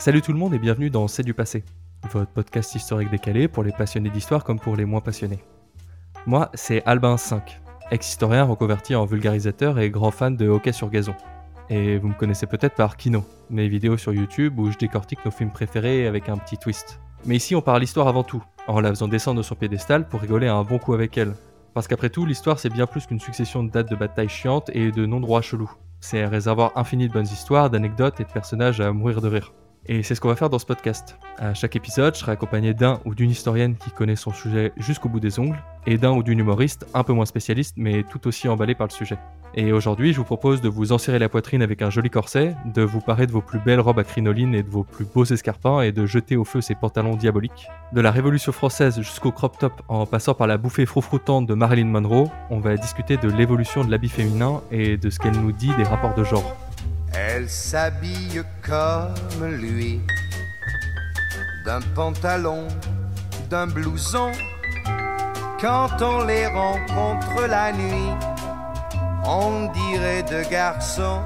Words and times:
Salut 0.00 0.22
tout 0.22 0.32
le 0.32 0.38
monde 0.38 0.54
et 0.54 0.58
bienvenue 0.58 0.88
dans 0.88 1.08
C'est 1.08 1.22
du 1.22 1.34
passé, 1.34 1.62
votre 2.10 2.32
podcast 2.32 2.74
historique 2.74 3.10
décalé 3.10 3.48
pour 3.48 3.62
les 3.62 3.70
passionnés 3.70 4.08
d'histoire 4.08 4.44
comme 4.44 4.58
pour 4.58 4.74
les 4.74 4.86
moins 4.86 5.02
passionnés. 5.02 5.40
Moi, 6.24 6.50
c'est 6.54 6.82
Albin 6.86 7.18
5, 7.18 7.60
ex-historien 7.90 8.44
reconverti 8.44 8.94
en 8.94 9.04
vulgarisateur 9.04 9.78
et 9.78 9.90
grand 9.90 10.10
fan 10.10 10.38
de 10.38 10.48
hockey 10.48 10.72
sur 10.72 10.88
gazon. 10.88 11.12
Et 11.68 11.98
vous 11.98 12.08
me 12.08 12.14
connaissez 12.14 12.46
peut-être 12.46 12.76
par 12.76 12.96
Kino, 12.96 13.26
mes 13.50 13.68
vidéos 13.68 13.98
sur 13.98 14.14
YouTube 14.14 14.58
où 14.58 14.70
je 14.70 14.78
décortique 14.78 15.22
nos 15.26 15.30
films 15.30 15.50
préférés 15.50 16.06
avec 16.06 16.30
un 16.30 16.38
petit 16.38 16.56
twist. 16.56 16.98
Mais 17.26 17.36
ici, 17.36 17.54
on 17.54 17.60
parle 17.60 17.82
l'histoire 17.82 18.08
avant 18.08 18.24
tout, 18.24 18.42
en 18.68 18.80
la 18.80 18.88
faisant 18.88 19.06
descendre 19.06 19.42
sur 19.42 19.56
piédestal 19.56 20.08
pour 20.08 20.22
rigoler 20.22 20.48
un 20.48 20.64
bon 20.64 20.78
coup 20.78 20.94
avec 20.94 21.18
elle. 21.18 21.34
Parce 21.74 21.88
qu'après 21.88 22.08
tout, 22.08 22.24
l'histoire 22.24 22.58
c'est 22.58 22.70
bien 22.70 22.86
plus 22.86 23.04
qu'une 23.04 23.20
succession 23.20 23.62
de 23.64 23.70
dates 23.70 23.90
de 23.90 23.96
batailles 23.96 24.30
chiantes 24.30 24.70
et 24.72 24.92
de 24.92 25.04
noms 25.04 25.20
droits 25.20 25.42
chelous. 25.42 25.70
C'est 26.00 26.22
un 26.22 26.30
réservoir 26.30 26.72
infini 26.74 27.06
de 27.06 27.12
bonnes 27.12 27.24
histoires, 27.24 27.68
d'anecdotes 27.68 28.18
et 28.18 28.24
de 28.24 28.32
personnages 28.32 28.80
à 28.80 28.92
mourir 28.92 29.20
de 29.20 29.28
rire. 29.28 29.52
Et 29.86 30.02
c'est 30.02 30.14
ce 30.14 30.20
qu'on 30.20 30.28
va 30.28 30.36
faire 30.36 30.50
dans 30.50 30.58
ce 30.58 30.66
podcast. 30.66 31.18
À 31.38 31.54
chaque 31.54 31.74
épisode, 31.74 32.14
je 32.14 32.20
serai 32.20 32.32
accompagné 32.32 32.74
d'un 32.74 33.00
ou 33.04 33.14
d'une 33.14 33.30
historienne 33.30 33.76
qui 33.76 33.90
connaît 33.90 34.16
son 34.16 34.32
sujet 34.32 34.72
jusqu'au 34.76 35.08
bout 35.08 35.20
des 35.20 35.38
ongles, 35.38 35.58
et 35.86 35.96
d'un 35.96 36.12
ou 36.12 36.22
d'une 36.22 36.38
humoriste 36.38 36.86
un 36.94 37.02
peu 37.02 37.12
moins 37.12 37.24
spécialiste, 37.24 37.74
mais 37.76 38.02
tout 38.02 38.28
aussi 38.28 38.48
emballé 38.48 38.74
par 38.74 38.86
le 38.86 38.92
sujet. 38.92 39.18
Et 39.54 39.72
aujourd'hui, 39.72 40.12
je 40.12 40.18
vous 40.18 40.24
propose 40.24 40.60
de 40.60 40.68
vous 40.68 40.92
enserrer 40.92 41.18
la 41.18 41.28
poitrine 41.28 41.62
avec 41.62 41.82
un 41.82 41.90
joli 41.90 42.10
corset, 42.10 42.54
de 42.66 42.82
vous 42.82 43.00
parer 43.00 43.26
de 43.26 43.32
vos 43.32 43.40
plus 43.40 43.58
belles 43.58 43.80
robes 43.80 43.98
à 43.98 44.04
crinoline 44.04 44.54
et 44.54 44.62
de 44.62 44.68
vos 44.68 44.84
plus 44.84 45.04
beaux 45.04 45.24
escarpins 45.24 45.80
et 45.80 45.90
de 45.90 46.06
jeter 46.06 46.36
au 46.36 46.44
feu 46.44 46.60
ces 46.60 46.74
pantalons 46.74 47.16
diaboliques. 47.16 47.68
De 47.92 48.00
la 48.00 48.12
Révolution 48.12 48.52
française 48.52 49.00
jusqu'au 49.00 49.32
crop 49.32 49.58
top 49.58 49.82
en 49.88 50.06
passant 50.06 50.34
par 50.34 50.46
la 50.46 50.56
bouffée 50.56 50.86
froufroutante 50.86 51.46
de 51.46 51.54
Marilyn 51.54 51.86
Monroe, 51.86 52.30
on 52.50 52.60
va 52.60 52.76
discuter 52.76 53.16
de 53.16 53.28
l'évolution 53.28 53.82
de 53.82 53.90
l'habit 53.90 54.08
féminin 54.08 54.60
et 54.70 54.96
de 54.96 55.10
ce 55.10 55.18
qu'elle 55.18 55.40
nous 55.40 55.52
dit 55.52 55.74
des 55.76 55.84
rapports 55.84 56.14
de 56.14 56.22
genre. 56.22 56.69
Elle 57.12 57.48
s'habille 57.48 58.42
comme 58.62 59.44
lui, 59.44 60.00
d'un 61.64 61.80
pantalon, 61.94 62.68
d'un 63.48 63.66
blouson. 63.66 64.30
Quand 65.60 66.00
on 66.00 66.24
les 66.24 66.46
rencontre 66.46 67.46
la 67.48 67.72
nuit, 67.72 68.10
on 69.24 69.70
dirait 69.72 70.22
deux 70.22 70.48
garçons. 70.48 71.22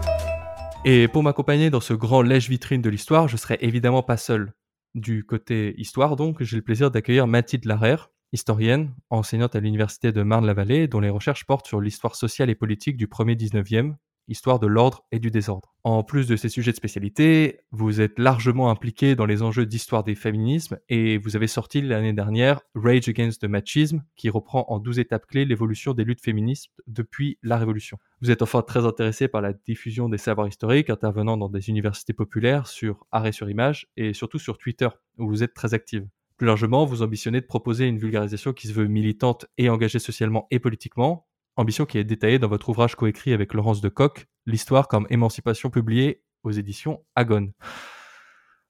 Et 0.86 1.08
pour 1.08 1.22
m'accompagner 1.22 1.70
dans 1.70 1.80
ce 1.80 1.94
grand 1.94 2.22
lèche-vitrine 2.22 2.82
de 2.82 2.90
l'histoire, 2.90 3.28
je 3.28 3.36
serai 3.36 3.58
évidemment 3.60 4.02
pas 4.02 4.16
seul. 4.16 4.52
Du 4.94 5.24
côté 5.24 5.74
histoire, 5.78 6.16
donc, 6.16 6.42
j'ai 6.42 6.56
le 6.56 6.62
plaisir 6.62 6.90
d'accueillir 6.90 7.26
Mathilde 7.26 7.64
Larère, 7.66 8.10
historienne, 8.32 8.94
enseignante 9.10 9.54
à 9.54 9.60
l'université 9.60 10.12
de 10.12 10.22
Marne-la-Vallée, 10.22 10.88
dont 10.88 11.00
les 11.00 11.10
recherches 11.10 11.46
portent 11.46 11.66
sur 11.66 11.80
l'histoire 11.80 12.16
sociale 12.16 12.50
et 12.50 12.54
politique 12.54 12.96
du 12.96 13.06
1er 13.06 13.36
19e, 13.36 13.94
histoire 14.28 14.58
de 14.58 14.66
l'ordre 14.66 15.04
et 15.12 15.18
du 15.18 15.30
désordre. 15.30 15.74
En 15.84 16.02
plus 16.02 16.26
de 16.26 16.36
ces 16.36 16.48
sujets 16.48 16.70
de 16.70 16.76
spécialité, 16.76 17.60
vous 17.70 18.00
êtes 18.00 18.18
largement 18.18 18.70
impliqué 18.70 19.14
dans 19.14 19.26
les 19.26 19.42
enjeux 19.42 19.66
d'histoire 19.66 20.02
des 20.02 20.14
féminismes 20.14 20.78
et 20.88 21.18
vous 21.18 21.36
avez 21.36 21.46
sorti 21.46 21.82
l'année 21.82 22.12
dernière 22.12 22.60
Rage 22.74 23.08
Against 23.08 23.42
the 23.42 23.48
Machism, 23.48 24.02
qui 24.16 24.30
reprend 24.30 24.64
en 24.68 24.78
12 24.78 24.98
étapes 24.98 25.26
clés 25.26 25.44
l'évolution 25.44 25.92
des 25.92 26.04
luttes 26.04 26.22
féministes 26.22 26.70
depuis 26.86 27.38
la 27.42 27.58
Révolution. 27.58 27.98
Vous 28.22 28.30
êtes 28.30 28.42
enfin 28.42 28.62
très 28.62 28.86
intéressé 28.86 29.28
par 29.28 29.42
la 29.42 29.52
diffusion 29.52 30.08
des 30.08 30.18
savoirs 30.18 30.48
historiques, 30.48 30.90
intervenant 30.90 31.36
dans 31.36 31.48
des 31.48 31.68
universités 31.68 32.14
populaires 32.14 32.66
sur 32.66 33.06
arrêt 33.12 33.32
sur 33.32 33.50
image 33.50 33.88
et 33.96 34.14
surtout 34.14 34.38
sur 34.38 34.56
Twitter, 34.56 34.88
où 35.18 35.28
vous 35.28 35.42
êtes 35.42 35.54
très 35.54 35.74
active. 35.74 36.06
Plus 36.36 36.46
largement, 36.46 36.84
vous 36.84 37.02
ambitionnez 37.02 37.40
de 37.40 37.46
proposer 37.46 37.86
une 37.86 37.98
vulgarisation 37.98 38.52
qui 38.52 38.66
se 38.66 38.72
veut 38.72 38.88
militante 38.88 39.46
et 39.56 39.68
engagée 39.68 40.00
socialement 40.00 40.48
et 40.50 40.58
politiquement, 40.58 41.26
ambition 41.56 41.86
qui 41.86 41.98
est 41.98 42.04
détaillée 42.04 42.38
dans 42.38 42.48
votre 42.48 42.68
ouvrage 42.68 42.94
coécrit 42.96 43.32
avec 43.32 43.54
Laurence 43.54 43.80
de 43.80 43.88
Coq, 43.88 44.26
L'histoire 44.46 44.88
comme 44.88 45.06
émancipation 45.08 45.70
publiée 45.70 46.22
aux 46.42 46.50
éditions 46.50 47.04
Agone. 47.14 47.52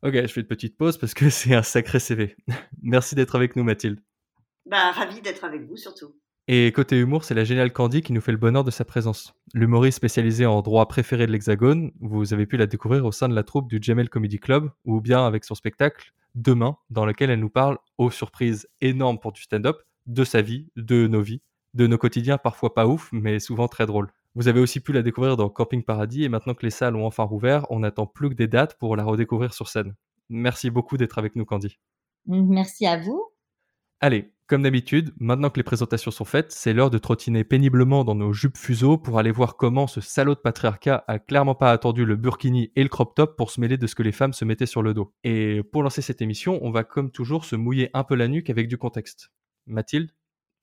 Ok, 0.02 0.12
je 0.12 0.26
fais 0.26 0.40
une 0.42 0.46
petite 0.46 0.76
pause 0.76 0.98
parce 0.98 1.14
que 1.14 1.30
c'est 1.30 1.54
un 1.54 1.62
sacré 1.62 1.98
CV. 1.98 2.36
Merci 2.82 3.14
d'être 3.14 3.34
avec 3.34 3.56
nous, 3.56 3.64
Mathilde. 3.64 4.00
Bah, 4.66 4.92
ravi 4.92 5.20
d'être 5.20 5.44
avec 5.44 5.62
vous 5.62 5.76
surtout. 5.76 6.14
Et 6.46 6.72
côté 6.72 6.98
humour, 6.98 7.24
c'est 7.24 7.34
la 7.34 7.44
géniale 7.44 7.72
Candy 7.72 8.02
qui 8.02 8.12
nous 8.12 8.20
fait 8.20 8.32
le 8.32 8.38
bonheur 8.38 8.64
de 8.64 8.70
sa 8.70 8.84
présence. 8.84 9.32
L'humoriste 9.54 9.96
spécialisée 9.96 10.44
en 10.44 10.60
droit 10.60 10.86
préféré 10.86 11.26
de 11.26 11.32
l'Hexagone, 11.32 11.90
vous 12.00 12.34
avez 12.34 12.44
pu 12.44 12.58
la 12.58 12.66
découvrir 12.66 13.06
au 13.06 13.12
sein 13.12 13.30
de 13.30 13.34
la 13.34 13.42
troupe 13.42 13.68
du 13.68 13.78
Jamel 13.80 14.10
Comedy 14.10 14.38
Club, 14.38 14.70
ou 14.84 15.00
bien 15.00 15.26
avec 15.26 15.44
son 15.44 15.54
spectacle 15.54 16.12
Demain, 16.34 16.76
dans 16.90 17.06
lequel 17.06 17.30
elle 17.30 17.40
nous 17.40 17.48
parle, 17.48 17.78
aux 17.96 18.10
surprises 18.10 18.68
énormes 18.82 19.18
pour 19.18 19.32
du 19.32 19.40
stand-up, 19.40 19.78
de 20.06 20.24
sa 20.24 20.42
vie, 20.42 20.68
de 20.76 21.06
nos 21.06 21.22
vies, 21.22 21.40
de 21.74 21.86
nos 21.86 21.98
quotidiens 21.98 22.38
parfois 22.38 22.74
pas 22.74 22.86
ouf, 22.86 23.10
mais 23.12 23.40
souvent 23.40 23.68
très 23.68 23.86
drôles. 23.86 24.10
Vous 24.34 24.48
avez 24.48 24.60
aussi 24.60 24.80
pu 24.80 24.92
la 24.92 25.02
découvrir 25.02 25.36
dans 25.36 25.48
Camping 25.48 25.84
Paradis 25.84 26.24
et 26.24 26.28
maintenant 26.28 26.54
que 26.54 26.64
les 26.64 26.70
salles 26.70 26.96
ont 26.96 27.06
enfin 27.06 27.24
rouvert, 27.24 27.66
on 27.70 27.80
n'attend 27.80 28.06
plus 28.06 28.30
que 28.30 28.34
des 28.34 28.48
dates 28.48 28.78
pour 28.78 28.96
la 28.96 29.04
redécouvrir 29.04 29.54
sur 29.54 29.68
scène. 29.68 29.94
Merci 30.28 30.70
beaucoup 30.70 30.96
d'être 30.96 31.18
avec 31.18 31.36
nous, 31.36 31.44
Candy. 31.44 31.78
Merci 32.26 32.86
à 32.86 32.98
vous. 32.98 33.30
Allez, 34.00 34.32
comme 34.46 34.62
d'habitude, 34.62 35.14
maintenant 35.18 35.48
que 35.50 35.58
les 35.58 35.62
présentations 35.62 36.10
sont 36.10 36.24
faites, 36.24 36.52
c'est 36.52 36.74
l'heure 36.74 36.90
de 36.90 36.98
trottiner 36.98 37.44
péniblement 37.44 38.04
dans 38.04 38.14
nos 38.14 38.32
jupes 38.32 38.58
fuseaux 38.58 38.98
pour 38.98 39.18
aller 39.18 39.30
voir 39.30 39.56
comment 39.56 39.86
ce 39.86 40.00
salaud 40.00 40.34
de 40.34 40.40
patriarcat 40.40 41.04
a 41.06 41.18
clairement 41.18 41.54
pas 41.54 41.70
attendu 41.70 42.04
le 42.04 42.16
burkini 42.16 42.70
et 42.76 42.82
le 42.82 42.88
crop 42.88 43.14
top 43.14 43.36
pour 43.36 43.50
se 43.50 43.60
mêler 43.60 43.78
de 43.78 43.86
ce 43.86 43.94
que 43.94 44.02
les 44.02 44.12
femmes 44.12 44.34
se 44.34 44.44
mettaient 44.44 44.66
sur 44.66 44.82
le 44.82 44.92
dos. 44.92 45.14
Et 45.24 45.62
pour 45.72 45.82
lancer 45.82 46.02
cette 46.02 46.20
émission, 46.20 46.58
on 46.62 46.70
va 46.70 46.84
comme 46.84 47.10
toujours 47.10 47.44
se 47.44 47.56
mouiller 47.56 47.88
un 47.94 48.04
peu 48.04 48.14
la 48.14 48.28
nuque 48.28 48.50
avec 48.50 48.68
du 48.68 48.76
contexte. 48.76 49.30
Mathilde, 49.66 50.10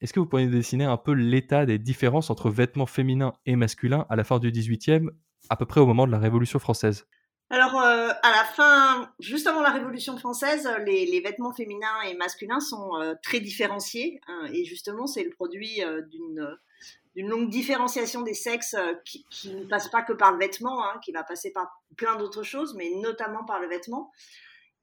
est-ce 0.01 0.13
que 0.13 0.19
vous 0.19 0.25
pourriez 0.25 0.47
dessiner 0.47 0.85
un 0.85 0.97
peu 0.97 1.13
l'état 1.13 1.65
des 1.65 1.77
différences 1.77 2.29
entre 2.29 2.49
vêtements 2.49 2.87
féminins 2.87 3.33
et 3.45 3.55
masculins 3.55 4.05
à 4.09 4.15
la 4.15 4.23
fin 4.23 4.39
du 4.39 4.51
XVIIIe, 4.51 5.09
à 5.49 5.55
peu 5.55 5.65
près 5.65 5.79
au 5.79 5.85
moment 5.85 6.07
de 6.07 6.11
la 6.11 6.19
Révolution 6.19 6.57
française? 6.57 7.05
Alors, 7.51 7.79
euh, 7.81 8.07
à 8.23 8.31
la 8.31 8.45
fin, 8.45 9.13
juste 9.19 9.45
avant 9.45 9.61
la 9.61 9.71
Révolution 9.71 10.17
française, 10.17 10.69
les, 10.85 11.21
vêtements 11.21 11.51
féminins 11.51 12.01
et 12.09 12.15
masculins 12.15 12.61
sont 12.61 12.95
euh, 12.95 13.13
très 13.21 13.41
différenciés. 13.41 14.21
Hein, 14.27 14.47
et 14.53 14.63
justement, 14.63 15.05
c'est 15.05 15.23
le 15.23 15.31
produit 15.31 15.83
euh, 15.83 16.01
d'une 16.03 17.27
longue 17.27 17.49
différenciation 17.49 18.21
des 18.21 18.33
sexes 18.33 18.77
qui, 19.03 19.25
ne 19.53 19.65
passe 19.65 19.89
pas 19.89 20.01
que 20.01 20.13
par 20.13 20.31
le 20.31 20.39
vêtement, 20.39 20.81
hein, 20.83 20.97
qui 21.03 21.11
va 21.11 21.23
passer 21.23 21.51
par 21.51 21.83
plein 21.97 22.15
d'autres 22.15 22.43
choses, 22.43 22.73
mais 22.75 22.89
notamment 23.01 23.43
par 23.43 23.59
le 23.59 23.67
vêtement. 23.67 24.11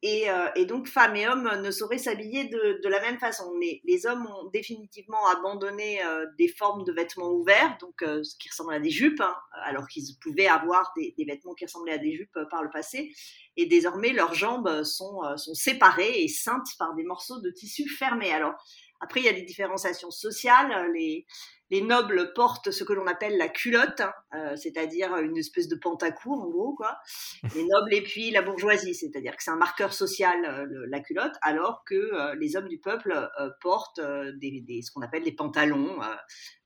Euh, 0.05 0.49
et, 0.55 0.65
donc, 0.65 0.87
femmes 0.87 1.17
et 1.17 1.27
hommes 1.27 1.51
ne 1.61 1.71
sauraient 1.73 1.99
s'habiller 1.99 2.45
de, 2.45 2.89
la 2.89 3.01
même 3.01 3.19
façon. 3.19 3.53
Les, 3.59 4.07
hommes 4.07 4.27
ont 4.27 4.49
définitivement 4.51 5.27
abandonné 5.29 6.05
euh, 6.05 6.25
des 6.39 6.49
formes 6.49 6.85
de 6.85 6.93
vêtements 6.93 7.33
ouverts, 7.33 7.77
donc 7.81 8.03
euh, 8.03 8.23
ce 8.23 8.37
qui 8.37 8.49
ressemble 8.49 8.75
à 8.75 8.79
des 8.79 8.91
jupes, 8.91 9.21
hein, 9.21 9.35
alors 9.65 9.89
qu'ils 9.89 10.17
pouvaient 10.21 10.47
avoir 10.47 10.93
des, 10.97 11.15
vêtements 11.27 11.55
qui 11.55 11.65
ressemblaient 11.65 11.95
à 11.95 11.99
des 11.99 12.13
jupes 12.13 12.39
par 12.51 12.63
le 12.63 12.71
passé. 12.71 13.13
Et 13.57 13.67
désormais, 13.67 14.13
leurs 14.13 14.35
jambes 14.35 14.85
sont, 14.85 15.21
sont 15.37 15.55
séparées 15.55 16.23
et 16.23 16.29
ceintes 16.29 16.69
par 16.79 16.95
des 16.95 17.03
morceaux 17.03 17.41
de 17.41 17.51
tissu 17.51 17.89
fermés. 17.89 18.33
Alors, 18.33 18.55
après, 19.01 19.21
il 19.21 19.27
y 19.27 19.29
a 19.29 19.33
des 19.33 19.43
différenciations 19.43 20.13
sociales. 20.13 20.93
Les, 20.95 21.27
les 21.71 21.83
nobles 21.83 22.33
portent 22.35 22.71
ce 22.71 22.85
que 22.85 22.93
l'on 22.93 23.07
appelle 23.07 23.37
la 23.37 23.49
culotte, 23.49 24.01
hein, 24.01 24.13
euh, 24.35 24.57
c'est-à-dire 24.57 25.15
une 25.19 25.37
espèce 25.37 25.69
de 25.69 25.77
pantacourt 25.77 26.41
en 26.41 26.49
gros, 26.49 26.75
quoi. 26.75 26.99
Les 27.55 27.65
nobles 27.65 27.95
et 27.95 28.03
puis 28.03 28.31
la 28.31 28.43
bourgeoisie, 28.43 28.95
c'est-à-dire 28.95 29.37
que 29.37 29.43
c'est 29.43 29.51
un 29.51 29.57
marqueur 29.57 29.93
social 29.93 30.45
euh, 30.45 30.87
la 30.89 31.01
culotte, 31.01 31.35
alors 31.43 31.85
que 31.85 31.95
euh, 31.95 32.35
les 32.35 32.57
hommes 32.57 32.69
du 32.69 32.79
peuple 32.79 33.29
portent 33.61 34.01
des, 34.37 34.83
ce 34.83 34.91
qu'on 34.91 35.03
appelle 35.03 35.23
les 35.23 35.33
pantalons, 35.33 35.99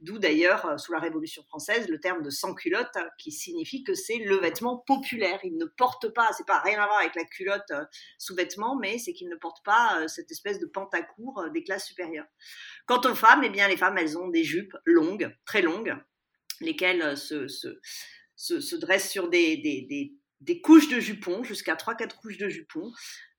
d'où 0.01 0.19
d'ailleurs 0.19 0.79
sous 0.79 0.93
la 0.93 0.99
Révolution 0.99 1.43
française 1.45 1.89
le 1.89 2.01
terme 2.01 2.23
de 2.23 2.31
sans 2.31 2.55
culotte, 2.55 2.97
hein, 2.97 3.09
qui 3.19 3.33
signifie 3.33 3.85
que 3.85 3.95
c'est 3.95 4.19
le 4.19 4.37
vêtement 4.37 4.79
populaire. 4.79 5.39
Ils 5.45 5.57
ne 5.57 5.65
portent 5.65 6.12
pas, 6.12 6.31
c'est 6.37 6.47
pas 6.47 6.61
rien 6.61 6.81
à 6.81 6.87
voir 6.87 6.99
avec 7.01 7.15
la 7.15 7.25
culotte 7.25 7.73
sous 8.19 8.35
vêtement, 8.35 8.77
mais 8.77 8.99
c'est 8.99 9.12
qu'ils 9.12 9.29
ne 9.29 9.37
portent 9.37 9.65
pas 9.65 10.07
cette 10.09 10.31
espèce 10.31 10.59
de 10.59 10.67
pantacourt 10.67 11.45
des 11.53 11.62
classes 11.62 11.87
supérieures. 11.87 12.27
Quant 12.87 13.01
aux 13.05 13.15
femmes, 13.15 13.43
eh 13.45 13.51
bien 13.51 13.69
les 13.69 13.77
femmes 13.77 13.99
elles 13.99 14.19
ont 14.19 14.29
des 14.29 14.45
jupes 14.45 14.77
longues, 14.93 15.35
très 15.45 15.63
longues, 15.63 15.97
lesquelles 16.63 17.03
euh, 17.03 17.17
se, 17.17 17.49
se, 17.49 18.61
se, 18.61 18.77
dressent 18.77 19.11
sur 19.11 19.29
des, 19.29 19.57
des, 19.57 20.13
des, 20.41 20.61
couches 20.61 20.89
de 20.89 21.01
jupons, 21.01 21.43
jusqu'à 21.45 21.75
3-4 21.75 22.17
couches 22.17 22.39
de 22.39 22.49
jupons. 22.49 22.91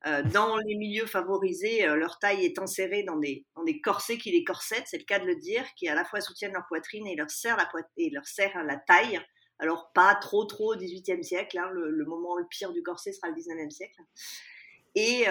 Euh, 0.06 0.22
dans 0.22 0.58
les 0.58 0.76
milieux 0.76 1.06
favorisés, 1.06 1.88
euh, 1.88 1.96
leur 1.96 2.20
taille 2.20 2.46
est 2.46 2.60
enserrée 2.60 3.04
dans 3.04 3.18
des, 3.18 3.46
dans 3.56 3.64
des 3.64 3.80
corsets 3.80 4.18
qui 4.18 4.32
les 4.32 4.44
corsettent, 4.44 4.88
c'est 4.88 4.98
le 4.98 5.06
cas 5.06 5.20
de 5.20 5.26
le 5.26 5.36
dire, 5.38 5.66
qui 5.78 5.88
à 5.88 5.96
la 5.96 6.04
fois 6.04 6.20
soutiennent 6.20 6.54
leur 6.54 6.68
poitrine 6.68 7.08
et 7.08 7.16
leur 7.16 7.32
serrent 7.32 7.58
la, 7.58 7.70
et 7.98 8.10
leur 8.10 8.28
serrent 8.28 8.64
la 8.64 8.78
taille. 8.78 9.20
Alors 9.60 9.92
pas 9.94 10.16
trop 10.16 10.44
trop 10.44 10.74
au 10.74 10.78
XVIIIe 10.78 11.24
siècle, 11.24 11.58
hein, 11.58 11.70
le, 11.72 12.06
moment 12.06 12.36
le 12.36 12.46
pire 12.50 12.74
du 12.74 12.84
corset 12.84 13.14
sera 13.14 13.30
le 13.30 13.36
XIXe 13.36 13.74
siècle 13.74 14.02
et, 14.96 15.26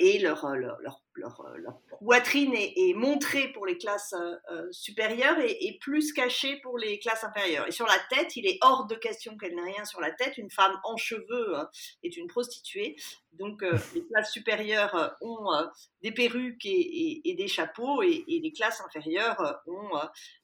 et 0.00 0.18
leur, 0.18 0.56
leur, 0.56 1.02
euh, 1.18 1.56
leur, 1.58 1.80
poitrine 1.98 2.54
est, 2.54 2.72
est, 2.76 2.94
montrée 2.94 3.48
pour 3.52 3.66
les 3.66 3.78
classes 3.78 4.14
euh, 4.14 4.68
supérieures 4.70 5.38
et, 5.40 5.66
et, 5.66 5.78
plus 5.78 6.12
cachée 6.12 6.56
pour 6.62 6.78
les 6.78 6.98
classes 6.98 7.24
inférieures. 7.24 7.66
Et 7.66 7.72
sur 7.72 7.86
la 7.86 7.98
tête, 8.10 8.36
il 8.36 8.46
est 8.46 8.58
hors 8.60 8.86
de 8.86 8.94
question 8.94 9.36
qu'elle 9.36 9.54
n'ait 9.54 9.72
rien 9.74 9.84
sur 9.84 10.00
la 10.00 10.10
tête. 10.10 10.38
Une 10.38 10.50
femme 10.50 10.78
en 10.84 10.96
cheveux 10.96 11.58
euh, 11.58 11.64
est 12.02 12.16
une 12.16 12.26
prostituée. 12.26 12.96
Donc 13.32 13.62
euh, 13.62 13.76
les 13.94 14.04
classes 14.06 14.32
supérieures 14.32 15.16
ont 15.20 15.52
euh, 15.54 15.66
des 16.02 16.12
perruques 16.12 16.64
et, 16.64 16.70
et, 16.70 17.30
et 17.30 17.34
des 17.34 17.48
chapeaux 17.48 18.02
et, 18.02 18.24
les 18.28 18.52
classes 18.52 18.80
inférieures 18.80 19.60
ont 19.66 19.98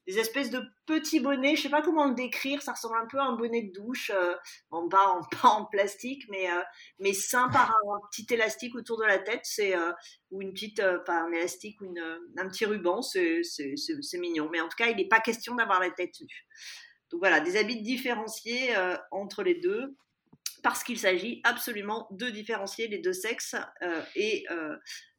des 0.07 0.19
espèces 0.19 0.51
de 0.51 0.63
petits 0.87 1.21
bonnets. 1.21 1.57
Je 1.57 1.63
sais 1.63 1.69
pas 1.69 1.83
comment 1.83 2.07
le 2.07 2.15
décrire. 2.15 2.63
Ça 2.63 2.73
ressemble 2.73 2.97
un 2.97 3.07
peu 3.07 3.19
à 3.19 3.25
un 3.25 3.37
bonnet 3.37 3.63
de 3.63 3.73
douche, 3.73 4.11
en 4.71 4.89
pas 4.89 5.07
en, 5.09 5.23
pas 5.43 5.49
en 5.49 5.65
plastique, 5.65 6.25
mais 6.29 6.49
mais 6.99 7.13
ceint 7.13 7.49
par 7.49 7.71
un, 7.71 7.95
un, 7.95 8.01
petit 8.11 8.27
élastique 8.33 8.75
autour 8.75 8.99
de 8.99 9.05
la 9.05 9.19
tête. 9.19 9.43
C'est 9.45 9.75
ou 10.33 10.43
une 10.43 10.53
petite, 10.53 10.83
pas 11.07 11.23
un 11.23 11.31
élastique 11.31 11.81
ou 11.81 11.85
une, 11.85 12.01
un 12.37 12.49
petit 12.49 12.65
ruban. 12.65 13.01
C'est 13.03 14.19
mignon. 14.19 14.49
Mais 14.51 14.61
en 14.61 14.69
tout 14.69 14.77
cas, 14.77 14.89
il 14.89 14.97
n'est 14.97 15.09
pas 15.09 15.21
question 15.21 15.55
d'avoir 15.55 15.81
la 15.81 15.91
tête 15.91 16.19
nue. 16.21 16.47
Donc 17.11 17.21
voilà, 17.21 17.39
des 17.41 17.57
habits 17.57 17.83
différenciés 17.83 18.75
entre 19.13 19.45
les 19.45 19.55
deux 19.55 19.95
parce 20.63 20.85
qu'il 20.85 20.99
s'agit 20.99 21.41
absolument 21.45 22.07
de 22.11 22.31
différencier 22.31 22.89
les 22.89 22.99
deux 22.99 23.13
sexes 23.13 23.57
euh, 23.83 24.03
et 24.15 24.45
euh, 24.51 24.77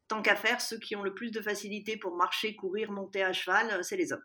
tant 0.08 0.22
qu'à 0.22 0.36
faire, 0.36 0.62
ceux 0.62 0.80
qui 0.80 0.96
ont 0.96 1.04
le 1.04 1.14
plus 1.14 1.32
de 1.32 1.42
facilité 1.42 1.98
pour 1.98 2.16
marcher, 2.16 2.56
courir, 2.56 2.92
monter 2.92 3.24
à 3.24 3.34
cheval, 3.34 3.70
euh, 3.72 3.84
c'est 3.84 3.98
les 3.98 4.14
hommes. 4.14 4.24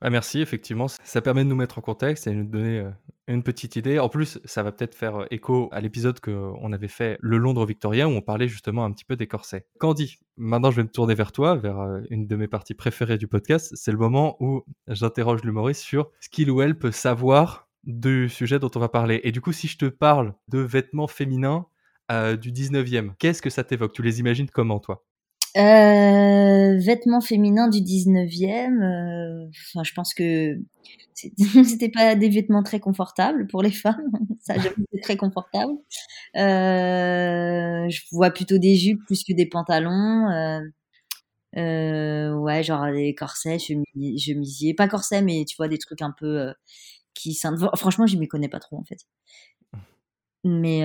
Ah, 0.00 0.10
merci, 0.10 0.40
effectivement, 0.40 0.88
ça 0.88 1.22
permet 1.22 1.44
de 1.44 1.48
nous 1.48 1.56
mettre 1.56 1.78
en 1.78 1.82
contexte 1.82 2.26
et 2.26 2.30
de 2.30 2.36
nous 2.36 2.44
donner 2.44 2.80
euh, 2.80 2.90
une 3.26 3.42
petite 3.42 3.76
idée. 3.76 3.98
En 3.98 4.08
plus, 4.08 4.38
ça 4.44 4.62
va 4.62 4.72
peut-être 4.72 4.94
faire 4.94 5.22
euh, 5.22 5.26
écho 5.30 5.68
à 5.72 5.80
l'épisode 5.80 6.20
qu'on 6.20 6.72
avait 6.72 6.88
fait 6.88 7.18
le 7.20 7.38
Londres 7.38 7.66
victorien 7.66 8.06
où 8.06 8.10
on 8.10 8.20
parlait 8.20 8.48
justement 8.48 8.84
un 8.84 8.92
petit 8.92 9.04
peu 9.04 9.16
des 9.16 9.26
corsets. 9.26 9.66
Candy, 9.78 10.18
maintenant 10.36 10.70
je 10.70 10.76
vais 10.76 10.82
me 10.82 10.88
tourner 10.88 11.14
vers 11.14 11.32
toi, 11.32 11.56
vers 11.56 11.80
euh, 11.80 12.00
une 12.10 12.26
de 12.26 12.36
mes 12.36 12.48
parties 12.48 12.74
préférées 12.74 13.18
du 13.18 13.28
podcast. 13.28 13.72
C'est 13.76 13.92
le 13.92 13.98
moment 13.98 14.36
où 14.40 14.64
j'interroge 14.88 15.42
l'humoriste 15.42 15.82
sur 15.82 16.10
ce 16.20 16.28
qu'il 16.28 16.50
ou 16.50 16.60
elle 16.62 16.78
peut 16.78 16.92
savoir 16.92 17.68
du 17.84 18.28
sujet 18.28 18.58
dont 18.58 18.70
on 18.74 18.80
va 18.80 18.88
parler. 18.88 19.20
Et 19.24 19.32
du 19.32 19.40
coup, 19.40 19.52
si 19.52 19.68
je 19.68 19.78
te 19.78 19.86
parle 19.86 20.34
de 20.48 20.58
vêtements 20.58 21.06
féminins 21.06 21.66
euh, 22.12 22.36
du 22.36 22.52
19e, 22.52 23.12
qu'est-ce 23.18 23.42
que 23.42 23.50
ça 23.50 23.64
t'évoque? 23.64 23.92
Tu 23.92 24.02
les 24.02 24.20
imagines 24.20 24.48
comment, 24.48 24.80
toi? 24.80 25.04
Euh, 25.56 26.76
vêtements 26.78 27.20
féminins 27.20 27.68
du 27.68 27.80
19e, 27.80 28.82
euh, 28.82 29.48
enfin, 29.70 29.84
je 29.84 29.92
pense 29.94 30.12
que 30.14 30.58
c'était 31.64 31.88
pas 31.90 32.16
des 32.16 32.28
vêtements 32.28 32.62
très 32.62 32.80
confortables 32.80 33.46
pour 33.46 33.62
les 33.62 33.70
femmes. 33.70 34.10
Ça, 34.40 34.54
j'avoue, 34.58 34.84
c'est 34.92 35.00
très 35.00 35.16
confortable. 35.16 35.72
Euh, 36.36 37.88
je 37.88 38.00
vois 38.12 38.30
plutôt 38.30 38.58
des 38.58 38.76
jupes 38.76 39.00
plus 39.06 39.24
que 39.24 39.32
des 39.32 39.46
pantalons. 39.46 40.28
Ouais, 41.54 42.62
genre 42.62 42.92
des 42.92 43.14
corsets, 43.14 43.58
chemis, 43.58 44.18
chemisiers, 44.18 44.74
pas 44.74 44.88
corsets, 44.88 45.22
mais 45.22 45.44
tu 45.46 45.56
vois 45.56 45.68
des 45.68 45.78
trucs 45.78 46.02
un 46.02 46.12
peu 46.12 46.52
qui 47.14 47.38
Franchement, 47.76 48.06
je 48.06 48.16
m'y 48.18 48.28
connais 48.28 48.48
pas 48.48 48.60
trop 48.60 48.76
en 48.78 48.84
fait. 48.84 48.98
Mais 50.44 50.82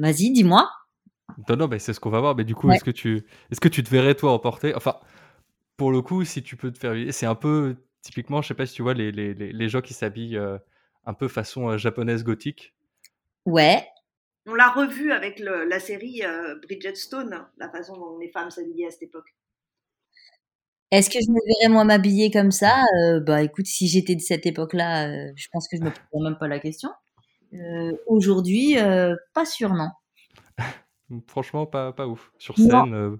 vas-y, 0.00 0.32
dis-moi. 0.32 0.68
Non, 1.48 1.56
non, 1.56 1.68
mais 1.68 1.78
c'est 1.78 1.92
ce 1.92 2.00
qu'on 2.00 2.10
va 2.10 2.20
voir. 2.20 2.34
Mais 2.36 2.44
du 2.44 2.54
coup, 2.54 2.68
ouais. 2.68 2.76
est-ce 2.76 2.84
que 2.84 2.90
tu, 2.90 3.24
est-ce 3.50 3.60
que 3.60 3.68
tu 3.68 3.82
te 3.84 3.90
verrais 3.90 4.14
toi 4.14 4.32
emporter? 4.32 4.74
Enfin, 4.74 4.96
pour 5.76 5.92
le 5.92 6.02
coup, 6.02 6.24
si 6.24 6.42
tu 6.42 6.56
peux 6.56 6.72
te 6.72 6.78
faire, 6.78 6.94
c'est 7.12 7.26
un 7.26 7.34
peu 7.36 7.76
typiquement, 8.02 8.42
je 8.42 8.48
sais 8.48 8.54
pas 8.54 8.66
si 8.66 8.74
tu 8.74 8.82
vois 8.82 8.94
les 8.94 9.12
les, 9.12 9.34
les, 9.34 9.52
les 9.52 9.68
gens 9.68 9.80
qui 9.80 9.94
s'habillent 9.94 10.36
euh, 10.38 10.58
un 11.04 11.14
peu 11.14 11.28
façon 11.28 11.68
euh, 11.68 11.78
japonaise 11.78 12.24
gothique. 12.24 12.74
Ouais. 13.46 13.86
On 14.46 14.54
l'a 14.54 14.70
revu 14.70 15.12
avec 15.12 15.38
le, 15.40 15.64
la 15.64 15.78
série 15.78 16.22
euh, 16.24 16.56
Bridget 16.62 16.94
Stone, 16.94 17.46
la 17.58 17.68
façon 17.70 17.96
dont 17.96 18.18
les 18.18 18.30
femmes 18.30 18.50
s'habillaient 18.50 18.86
à 18.86 18.90
cette 18.90 19.02
époque. 19.02 19.34
Est-ce 20.90 21.10
que 21.10 21.18
je 21.20 21.30
me 21.30 21.38
verrais 21.46 21.72
moi 21.72 21.84
m'habiller 21.84 22.30
comme 22.30 22.50
ça? 22.50 22.82
Euh, 22.98 23.20
Bah 23.20 23.42
écoute, 23.42 23.66
si 23.66 23.88
j'étais 23.88 24.14
de 24.14 24.20
cette 24.22 24.46
époque-là, 24.46 25.08
euh, 25.08 25.32
je 25.36 25.46
pense 25.52 25.68
que 25.68 25.76
je 25.76 25.82
me 25.82 25.90
poserais 25.90 26.30
même 26.30 26.38
pas 26.38 26.48
la 26.48 26.60
question. 26.60 26.88
Euh, 27.52 27.92
Aujourd'hui, 28.06 28.76
pas 29.34 29.44
sûr, 29.44 29.74
non. 29.74 29.88
Franchement, 31.26 31.66
pas, 31.66 31.92
pas 31.92 32.06
ouf. 32.06 32.32
Sur 32.38 32.56
scène, 32.56 32.94
euh, 32.94 33.16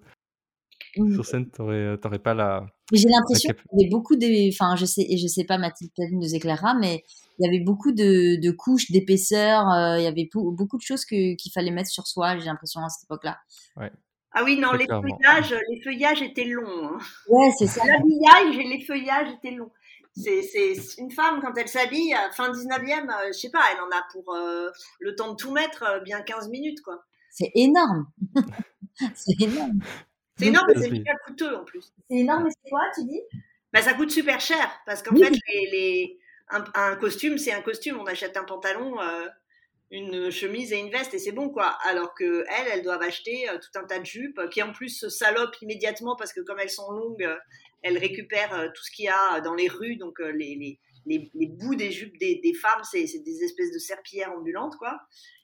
mmh. 0.96 1.14
sur 1.14 1.24
scène, 1.24 1.50
t'aurais, 1.50 1.96
t'aurais 1.98 2.18
pas 2.18 2.34
la. 2.34 2.66
J'ai 2.92 3.08
l'impression 3.08 3.52
qu'il 3.52 3.80
y 3.80 3.84
avait 3.84 3.90
beaucoup 3.90 4.16
de, 4.16 4.48
enfin, 4.52 4.76
je 4.76 4.86
sais, 4.86 5.06
je 5.16 5.26
sais 5.26 5.44
pas, 5.44 5.58
Mathilde 5.58 5.90
peut-être 5.96 6.12
nous 6.12 6.34
éclairera, 6.34 6.74
mais 6.74 7.04
il 7.38 7.46
y 7.46 7.48
avait 7.48 7.62
beaucoup 7.62 7.92
de, 7.92 8.40
de 8.40 8.50
couches, 8.50 8.90
d'épaisseur, 8.90 9.68
euh, 9.70 9.98
il 9.98 10.04
y 10.04 10.06
avait 10.06 10.28
beaucoup 10.32 10.76
de 10.76 10.82
choses 10.82 11.04
que, 11.04 11.34
qu'il 11.34 11.52
fallait 11.52 11.70
mettre 11.70 11.90
sur 11.90 12.06
soi. 12.06 12.38
J'ai 12.38 12.46
l'impression 12.46 12.80
à 12.80 12.88
cette 12.88 13.04
époque-là. 13.04 13.38
Ouais. 13.76 13.92
Ah 14.32 14.42
oui, 14.44 14.58
non, 14.58 14.72
les 14.72 14.86
feuillages, 14.86 15.54
les 15.70 15.80
feuillages 15.82 16.22
étaient 16.22 16.44
longs. 16.44 16.88
Hein. 16.88 16.98
Ouais, 17.28 17.50
c'est 17.58 17.66
ça. 17.66 17.82
L'habillage 17.84 18.58
et 18.58 18.68
les 18.68 18.84
feuillages 18.84 19.32
étaient 19.32 19.54
longs. 19.54 19.72
C'est, 20.14 20.42
c'est 20.42 21.00
une 21.00 21.10
femme, 21.10 21.40
quand 21.40 21.56
elle 21.56 21.68
s'habille, 21.68 22.14
fin 22.32 22.50
19e, 22.50 23.08
euh, 23.08 23.28
je 23.28 23.32
sais 23.32 23.50
pas, 23.50 23.62
elle 23.72 23.80
en 23.80 23.90
a 23.96 24.02
pour 24.12 24.34
euh, 24.34 24.70
le 24.98 25.14
temps 25.14 25.30
de 25.30 25.36
tout 25.36 25.52
mettre, 25.52 25.84
euh, 25.84 26.00
bien 26.00 26.20
15 26.22 26.48
minutes, 26.48 26.82
quoi. 26.82 27.04
C'est 27.30 27.50
énorme. 27.54 28.06
c'est 29.14 29.40
énorme. 29.40 29.78
C'est 30.36 30.46
énorme, 30.46 30.66
mais 30.68 30.80
c'est 30.80 30.90
hyper 30.90 31.14
coûteux 31.26 31.56
en 31.56 31.64
plus. 31.64 31.92
C'est 32.08 32.16
énorme, 32.16 32.44
mais 32.44 32.50
c'est 32.50 32.70
quoi, 32.70 32.82
tu 32.94 33.04
dis? 33.04 33.20
Bah, 33.72 33.82
Ça 33.82 33.94
coûte 33.94 34.10
super 34.10 34.40
cher, 34.40 34.70
parce 34.86 35.02
qu'en 35.02 35.14
oui. 35.14 35.24
fait, 35.24 35.30
les, 35.30 35.70
les, 35.70 36.18
un, 36.50 36.64
un, 36.74 36.96
costume, 36.96 37.38
c'est 37.38 37.52
un 37.52 37.62
costume. 37.62 37.98
On 38.00 38.06
achète 38.06 38.36
un 38.36 38.44
pantalon, 38.44 39.00
euh, 39.00 39.26
une 39.90 40.30
chemise 40.30 40.72
et 40.72 40.78
une 40.78 40.90
veste, 40.90 41.14
et 41.14 41.18
c'est 41.18 41.32
bon, 41.32 41.48
quoi. 41.48 41.76
Alors 41.84 42.14
que 42.14 42.44
elles, 42.48 42.68
elles 42.72 42.82
doivent 42.82 43.02
acheter 43.02 43.48
euh, 43.48 43.58
tout 43.58 43.78
un 43.78 43.84
tas 43.84 43.98
de 43.98 44.06
jupes, 44.06 44.40
qui 44.50 44.62
en 44.62 44.72
plus 44.72 44.90
se 44.90 45.08
salopent 45.08 45.60
immédiatement, 45.62 46.16
parce 46.16 46.32
que 46.32 46.40
comme 46.40 46.58
elles 46.58 46.70
sont 46.70 46.90
longues, 46.90 47.24
euh, 47.24 47.36
elles 47.82 47.98
récupèrent 47.98 48.54
euh, 48.54 48.68
tout 48.74 48.82
ce 48.84 48.90
qu'il 48.90 49.04
y 49.06 49.08
a 49.08 49.40
dans 49.40 49.54
les 49.54 49.68
rues, 49.68 49.96
donc 49.96 50.20
euh, 50.20 50.30
les, 50.30 50.54
les, 50.56 50.78
les, 51.08 51.30
les, 51.34 51.46
bouts 51.46 51.74
des 51.74 51.90
jupes 51.90 52.18
des, 52.18 52.40
des 52.42 52.54
femmes, 52.54 52.82
c'est 52.84 53.04
des 53.04 53.44
espèces 53.44 53.72
de 53.72 53.78
serpillères 53.78 54.32
ambulantes, 54.32 54.76
quoi. 54.76 55.00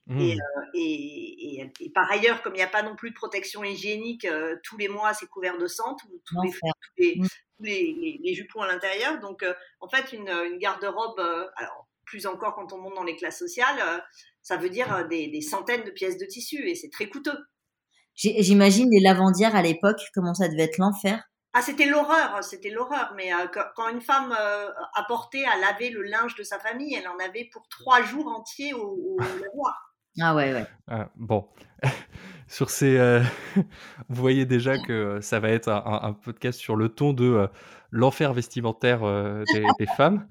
Mmh. 0.06 0.20
Et, 0.20 0.32
euh, 0.34 0.62
et, 0.74 1.60
et, 1.60 1.72
et, 1.80 1.90
par 1.90 2.10
ailleurs, 2.10 2.42
comme 2.42 2.54
il 2.54 2.58
n'y 2.58 2.62
a 2.62 2.68
pas 2.68 2.82
non 2.82 2.94
plus 2.94 3.10
de 3.10 3.14
protection 3.14 3.64
hygiénique, 3.64 4.26
euh, 4.26 4.56
tous 4.62 4.76
les 4.76 4.88
mois 4.88 5.14
c'est 5.14 5.26
couvert 5.26 5.56
de 5.56 5.66
sang, 5.66 5.96
tous, 5.96 6.08
tous, 6.26 6.42
les, 6.42 6.50
tous, 6.50 6.58
les, 6.98 7.16
mmh. 7.16 7.26
tous 7.56 7.62
les, 7.64 8.20
les, 8.22 8.34
jupons 8.34 8.60
à 8.60 8.66
l'intérieur. 8.66 9.18
Donc 9.20 9.42
euh, 9.42 9.54
en 9.80 9.88
fait, 9.88 10.12
une, 10.12 10.28
une 10.28 10.58
garde-robe, 10.58 11.18
euh, 11.20 11.46
alors 11.56 11.88
plus 12.04 12.26
encore 12.26 12.54
quand 12.54 12.72
on 12.74 12.78
monte 12.78 12.94
dans 12.94 13.04
les 13.04 13.16
classes 13.16 13.38
sociales, 13.38 13.78
euh, 13.80 13.98
ça 14.42 14.58
veut 14.58 14.68
dire 14.68 15.08
des, 15.08 15.28
des, 15.28 15.40
centaines 15.40 15.84
de 15.84 15.90
pièces 15.90 16.18
de 16.18 16.26
tissu 16.26 16.68
et 16.68 16.74
c'est 16.74 16.90
très 16.90 17.08
coûteux. 17.08 17.38
J'imagine 18.14 18.88
les 18.92 19.00
lavandières 19.00 19.56
à 19.56 19.62
l'époque, 19.62 20.00
comment 20.14 20.34
ça 20.34 20.48
devait 20.48 20.64
être 20.64 20.78
l'enfer. 20.78 21.22
Ah, 21.54 21.62
c'était 21.62 21.86
l'horreur, 21.86 22.42
c'était 22.42 22.70
l'horreur. 22.70 23.12
Mais 23.16 23.32
euh, 23.32 23.46
quand 23.74 23.88
une 23.88 24.00
femme 24.00 24.34
euh, 24.38 24.68
apportait 24.94 25.44
à 25.44 25.58
laver 25.58 25.90
le 25.90 26.02
linge 26.02 26.34
de 26.34 26.42
sa 26.42 26.58
famille, 26.58 26.94
elle 26.94 27.08
en 27.08 27.18
avait 27.18 27.48
pour 27.52 27.68
trois 27.68 28.02
jours 28.02 28.28
entiers 28.28 28.74
au, 28.74 29.16
au 29.16 29.18
lavoir. 29.42 29.94
Ah 30.20 30.34
ouais, 30.34 30.52
ouais. 30.52 30.66
Ah, 30.86 31.08
bon, 31.16 31.48
sur 32.48 32.70
ces, 32.70 32.96
euh, 32.98 33.20
vous 33.56 34.20
voyez 34.22 34.46
déjà 34.46 34.78
que 34.78 35.20
ça 35.20 35.40
va 35.40 35.48
être 35.48 35.68
un, 35.68 36.00
un 36.02 36.12
podcast 36.12 36.58
sur 36.58 36.76
le 36.76 36.88
ton 36.88 37.12
de 37.12 37.24
euh, 37.24 37.46
l'enfer 37.90 38.32
vestimentaire 38.32 39.02
euh, 39.02 39.42
des, 39.52 39.64
des, 39.78 39.86
femmes. 39.86 40.28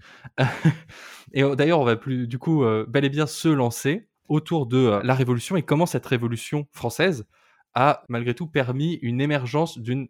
et 1.34 1.44
d'ailleurs, 1.56 1.82
on 1.82 1.86
va 1.86 1.98
plus, 1.98 2.28
du 2.28 2.40
coup, 2.40 2.66
bel 2.88 3.06
et 3.06 3.10
bien 3.10 3.28
se 3.28 3.50
lancer 3.50 4.08
autour 4.30 4.68
de 4.68 5.02
la 5.04 5.14
Révolution 5.16 5.58
et 5.58 5.64
comment 5.64 5.86
cette 5.86 6.06
Révolution 6.06 6.68
française 6.72 7.26
a 7.74 8.04
malgré 8.08 8.34
tout 8.34 8.48
permis 8.48 8.94
une 9.02 9.20
émergence 9.20 9.78
d'une 9.80 10.08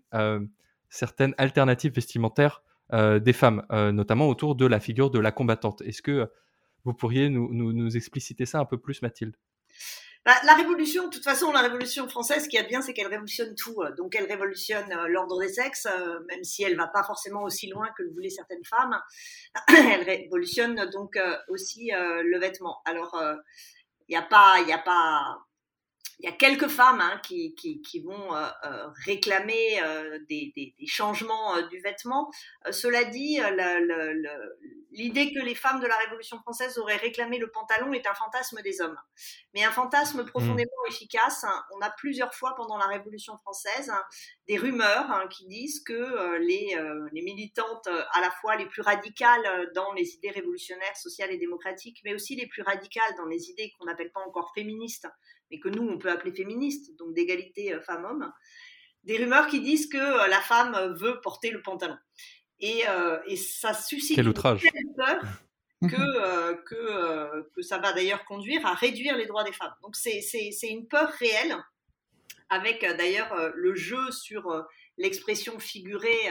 certaine 0.94 1.34
alternative 1.38 1.94
vestimentaire 1.94 2.64
des 2.92 3.34
femmes, 3.34 3.66
notamment 3.72 4.28
autour 4.28 4.56
de 4.56 4.68
la 4.68 4.80
figure 4.80 5.10
de 5.10 5.18
la 5.18 5.32
combattante. 5.32 5.82
Est-ce 5.82 6.02
que 6.02 6.30
vous 6.84 6.94
pourriez 6.94 7.30
nous, 7.30 7.52
nous, 7.52 7.98
expliciter 7.98 8.46
ça 8.46 8.60
un 8.60 8.66
peu 8.66 8.78
plus, 8.78 9.02
Mathilde? 9.02 9.36
Bah, 10.26 10.36
la 10.46 10.54
révolution, 10.54 11.08
de 11.08 11.10
toute 11.10 11.24
façon, 11.24 11.52
la 11.52 11.62
révolution 11.62 12.08
française, 12.08 12.44
ce 12.44 12.50
qui 12.50 12.56
est 12.56 12.68
bien, 12.68 12.82
c'est 12.82 12.94
qu'elle 12.94 13.08
révolutionne 13.08 13.56
tout. 13.56 13.84
Donc, 13.98 14.16
elle 14.16 14.26
révolutionne 14.26 14.90
euh, 14.94 15.08
l'ordre 15.10 15.38
des 15.42 15.50
sexes, 15.50 15.86
euh, 15.86 16.20
même 16.30 16.46
si 16.46 16.64
elle 16.64 16.78
va 16.78 16.88
pas 16.88 17.04
forcément 17.04 17.44
aussi 17.44 17.68
loin 17.68 17.90
que 17.98 18.04
le 18.04 18.12
voulaient 18.14 18.30
certaines 18.30 18.64
femmes. 18.64 18.98
elle 19.68 20.04
révolutionne 20.04 20.90
donc 20.92 21.18
euh, 21.18 21.36
aussi 21.50 21.92
le 21.92 22.40
vêtement. 22.40 22.82
Alors, 22.86 23.22
il 24.08 24.12
n'y 24.12 24.18
a 24.18 24.22
pas, 24.22 24.56
il 24.66 24.72
a 24.72 24.78
pas, 24.78 25.40
il 26.20 26.26
y 26.26 26.30
a 26.30 26.36
quelques 26.36 26.68
femmes 26.68 27.02
hein, 27.02 27.20
qui, 27.24 27.56
qui, 27.56 27.82
qui, 27.82 28.00
vont 28.02 28.36
euh, 28.36 28.48
euh, 28.66 28.88
réclamer 29.06 29.82
euh, 29.82 30.20
des, 30.30 30.54
des, 30.56 30.76
des, 30.80 30.88
changements 30.88 31.62
du 31.68 31.80
vêtement. 31.80 32.32
cela 32.72 33.04
dit, 33.04 33.40
l'idée 34.92 35.34
que 35.34 35.40
les 35.40 35.56
femmes 35.56 35.80
de 35.80 35.88
la 35.88 35.98
Révolution 35.98 36.40
française 36.40 36.78
auraient 36.78 36.98
réclamé 36.98 37.38
le 37.38 37.50
pantalon 37.50 37.94
est 37.94 38.08
un 38.08 38.14
fantasme 38.14 38.62
des 38.62 38.82
hommes, 38.82 38.98
mais 39.54 39.64
un 39.64 39.72
fantasme 39.72 40.26
profondément 40.26 40.72
mmh. 40.86 40.92
efficace. 40.92 41.46
On 41.76 41.82
a 41.82 41.90
plusieurs 41.90 42.34
fois 42.34 42.54
pendant 42.56 42.78
la 42.78 42.88
Révolution 42.88 43.38
française 43.40 43.90
hein, 43.90 44.04
des 44.48 44.58
rumeurs 44.58 45.10
hein, 45.12 45.28
qui 45.30 45.48
disent 45.48 45.84
que 45.84 46.38
les, 46.38 46.76
les 47.12 47.22
militantes 47.22 47.88
à 47.88 48.22
la 48.22 48.32
fois 48.32 48.56
les 48.56 48.68
plus 48.68 48.82
radicales 48.82 49.72
dans 49.74 49.94
les 49.94 50.14
idées 50.16 50.32
révolutionnaires, 50.32 50.96
sociales 50.96 51.32
et 51.32 51.38
démocratiques, 51.38 52.00
mais 52.04 52.14
aussi 52.14 52.36
les 52.36 52.48
plus 52.48 52.62
radicales 52.62 53.16
dans 53.18 53.26
les 53.26 53.50
idées 53.50 53.72
qu'on 53.78 53.86
n'appelle 53.86 54.12
pas 54.12 54.22
encore 54.22 54.52
féministes, 54.54 55.08
mais 55.54 55.60
que 55.60 55.70
nous 55.70 55.88
on 55.88 56.00
peut 56.00 56.10
appeler 56.10 56.34
féministes, 56.34 56.98
donc 56.98 57.14
d'égalité 57.14 57.78
femmes-hommes, 57.86 58.32
des 59.04 59.18
rumeurs 59.18 59.46
qui 59.48 59.62
disent 59.62 59.88
que 59.88 60.30
la 60.30 60.42
femme 60.42 60.96
veut 60.98 61.22
porter 61.22 61.52
le 61.52 61.62
pantalon. 61.62 61.98
Et, 62.60 62.84
et 63.28 63.36
ça 63.36 63.74
suscite 63.74 64.16
Quel 64.16 64.30
outrage. 64.30 64.64
une 64.64 64.96
peur 64.96 65.22
que, 65.82 66.54
que, 66.64 67.50
que 67.54 67.62
ça 67.62 67.78
va 67.78 67.92
d'ailleurs 67.92 68.24
conduire 68.26 68.66
à 68.66 68.74
réduire 68.74 69.18
les 69.18 69.26
droits 69.26 69.44
des 69.44 69.52
femmes. 69.52 69.74
Donc 69.84 69.96
c'est 69.96 70.54
une 70.64 70.88
peur 70.88 71.10
réelle, 71.20 71.56
avec 72.50 72.82
d'ailleurs 72.98 73.52
le 73.54 73.76
jeu 73.76 74.12
sur 74.12 74.66
l'expression 74.98 75.60
figurée 75.60 76.30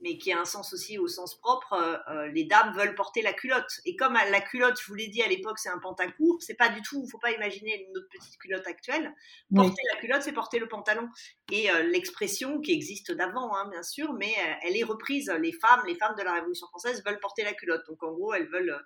mais 0.00 0.16
qui 0.16 0.32
a 0.32 0.40
un 0.40 0.44
sens 0.44 0.72
aussi 0.72 0.98
au 0.98 1.08
sens 1.08 1.38
propre, 1.38 1.72
euh, 1.72 1.96
euh, 2.10 2.28
les 2.28 2.44
dames 2.44 2.72
veulent 2.76 2.94
porter 2.94 3.22
la 3.22 3.32
culotte. 3.32 3.80
Et 3.84 3.96
comme 3.96 4.14
la 4.14 4.40
culotte, 4.40 4.80
je 4.80 4.86
vous 4.86 4.94
l'ai 4.94 5.08
dit 5.08 5.22
à 5.22 5.28
l'époque, 5.28 5.58
c'est 5.58 5.68
un 5.68 5.78
pantacourt, 5.78 6.40
c'est 6.40 6.54
pas 6.54 6.68
du 6.68 6.82
tout, 6.82 7.02
il 7.04 7.10
faut 7.10 7.18
pas 7.18 7.32
imaginer 7.32 7.88
notre 7.94 8.08
petite 8.08 8.38
culotte 8.38 8.66
actuelle. 8.66 9.14
Porter 9.54 9.82
la 9.92 10.00
culotte, 10.00 10.22
c'est 10.22 10.32
porter 10.32 10.58
le 10.58 10.68
pantalon. 10.68 11.08
Et 11.50 11.70
euh, 11.70 11.82
l'expression 11.82 12.60
qui 12.60 12.72
existe 12.72 13.12
d'avant, 13.12 13.54
hein, 13.56 13.68
bien 13.70 13.82
sûr, 13.82 14.12
mais 14.12 14.34
elle 14.62 14.76
est 14.76 14.84
reprise. 14.84 15.32
Les 15.40 15.52
femmes, 15.52 15.82
les 15.86 15.94
femmes 15.94 16.14
de 16.16 16.22
la 16.22 16.34
Révolution 16.34 16.66
française 16.68 17.02
veulent 17.04 17.20
porter 17.20 17.42
la 17.42 17.52
culotte. 17.52 17.86
Donc 17.88 18.02
en 18.02 18.12
gros, 18.12 18.34
elles 18.34 18.48
veulent, 18.48 18.78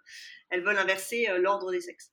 elles 0.51 0.63
veulent 0.63 0.79
inverser 0.79 1.29
l'ordre 1.39 1.71
des 1.71 1.81
sexes. 1.81 2.11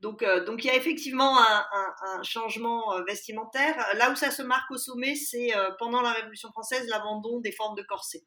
Donc, 0.00 0.22
euh, 0.22 0.44
donc 0.44 0.64
il 0.64 0.68
y 0.68 0.70
a 0.70 0.76
effectivement 0.76 1.38
un, 1.38 2.22
changement 2.22 2.94
euh, 2.94 3.02
vestimentaire. 3.06 3.76
Là 3.96 4.10
où 4.10 4.14
ça 4.14 4.30
se 4.30 4.42
marque 4.42 4.70
au 4.70 4.78
sommet, 4.78 5.14
c'est 5.14 5.54
euh, 5.54 5.70
pendant 5.78 6.00
la 6.00 6.12
Révolution 6.12 6.50
française 6.50 6.86
l'abandon 6.88 7.40
des 7.40 7.52
formes 7.52 7.76
de 7.76 7.82
corset. 7.82 8.24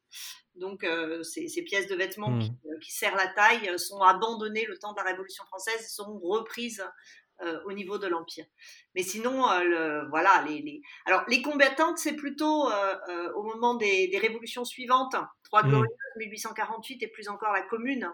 Donc 0.54 0.86
ces, 1.22 1.62
pièces 1.64 1.88
de 1.88 1.96
vêtements 1.96 2.30
mmh. 2.30 2.78
qui, 2.80 2.92
serrent 2.92 3.16
la 3.16 3.26
taille 3.26 3.76
sont 3.76 4.00
abandonnées 4.00 4.66
le 4.66 4.78
temps 4.78 4.92
de 4.92 4.98
la 4.98 5.02
Révolution 5.02 5.44
française 5.46 5.80
et 5.80 5.88
sont 5.88 6.20
reprises 6.22 6.84
au 7.66 7.72
niveau 7.72 7.98
de 7.98 8.06
l'Empire. 8.06 8.44
Mais 8.94 9.02
sinon, 9.02 9.48
voilà, 10.10 10.44
les, 10.46 10.80
alors 11.06 11.24
les 11.26 11.42
combattantes, 11.42 11.98
c'est 11.98 12.14
plutôt 12.14 12.68
au 13.34 13.42
moment 13.42 13.74
des, 13.74 14.16
révolutions 14.22 14.64
suivantes, 14.64 15.16
Trois 15.42 15.64
mmh. 15.64 15.68
glorieuses, 15.70 15.96
1848 16.18 17.02
et 17.02 17.08
plus 17.08 17.28
encore 17.28 17.52
la 17.52 17.62
Commune, 17.62 18.08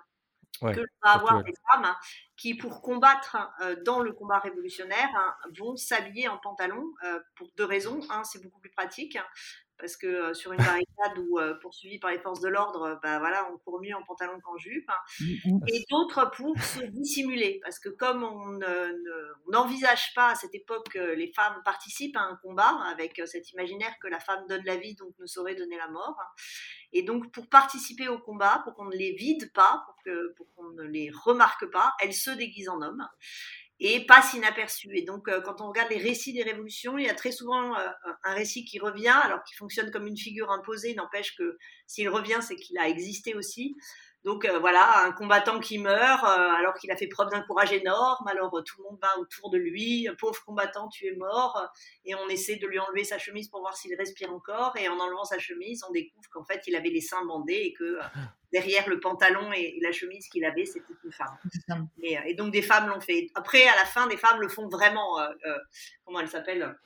que 0.60 0.80
va 1.02 1.10
avoir 1.12 1.42
des 1.42 1.54
femmes 1.70 1.84
hein, 1.84 1.96
qui, 2.36 2.54
pour 2.54 2.82
combattre 2.82 3.36
euh, 3.62 3.76
dans 3.84 4.00
le 4.00 4.12
combat 4.12 4.38
révolutionnaire, 4.38 5.08
hein, 5.14 5.34
vont 5.58 5.76
s'habiller 5.76 6.28
en 6.28 6.38
pantalon 6.38 6.84
euh, 7.04 7.20
pour 7.36 7.48
deux 7.56 7.64
raisons. 7.64 8.00
Un, 8.10 8.24
c'est 8.24 8.42
beaucoup 8.42 8.60
plus 8.60 8.70
pratique 8.70 9.18
parce 9.78 9.96
que 9.96 10.06
euh, 10.06 10.34
sur 10.34 10.52
une 10.52 10.58
barricade 10.84 11.18
ou 11.18 11.38
poursuivi 11.62 11.98
par 11.98 12.10
les 12.10 12.18
forces 12.18 12.40
de 12.40 12.48
l'ordre, 12.48 13.00
bah, 13.02 13.18
voilà, 13.18 13.50
on 13.52 13.58
court 13.58 13.80
mieux 13.80 13.94
en 13.94 14.02
pantalon 14.02 14.38
qu'en 14.40 14.58
jupe. 14.58 14.88
Hein. 14.88 14.94
Mmh, 15.20 15.50
mmh. 15.50 15.60
Et 15.68 15.84
d'autres 15.90 16.30
pour 16.36 16.58
se 16.58 16.82
dissimuler, 16.84 17.60
parce 17.62 17.78
que 17.78 17.88
comme 17.88 18.22
on 18.22 18.58
n'envisage 19.50 20.12
pas 20.14 20.30
à 20.30 20.34
cette 20.34 20.54
époque 20.54 20.90
que 20.90 20.98
les 20.98 21.32
femmes 21.32 21.60
participent 21.64 22.16
à 22.16 22.22
un 22.22 22.36
combat 22.36 22.82
avec 22.90 23.20
cet 23.24 23.50
imaginaire 23.52 23.94
que 24.02 24.08
la 24.08 24.20
femme 24.20 24.46
donne 24.48 24.64
la 24.64 24.76
vie, 24.76 24.94
donc 24.94 25.14
ne 25.18 25.26
saurait 25.26 25.54
donner 25.54 25.78
la 25.78 25.88
mort. 25.88 26.18
Et 26.92 27.02
donc, 27.02 27.32
pour 27.32 27.48
participer 27.48 28.08
au 28.08 28.18
combat, 28.18 28.62
pour 28.64 28.74
qu'on 28.74 28.86
ne 28.86 28.96
les 28.96 29.12
vide 29.12 29.52
pas, 29.52 29.84
pour, 30.36 30.46
qu'on 30.54 30.70
ne 30.70 30.82
les 30.82 31.10
remarque 31.10 31.70
pas, 31.70 31.94
elles 32.00 32.14
se 32.14 32.30
déguisent 32.30 32.68
en 32.68 32.82
hommes 32.82 33.06
et 33.80 34.04
passent 34.04 34.34
inaperçues. 34.34 34.90
Et 34.94 35.02
donc, 35.02 35.28
euh, 35.28 35.40
quand 35.40 35.60
on 35.60 35.68
regarde 35.68 35.90
les 35.90 35.98
récits 35.98 36.34
des 36.34 36.42
révolutions, 36.42 36.98
il 36.98 37.06
y 37.06 37.08
a 37.08 37.14
très 37.14 37.32
souvent 37.32 37.74
euh, 37.76 37.88
un 38.24 38.34
récit 38.34 38.64
qui 38.64 38.78
revient, 38.78 39.08
alors 39.22 39.42
qu'il 39.44 39.56
fonctionne 39.56 39.90
comme 39.90 40.06
une 40.06 40.18
figure 40.18 40.50
imposée, 40.50 40.94
n'empêche 40.94 41.34
que 41.34 41.56
s'il 41.86 42.08
revient, 42.10 42.40
c'est 42.42 42.56
qu'il 42.56 42.78
a 42.78 42.88
existé 42.88 43.34
aussi. 43.34 43.76
Donc 44.24 44.44
euh, 44.44 44.58
voilà, 44.58 45.06
un 45.06 45.12
combattant 45.12 45.60
qui 45.60 45.78
meurt 45.78 46.24
euh, 46.24 46.26
alors 46.26 46.74
qu'il 46.74 46.90
a 46.90 46.96
fait 46.96 47.06
preuve 47.06 47.30
d'un 47.30 47.40
courage 47.40 47.72
énorme, 47.72 48.26
alors 48.28 48.54
euh, 48.54 48.62
tout 48.62 48.76
le 48.78 48.84
monde 48.84 48.98
va 49.00 49.18
autour 49.18 49.50
de 49.50 49.56
lui, 49.56 50.08
pauvre 50.18 50.44
combattant, 50.44 50.88
tu 50.88 51.06
es 51.06 51.16
mort, 51.16 51.70
et 52.04 52.14
on 52.14 52.28
essaie 52.28 52.56
de 52.56 52.66
lui 52.66 52.78
enlever 52.78 53.04
sa 53.04 53.16
chemise 53.16 53.48
pour 53.48 53.60
voir 53.60 53.74
s'il 53.74 53.94
respire 53.96 54.30
encore, 54.30 54.76
et 54.76 54.88
en 54.88 54.98
enlevant 54.98 55.24
sa 55.24 55.38
chemise, 55.38 55.82
on 55.88 55.92
découvre 55.92 56.28
qu'en 56.30 56.44
fait 56.44 56.62
il 56.66 56.76
avait 56.76 56.90
les 56.90 57.00
seins 57.00 57.24
bandés 57.24 57.62
et 57.64 57.72
que 57.72 57.98
derrière 58.52 58.86
le 58.90 59.00
pantalon 59.00 59.52
et, 59.54 59.78
la 59.80 59.92
chemise 59.92 60.28
qu'il 60.28 60.44
avait, 60.44 60.66
c'était 60.66 60.92
une 61.02 61.12
femme. 61.12 61.88
Et, 62.02 62.18
et, 62.26 62.34
donc 62.34 62.52
des 62.52 62.62
femmes 62.62 62.88
l'ont 62.88 63.00
fait. 63.00 63.28
Après, 63.34 63.66
à 63.66 63.76
la 63.76 63.86
fin, 63.86 64.06
des 64.06 64.18
femmes 64.18 64.40
le 64.40 64.48
font 64.48 64.68
vraiment, 64.68 65.18
comment 66.04 66.20
elle 66.20 66.28
s'appelle 66.28 66.76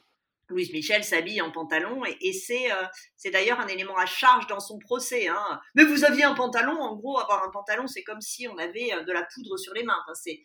Louise 0.49 0.73
Michel 0.73 1.05
s'habille 1.05 1.41
en 1.41 1.51
pantalon 1.51 2.05
et, 2.05 2.33
euh, 2.51 2.87
c'est 3.17 3.31
d'ailleurs 3.31 3.61
un 3.61 3.67
élément 3.67 3.97
à 3.97 4.07
charge 4.07 4.47
dans 4.47 4.61
son 4.61 4.79
procès. 4.79 5.29
Hein. 5.29 5.61
Mais 5.75 5.85
vous 5.85 6.05
aviez 6.05 6.25
un 6.25 6.35
pantalon, 6.35 6.79
en 6.81 6.97
gros, 6.97 7.19
avoir 7.19 7.45
un 7.45 7.51
pantalon, 7.51 7.87
c'est 7.87 8.03
comme 8.03 8.21
si 8.21 8.47
on 8.49 8.59
avait 8.59 8.93
euh, 8.93 9.05
de 9.05 9.13
la 9.13 9.23
poudre 9.23 9.57
sur 9.57 9.73
les 9.75 9.85
mains. 9.85 9.97
c'est 10.15 10.43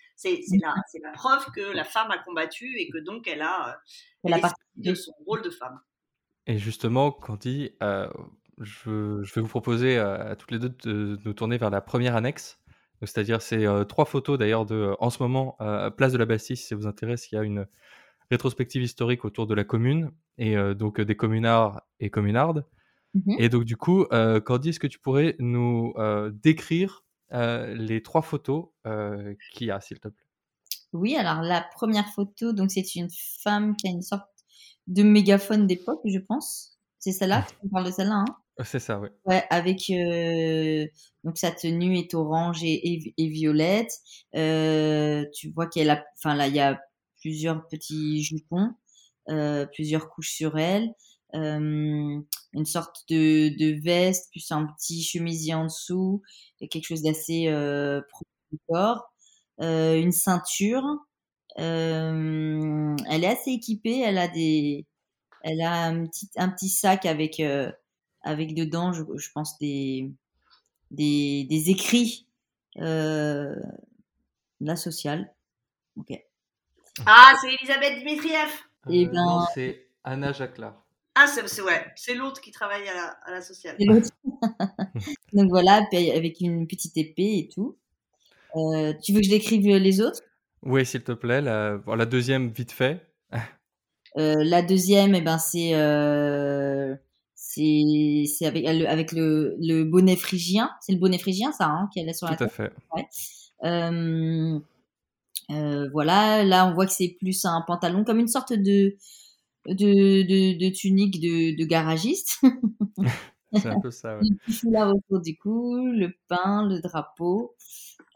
la, 0.61 0.73
la, 1.03 1.11
preuve 1.11 1.45
que 1.53 1.61
la 1.61 1.83
femme 1.83 2.11
a 2.11 2.17
combattu 2.19 2.77
et 2.77 2.89
que 2.89 2.97
donc 2.99 3.27
elle 3.27 3.41
a 3.41 3.79
euh, 4.25 4.37
de 4.75 4.93
son 4.93 5.13
rôle 5.25 5.41
de 5.41 5.49
femme. 5.49 5.79
Et 6.47 6.57
justement, 6.57 7.11
Candy, 7.11 7.71
je, 7.81 9.19
je, 9.23 9.33
vais 9.33 9.41
vous 9.41 9.47
proposer 9.47 9.97
à 9.97 10.35
toutes 10.35 10.51
les 10.51 10.59
deux 10.59 10.69
de, 10.69 11.19
nous 11.23 11.33
tourner 11.33 11.57
vers 11.57 11.69
la 11.69 11.81
première 11.81 12.15
annexe. 12.15 12.59
C'est-à-dire, 13.01 13.41
c'est 13.41 13.65
trois 13.87 14.05
photos 14.05 14.37
d'ailleurs 14.39 14.65
de, 14.65 14.95
en 14.99 15.09
ce 15.09 15.21
moment, 15.21 15.57
Place 15.95 16.11
de 16.11 16.17
la 16.17 16.25
Bastille, 16.25 16.57
si 16.57 16.65
ça 16.65 16.75
vous 16.75 16.87
intéresse, 16.87 17.31
il 17.31 17.35
y 17.35 17.37
a 17.37 17.43
une, 17.43 17.67
rétrospective 18.29 18.81
historique 18.81 19.25
autour 19.25 19.47
de 19.47 19.53
la 19.53 19.63
commune 19.63 20.11
et 20.37 20.55
euh, 20.55 20.73
donc 20.73 21.01
des 21.01 21.15
communards 21.15 21.81
et 21.99 22.09
communardes. 22.09 22.65
Mmh 23.15 23.35
et 23.39 23.49
donc 23.49 23.63
du 23.63 23.75
coup, 23.75 24.05
euh, 24.11 24.39
Cordy, 24.39 24.69
est-ce 24.69 24.79
que 24.79 24.85
tu 24.85 24.99
pourrais 24.99 25.35
nous 25.39 25.93
euh, 25.97 26.31
décrire 26.31 27.03
les 27.31 28.01
trois 28.01 28.23
photos 28.23 28.69
qu'il 29.53 29.67
y 29.67 29.71
a, 29.71 29.79
s'il 29.81 29.99
te 29.99 30.07
plaît? 30.07 30.25
Oui, 30.93 31.15
alors 31.15 31.43
la 31.43 31.61
première 31.61 32.07
photo, 32.09 32.53
donc 32.53 32.71
c'est 32.71 32.95
une 32.95 33.09
femme 33.43 33.75
qui 33.75 33.87
a 33.87 33.91
une 33.91 34.01
sorte 34.01 34.27
de 34.87 35.03
mégaphone 35.03 35.67
d'époque, 35.67 36.01
je 36.05 36.17
pense. 36.17 36.79
C'est 36.97 37.11
celle-là, 37.11 37.45
tu 37.61 37.69
parles 37.69 37.85
de 37.85 37.91
celle-là, 37.91 38.25
hein 38.27 38.35
c'est 38.63 38.79
ça, 38.79 38.99
oui. 38.99 39.09
Ouais, 39.25 39.43
avec 39.51 39.91
donc 41.23 41.37
sa 41.37 41.51
tenue 41.51 41.97
est 41.97 42.13
orange 42.15 42.63
et, 42.63 43.13
et, 43.15 43.27
violette. 43.27 43.91
tu 44.33 45.51
vois 45.51 45.67
qu'elle 45.67 45.91
a, 45.91 46.03
enfin 46.17 46.33
là, 46.33 46.47
il 46.47 46.55
y 46.55 46.59
a 46.59 46.79
plusieurs 47.19 47.67
petits 47.67 48.23
jupons, 48.23 48.73
euh, 49.29 49.65
plusieurs 49.67 50.09
couches 50.09 50.31
sur 50.31 50.57
elle, 50.57 50.93
euh, 51.35 52.19
une 52.53 52.65
sorte 52.65 53.05
de, 53.09 53.49
de, 53.57 53.81
veste, 53.81 54.29
plus 54.31 54.51
un 54.51 54.65
petit 54.65 55.03
chemisier 55.03 55.53
en 55.53 55.65
dessous, 55.65 56.21
et 56.61 56.67
quelque 56.67 56.87
chose 56.87 57.03
d'assez 57.03 57.47
euh, 57.47 58.01
du 58.51 58.59
corps, 58.67 59.11
une 59.59 60.11
ceinture. 60.11 60.83
Elle 61.57 63.23
est 63.23 63.27
assez 63.27 63.51
équipée, 63.51 63.99
elle 63.99 64.17
a 64.17 64.27
des, 64.27 64.85
elle 65.43 65.61
a 65.61 65.85
un 65.85 66.05
petit, 66.07 66.29
un 66.37 66.49
petit 66.49 66.69
sac 66.69 67.05
avec, 67.05 67.39
euh, 67.39 67.71
avec 68.23 68.53
dedans, 68.55 68.93
je, 68.93 69.03
je, 69.17 69.29
pense 69.31 69.57
des, 69.59 70.11
des, 70.91 71.45
des 71.45 71.69
écrits, 71.69 72.27
euh, 72.79 73.55
la 74.61 74.75
sociale. 74.75 75.33
Ok. 75.97 76.28
Ah, 77.05 77.33
c'est 77.41 77.53
Elisabeth 77.53 78.01
Dmitriev. 78.01 78.49
Et 78.89 79.01
eh 79.01 79.07
euh, 79.07 79.11
ben... 79.11 79.25
Non, 79.25 79.45
c'est 79.53 79.87
Anna 80.03 80.31
Jacquelard. 80.31 80.75
Ah, 81.15 81.25
c'est 81.27 81.61
ouais, 81.61 81.85
c'est 81.95 82.15
l'autre 82.15 82.39
qui 82.39 82.51
travaille 82.51 82.87
à 82.87 82.93
la, 82.93 83.17
à 83.25 83.31
la 83.31 83.41
sociale. 83.41 83.75
Donc 85.33 85.49
voilà, 85.49 85.81
avec 85.91 86.39
une 86.39 86.65
petite 86.65 86.95
épée 86.95 87.39
et 87.39 87.49
tout. 87.53 87.77
Euh, 88.55 88.93
tu 89.03 89.11
veux 89.11 89.19
que 89.19 89.25
je 89.25 89.31
décrive 89.31 89.67
les 89.67 90.01
autres? 90.01 90.21
Oui, 90.63 90.85
s'il 90.85 91.03
te 91.03 91.11
plaît. 91.11 91.41
La, 91.41 91.79
la 91.87 92.05
deuxième, 92.05 92.49
vite 92.49 92.71
fait. 92.71 93.05
euh, 94.17 94.35
la 94.43 94.61
deuxième, 94.61 95.13
eh 95.13 95.21
ben, 95.21 95.37
c'est 95.37 95.75
euh, 95.75 96.95
c'est 97.35 98.45
avec, 98.45 98.65
avec 98.65 99.11
le, 99.11 99.55
le, 99.59 99.83
bonnet 99.83 100.15
phrygien. 100.15 100.71
C'est 100.81 100.93
le 100.93 100.99
bonnet 100.99 101.17
phrygien, 101.17 101.51
ça, 101.51 101.65
hein, 101.65 101.89
qu'elle 101.93 102.07
a 102.07 102.13
sur 102.13 102.27
la 102.29 102.37
Tout 102.37 102.43
à 102.45 102.49
fait. 102.49 102.71
Ouais. 102.95 103.07
Euh, 105.51 105.53
euh, 105.53 105.89
voilà, 105.91 106.43
là 106.43 106.67
on 106.67 106.73
voit 106.73 106.85
que 106.85 106.91
c'est 106.91 107.15
plus 107.19 107.45
un 107.45 107.63
pantalon 107.65 108.03
comme 108.03 108.19
une 108.19 108.27
sorte 108.27 108.53
de 108.53 108.95
de, 109.67 110.57
de, 110.57 110.69
tunique 110.73 111.19
de, 111.19 111.57
de 111.57 111.65
garagiste. 111.65 112.39
c'est 113.53 113.67
un 113.67 113.79
peu 113.79 113.91
ça. 113.91 114.17
Ouais. 114.17 114.27
Foulard 114.53 114.95
autour 114.95 115.21
du 115.21 115.37
cou, 115.37 115.85
le 115.85 116.13
pain, 116.27 116.67
le 116.67 116.81
drapeau. 116.81 117.55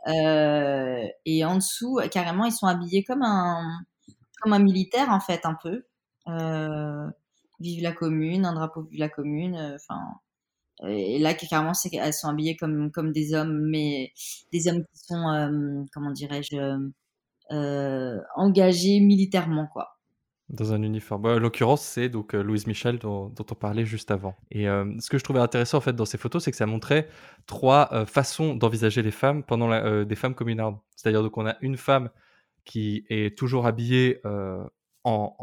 Euh, 0.08 1.06
et 1.26 1.46
en 1.46 1.56
dessous, 1.56 2.00
carrément, 2.12 2.46
ils 2.46 2.52
sont 2.52 2.68
habillés 2.68 3.04
comme 3.04 3.24
un, 3.24 3.62
comme 4.42 4.54
un 4.54 4.60
militaire, 4.60 5.10
en 5.10 5.20
fait, 5.20 5.46
un 5.46 5.56
peu. 5.62 5.86
Euh, 6.28 7.08
vive 7.60 7.84
la 7.84 7.92
commune, 7.92 8.46
un 8.46 8.54
drapeau 8.54 8.84
vive 8.84 9.00
la 9.00 9.10
commune. 9.10 9.56
Enfin, 9.76 10.02
et 10.88 11.20
là, 11.20 11.34
carrément, 11.34 11.74
c'est 11.74 11.94
elles 11.94 12.14
sont 12.14 12.30
habillées 12.30 12.58
comme, 12.58 12.92
comme 12.92 13.12
des 13.12 13.34
hommes, 13.34 13.70
mais 13.70 14.12
des 14.52 14.68
hommes 14.68 14.84
qui 14.84 15.00
sont, 15.06 15.86
comment 15.94 16.12
dirais-je, 16.12 16.56
euh, 16.58 16.78
engagé 18.36 19.00
militairement, 19.00 19.68
quoi. 19.68 19.90
Dans 20.50 20.74
un 20.74 20.84
uniforme. 20.84 21.26
en 21.26 21.40
l'occurrence, 21.40 21.82
c'est 21.82 22.10
donc 22.10 22.36
euh, 22.36 22.44
Louise 22.44 22.68
Michel 22.68 23.00
dont, 23.00 23.34
on 23.40 23.56
parlait 23.56 23.86
juste 23.86 24.12
avant. 24.12 24.36
Et 24.52 24.68
euh, 24.68 24.86
ce 25.00 25.10
que 25.10 25.18
je 25.18 25.24
trouvais 25.24 25.40
intéressant 25.40 25.78
en 25.78 25.82
fait 25.82 25.96
dans 25.96 26.06
ces 26.06 26.18
photos, 26.18 26.44
c'est 26.44 26.52
que 26.52 26.58
ça 26.58 26.66
montrait 26.66 27.08
trois 27.48 28.06
façons 28.06 28.54
d'envisager 28.54 29.02
les 29.02 29.12
femmes 29.12 29.44
pendant 29.44 29.68
la, 29.68 30.06
des 30.06 30.16
femmes 30.16 30.36
communardes. 30.36 30.78
C'est-à-dire 30.96 31.24
donc 31.24 31.38
on 31.38 31.48
a 31.48 31.56
une 31.62 31.78
femme 31.78 32.10
qui 32.66 33.06
est 33.10 33.36
toujours 33.38 33.66
habillée 33.66 34.22
en, 35.04 35.36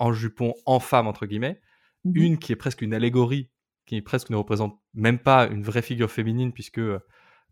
en 0.00 0.12
jupon 0.12 0.54
en 0.66 0.80
femme, 0.80 1.06
entre 1.06 1.26
guillemets. 1.26 1.60
Mhm. 2.04 2.16
Une 2.16 2.38
qui 2.38 2.52
est 2.52 2.56
presque 2.56 2.82
une 2.82 2.94
allégorie, 2.94 3.50
qui 3.86 4.00
presque 4.02 4.30
ne 4.30 4.36
représente 4.36 4.80
même 4.94 5.18
pas 5.18 5.46
une 5.46 5.62
vraie 5.62 5.82
figure 5.82 6.10
féminine, 6.10 6.52
puisque 6.52 6.78
euh, 6.78 7.00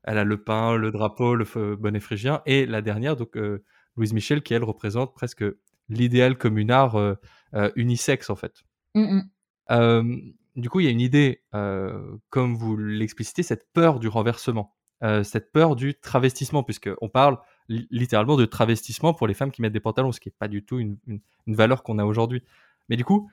elle 0.02 0.18
a 0.18 0.24
le 0.24 0.42
pain, 0.42 0.76
le 0.76 0.90
drapeau, 0.90 1.34
le 1.34 1.76
bonnet 1.76 2.00
phrygien. 2.00 2.42
Et 2.46 2.66
la 2.66 2.80
dernière, 2.80 3.16
donc 3.16 3.36
euh, 3.36 3.64
Louise 3.98 4.12
Michel, 4.14 4.42
qui 4.42 4.54
elle 4.54 4.64
représente 4.64 5.12
presque 5.14 5.44
l'idéal 5.90 6.38
communard 6.38 6.96
euh, 6.96 7.14
euh, 7.54 7.70
unisexe, 7.76 8.30
en 8.30 8.36
fait. 8.36 8.64
Mm, 8.94 9.00
mm. 9.16 9.30
Euh, 9.70 10.16
du 10.56 10.70
coup, 10.70 10.80
il 10.80 10.84
y 10.84 10.88
a 10.88 10.90
une 10.90 11.00
idée, 11.00 11.42
euh, 11.54 12.16
comme 12.30 12.54
vous 12.56 12.76
l'explicitez, 12.76 13.42
cette 13.42 13.70
peur 13.72 14.00
du 14.00 14.08
renversement, 14.08 14.74
cette 15.22 15.52
peur 15.52 15.76
du 15.76 15.94
travestissement, 15.94 16.64
puisqu'on 16.64 17.08
parle 17.08 17.38
li- 17.68 17.86
littéralement 17.92 18.36
de 18.36 18.44
travestissement 18.46 19.14
pour 19.14 19.28
les 19.28 19.34
femmes 19.34 19.52
qui 19.52 19.62
mettent 19.62 19.72
des 19.72 19.78
pantalons, 19.78 20.10
ce 20.10 20.18
qui 20.18 20.28
n'est 20.28 20.34
pas 20.36 20.48
du 20.48 20.64
tout 20.64 20.80
une, 20.80 20.98
une- 21.06 21.20
une 21.46 21.54
valeur 21.54 21.84
qu'on 21.84 21.98
a 21.98 22.04
aujourd'hui. 22.04 22.42
Mais 22.88 22.96
du 22.96 23.04
coup, 23.04 23.30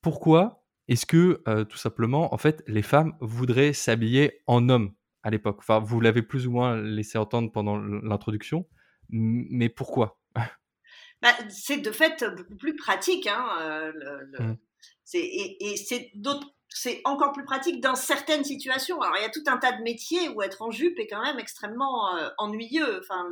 pourquoi 0.00 0.62
est-ce 0.88 1.06
que, 1.06 1.42
euh, 1.48 1.64
tout 1.64 1.76
simplement, 1.78 2.32
en 2.34 2.38
fait, 2.38 2.62
les 2.66 2.82
femmes 2.82 3.14
voudraient 3.20 3.72
s'habiller 3.72 4.40
en 4.46 4.68
homme 4.68 4.92
à 5.22 5.30
l'époque? 5.30 5.56
Enfin, 5.58 5.78
vous 5.80 6.00
l'avez 6.00 6.22
plus 6.22 6.46
ou 6.46 6.52
moins 6.52 6.76
laissé 6.76 7.18
entendre 7.18 7.50
pendant 7.50 7.76
l'introduction, 7.76 8.66
mais 9.10 9.68
pourquoi? 9.68 10.18
Bah, 11.22 11.32
c'est 11.48 11.78
de 11.78 11.90
fait 11.90 12.22
beaucoup 12.36 12.56
plus 12.56 12.76
pratique. 12.76 13.26
Hein, 13.26 13.46
euh, 13.60 13.92
le- 13.94 14.24
le- 14.32 14.44
Mm. 14.44 14.56
c'est- 15.04 15.18
et 15.24 15.72
et 15.72 15.76
c'est 15.76 16.10
d'autres- 16.14 16.50
c'est 16.68 17.00
encore 17.04 17.32
plus 17.32 17.44
pratique 17.44 17.80
dans 17.80 17.94
certaines 17.94 18.44
situations. 18.44 19.00
Alors, 19.00 19.16
il 19.16 19.22
y 19.22 19.24
a 19.24 19.30
tout 19.30 19.44
un 19.46 19.56
tas 19.56 19.72
de 19.72 19.82
métiers 19.82 20.28
où 20.28 20.42
être 20.42 20.60
en 20.60 20.70
jupe 20.70 20.98
est 20.98 21.06
quand 21.06 21.22
même 21.22 21.38
extrêmement 21.38 22.14
euh, 22.16 22.28
ennuyeux. 22.38 23.00
Enfin, 23.00 23.30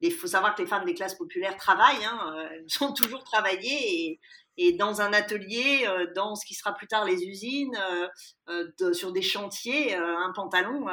il 0.00 0.12
faut 0.12 0.26
savoir 0.26 0.54
que 0.54 0.62
les 0.62 0.68
femmes 0.68 0.84
des 0.84 0.94
classes 0.94 1.14
populaires 1.16 1.56
travaillent, 1.56 2.04
hein, 2.04 2.34
euh, 2.36 2.48
elles 2.52 2.82
ont 2.86 2.92
toujours 2.92 3.24
travaillé 3.24 3.70
et, 4.10 4.20
et 4.58 4.72
dans 4.72 5.00
un 5.00 5.12
atelier, 5.12 5.84
euh, 5.86 6.06
dans 6.14 6.34
ce 6.34 6.44
qui 6.44 6.54
sera 6.54 6.74
plus 6.74 6.86
tard 6.88 7.04
les 7.04 7.22
usines, 7.24 7.76
euh, 7.90 8.08
euh, 8.50 8.68
de- 8.80 8.92
sur 8.92 9.12
des 9.12 9.22
chantiers, 9.22 9.94
un 9.94 10.32
pantalon, 10.34 10.86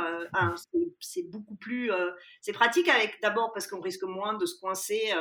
c'est- 0.99 1.23
beaucoup 1.29 1.55
plus, 1.55 1.91
c'est 2.41 2.53
pratique 2.53 2.87
avec 2.87 3.19
d'abord 3.21 3.51
parce 3.53 3.67
qu'on 3.67 3.81
risque 3.81 4.03
moins 4.03 4.33
de 4.35 4.45
se 4.45 4.59
coincer 4.59 5.11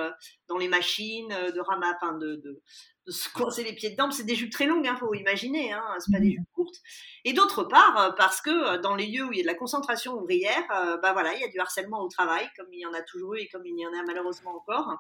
dans 0.49 0.59
les 0.59 0.69
machines, 0.69 1.29
de 1.29 1.61
ramasser, 1.61 1.97
enfin 2.01 2.19
de, 2.19 2.37
de, 2.37 2.63
de 3.07 3.13
se 3.13 3.29
coincer 3.31 3.65
les 3.65 3.75
pieds 3.75 3.91
dedans. 3.91 4.11
C'est 4.11 4.25
des 4.25 4.35
jupes 4.35 4.53
très 4.53 4.67
longues, 4.67 4.87
hein, 4.87 4.97
faut 4.99 5.15
imaginer, 5.15 5.73
hein, 5.73 5.83
c'est 5.99 6.13
pas 6.13 6.21
des 6.21 6.33
jupes 6.33 6.49
courtes. 6.53 6.77
Et 7.25 7.33
d'autre 7.33 7.65
part, 7.65 8.15
parce 8.17 8.41
que 8.41 8.77
dans 8.79 8.95
les 8.95 9.07
lieux 9.07 9.25
où 9.25 9.33
il 9.33 9.39
y 9.39 9.41
a 9.41 9.45
de 9.45 9.49
la 9.49 9.55
concentration 9.55 10.15
ouvrière, 10.15 10.67
bah 11.03 11.13
voilà, 11.13 11.35
il 11.35 11.41
y 11.41 11.45
a 11.45 11.49
du 11.49 11.59
harcèlement 11.59 12.01
au 12.03 12.09
travail, 12.09 12.49
comme 12.57 12.67
il 12.73 12.81
y 12.81 12.87
en 12.87 12.93
a 12.95 13.03
toujours 13.03 13.35
eu 13.35 13.41
et 13.41 13.49
comme 13.49 13.65
il 13.67 13.79
y 13.79 13.87
en 13.87 13.93
a 13.93 14.03
malheureusement 14.07 14.57
encore. 14.57 14.93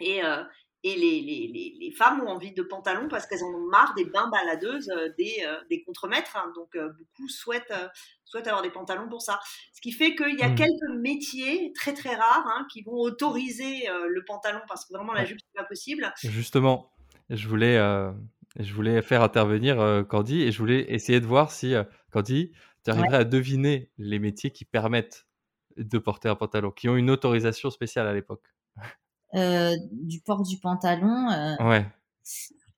Et, 0.00 0.24
euh, 0.24 0.42
et 0.84 0.96
les, 0.96 1.20
les, 1.20 1.48
les, 1.52 1.76
les 1.80 1.90
femmes 1.92 2.20
ont 2.22 2.28
envie 2.28 2.52
de 2.52 2.62
pantalons 2.62 3.08
parce 3.08 3.26
qu'elles 3.26 3.44
en 3.44 3.54
ont 3.54 3.66
marre 3.70 3.94
des 3.94 4.04
bains 4.04 4.28
baladeuses 4.28 4.90
euh, 4.90 5.08
des, 5.18 5.44
euh, 5.46 5.56
des 5.70 5.82
contremaîtres. 5.82 6.36
hein. 6.36 6.52
donc 6.56 6.74
euh, 6.76 6.88
beaucoup 6.98 7.28
souhaitent, 7.28 7.72
souhaitent 8.24 8.48
avoir 8.48 8.62
des 8.62 8.70
pantalons 8.70 9.08
pour 9.08 9.22
ça. 9.22 9.38
Ce 9.72 9.80
qui 9.80 9.92
fait 9.92 10.14
qu'il 10.14 10.38
y 10.38 10.42
a 10.42 10.48
Mm. 10.48 10.54
quelques 10.56 10.90
métiers 11.00 11.72
très 11.74 11.94
très 11.94 12.14
rares 12.14 12.46
hein, 12.46 12.66
qui 12.72 12.82
vont 12.82 12.98
autoriser 12.98 13.86
le 14.08 14.24
pantalon 14.24 14.60
parce 14.68 14.84
que 14.84 14.94
vraiment 14.94 15.12
la 15.12 15.24
jupe 15.24 15.38
c'est 15.40 15.58
pas 15.60 15.64
possible. 15.68 16.12
Justement, 16.22 16.92
je 17.30 17.48
voulais, 17.48 17.76
euh, 17.78 18.10
je 18.58 18.72
voulais 18.74 19.00
faire 19.02 19.22
intervenir 19.22 19.80
euh, 19.80 20.02
Candy 20.02 20.42
et 20.42 20.52
je 20.52 20.58
voulais 20.58 20.92
essayer 20.92 21.20
de 21.20 21.26
voir 21.26 21.50
si, 21.50 21.74
euh, 21.74 21.84
Candy, 22.10 22.52
tu 22.84 22.90
arriverais 22.90 23.18
à 23.18 23.24
deviner 23.24 23.90
les 23.98 24.18
métiers 24.18 24.50
qui 24.50 24.64
permettent 24.64 25.26
de 25.76 25.98
porter 25.98 26.28
un 26.28 26.34
pantalon, 26.34 26.70
qui 26.70 26.88
ont 26.88 26.96
une 26.96 27.10
autorisation 27.10 27.70
spéciale 27.70 28.06
à 28.06 28.12
l'époque. 28.12 28.44
Euh, 29.34 29.74
du 29.92 30.20
port 30.20 30.42
du 30.42 30.58
pantalon. 30.58 31.30
euh, 31.30 31.56
Ouais. 31.66 31.86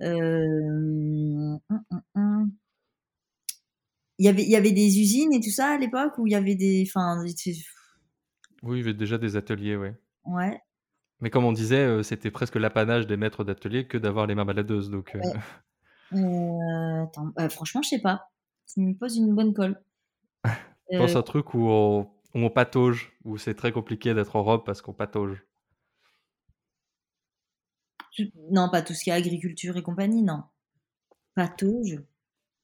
euh, 0.03 1.59
hum, 1.69 1.81
hum, 1.91 2.03
hum. 2.15 2.53
Il 4.19 4.27
y 4.27 4.29
avait, 4.29 4.43
il 4.43 4.51
y 4.51 4.57
avait 4.57 4.71
des 4.73 5.01
usines 5.01 5.33
et 5.33 5.41
tout 5.41 5.51
ça 5.51 5.71
à 5.71 5.79
l'époque 5.79 6.19
où 6.19 6.27
il 6.29 6.33
y 6.33 6.37
avait 6.37 6.55
des, 6.55 6.85
enfin, 6.87 7.21
Oui, 8.63 8.79
il 8.79 8.79
y 8.79 8.83
avait 8.83 8.95
déjà 8.95 9.19
des 9.19 9.37
ateliers, 9.37 9.77
ouais. 9.77 9.95
ouais. 10.27 10.61
Mais 11.21 11.31
comme 11.31 11.45
on 11.45 11.53
disait, 11.53 12.03
c'était 12.05 12.31
presque 12.31 12.55
l'apanage 12.55 13.09
des 13.09 13.17
maîtres 13.17 13.43
d'atelier 13.43 13.89
que 13.89 13.99
d'avoir 13.99 14.27
les 14.29 14.37
mains 14.37 14.45
baladeuses. 14.45 14.91
Donc, 14.91 15.17
Ouais. 15.17 15.33
Attends, 17.03 17.33
franchement, 17.51 17.83
je 17.83 17.89
sais 17.89 18.01
pas. 18.01 18.31
Tu 18.73 18.81
me 18.81 18.95
poses 18.95 19.17
une 19.17 19.35
bonne 19.35 19.53
colle. 19.53 19.83
je 20.91 20.99
pense 20.99 21.17
à 21.17 21.19
un 21.19 21.23
truc 21.23 21.55
où 21.55 21.67
on, 21.69 22.03
où 22.35 22.39
on 22.39 22.51
patauge, 22.51 23.13
où 23.25 23.37
c'est 23.37 23.55
très 23.55 23.73
compliqué 23.73 24.15
d'être 24.15 24.37
en 24.37 24.45
robe 24.45 24.65
parce 24.65 24.81
qu'on 24.83 24.93
patauge. 24.93 25.45
Tout- 28.17 28.31
non, 28.51 28.69
pas 28.71 28.83
tout 28.83 28.95
ce 28.95 29.05
qui 29.05 29.11
est 29.11 29.15
agriculture 29.15 29.77
et 29.77 29.83
compagnie, 29.83 30.23
non. 30.23 30.43
Patauge. 31.35 31.99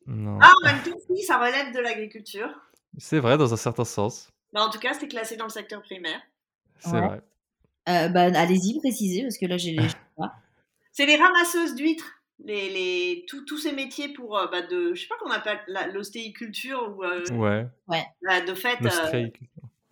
Non. 0.07 0.39
Ah, 0.41 0.51
en 0.63 0.67
même 0.67 0.83
temps, 0.83 0.97
si, 1.15 1.23
ça 1.23 1.39
relève 1.39 1.75
de 1.75 1.81
l'agriculture. 1.81 2.49
C'est 2.99 3.19
vrai 3.21 3.37
dans 3.39 3.53
un 3.53 3.57
certain 3.57 3.85
sens. 3.85 4.31
Mais 4.53 4.61
en 4.61 4.71
tout 4.71 4.79
cas, 4.79 4.95
c'est 4.95 5.09
classé 5.09 5.37
dans 5.37 5.45
le 5.45 5.51
secteur 5.51 5.83
primaire. 5.83 6.21
C'est 6.81 6.91
Ouais. 6.93 7.07
vrai. 7.07 7.23
Euh, 7.89 8.09
bah, 8.09 8.31
allez-y, 8.35 8.79
précisez, 8.79 9.23
parce 9.23 9.39
que 9.39 9.47
là, 9.47 9.57
j'ai 9.57 9.73
les. 9.73 9.79
C'est 10.93 11.07
les 11.07 11.17
ramasseuses 11.17 11.77
d'huîtres. 11.77 12.11
Les, 12.43 12.69
les, 12.71 13.25
tous- 13.29 13.45
tous 13.45 13.59
ces 13.59 13.73
métiers 13.73 14.13
pour, 14.13 14.37
euh, 14.37 14.47
bah, 14.49 14.63
de, 14.63 14.95
je 14.95 15.03
sais 15.03 15.09
pas 15.09 15.15
qu'on 15.23 15.31
appelle 15.31 15.61
la- 15.69 15.87
l'ostéiculture 15.89 16.95
ou 16.97 17.05
euh, 17.05 17.23
Ouais. 17.33 17.67
bah, 17.87 18.41
de 18.41 18.55
fait. 18.55 18.79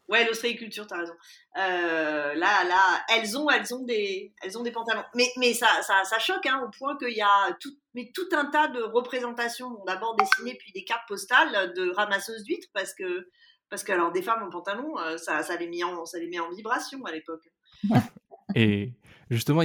Ouais, 0.09 0.25
l'ostréiculture, 0.25 0.87
t'as 0.87 0.99
raison. 0.99 1.12
Euh, 1.59 2.35
là, 2.35 2.64
là, 2.64 3.05
elles 3.14 3.37
ont, 3.37 3.51
elles 3.51 3.75
ont 3.75 3.85
des, 3.85 4.35
elles 4.42 4.57
ont 4.57 4.62
des 4.62 4.71
pantalons. 4.71 5.05
Mais, 5.14 5.27
mais 5.37 5.53
ça, 5.53 5.68
ça, 5.83 6.18
choque, 6.18 6.47
hein, 6.47 6.62
au 6.66 6.71
point 6.71 6.97
qu'il 6.97 7.14
y 7.16 7.21
a 7.21 7.53
tout, 7.61 7.71
mais 7.92 8.11
tout 8.14 8.29
un 8.33 8.47
tas 8.47 8.68
de 8.68 8.81
représentations, 8.81 9.85
d'abord 9.87 10.16
dessinées, 10.16 10.57
puis 10.59 10.73
des 10.73 10.85
cartes 10.85 11.07
postales 11.07 11.75
de 11.75 11.90
ramasseuses 11.90 12.42
d'huîtres, 12.44 12.68
parce 12.73 12.94
que, 12.94 13.29
parce 13.68 13.85
que 13.85 13.92
alors 13.92 14.11
des 14.11 14.23
femmes 14.23 14.42
en 14.42 14.49
pantalon, 14.49 14.99
euh, 14.99 15.18
ça, 15.18 15.42
ça 15.42 15.57
les 15.57 15.68
met 15.68 15.85
en, 15.85 16.07
ça 16.07 16.18
les 16.18 16.29
met 16.29 16.38
en 16.38 16.51
vibration 16.51 17.05
à 17.05 17.12
l'époque. 17.12 17.47
Et 18.55 18.94
justement, 19.29 19.61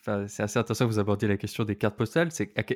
enfin, 0.00 0.28
c'est 0.28 0.42
assez 0.42 0.58
intéressant 0.58 0.84
que 0.86 0.92
vous 0.92 0.98
abordiez 0.98 1.28
la 1.28 1.38
question 1.38 1.64
des 1.64 1.76
cartes 1.76 1.96
postales. 1.96 2.28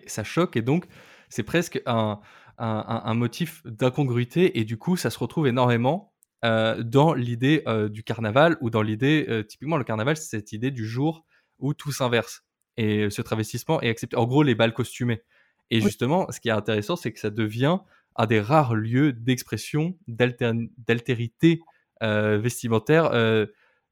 Ça 0.07 0.25
choque 0.25 0.57
et 0.57 0.63
donc 0.63 0.87
c'est 1.29 1.43
presque 1.43 1.83
un- 1.85 2.21
un 2.57 3.15
motif 3.15 3.61
d'incongruité 3.67 4.59
et 4.59 4.65
du 4.65 4.79
coup, 4.79 4.97
ça 4.97 5.11
se 5.11 5.19
retrouve 5.19 5.47
énormément 5.47 6.12
euh, 6.45 6.83
dans 6.83 7.15
l'idée 7.15 7.63
euh, 7.67 7.89
du 7.89 8.03
carnaval 8.03 8.57
ou 8.61 8.71
dans 8.71 8.83
l'idée, 8.83 9.27
euh, 9.29 9.43
typiquement, 9.43 9.77
le 9.77 9.85
carnaval, 9.85 10.17
c'est 10.17 10.29
cette 10.37 10.53
idée 10.53 10.71
du 10.71 10.87
jour 10.87 11.25
où 11.59 11.75
tout 11.75 11.93
s'inverse 11.93 12.45
et 12.77 13.11
ce 13.11 13.23
travestissement 13.23 13.81
est 13.83 13.89
accepté. 13.89 14.17
En 14.17 14.27
gros, 14.27 14.43
les 14.43 14.55
balles 14.55 14.75
costumées. 14.75 15.23
Et 15.71 15.77
Oui. 15.77 15.83
justement, 15.83 16.31
ce 16.31 16.41
qui 16.41 16.49
est 16.49 16.53
intéressant, 16.53 16.97
c'est 16.97 17.13
que 17.13 17.21
ça 17.21 17.31
devient 17.31 17.79
un 18.17 18.27
des 18.27 18.41
rares 18.41 18.75
lieux 18.75 19.13
d'expression, 19.13 19.97
d'altérité 20.09 21.61
vestimentaire 22.01 23.11